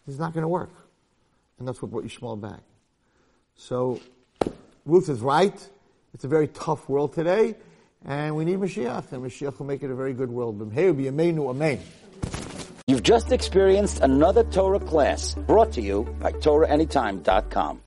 This 0.07 0.15
is 0.15 0.19
not 0.19 0.33
going 0.33 0.43
to 0.43 0.49
work. 0.49 0.73
And 1.59 1.69
that's 1.69 1.81
what 1.81 1.91
brought 1.91 2.05
Yishmael 2.05 2.41
back. 2.41 2.61
So, 3.57 4.01
Ruth 4.85 5.09
is 5.09 5.21
right. 5.21 5.69
It's 6.15 6.25
a 6.25 6.29
very 6.29 6.49
tough 6.49 6.89
world 6.89 7.13
today. 7.13 7.57
And 8.05 8.37
we 8.37 8.45
need 8.45 8.59
Mashiach. 8.59 9.13
And 9.13 9.25
Mashiach 9.25 9.59
will 9.59 9.67
make 9.67 9.83
it 9.83 9.91
a 9.91 9.95
very 9.95 10.15
good 10.15 10.31
world. 10.31 10.61
You've 12.87 13.03
just 13.03 13.33
experienced 13.33 14.01
another 14.01 14.45
Torah 14.45 14.79
class 14.79 15.35
brought 15.35 15.73
to 15.73 15.81
you 15.81 16.05
by 16.21 16.33
TorahAnytime.com. 16.33 17.81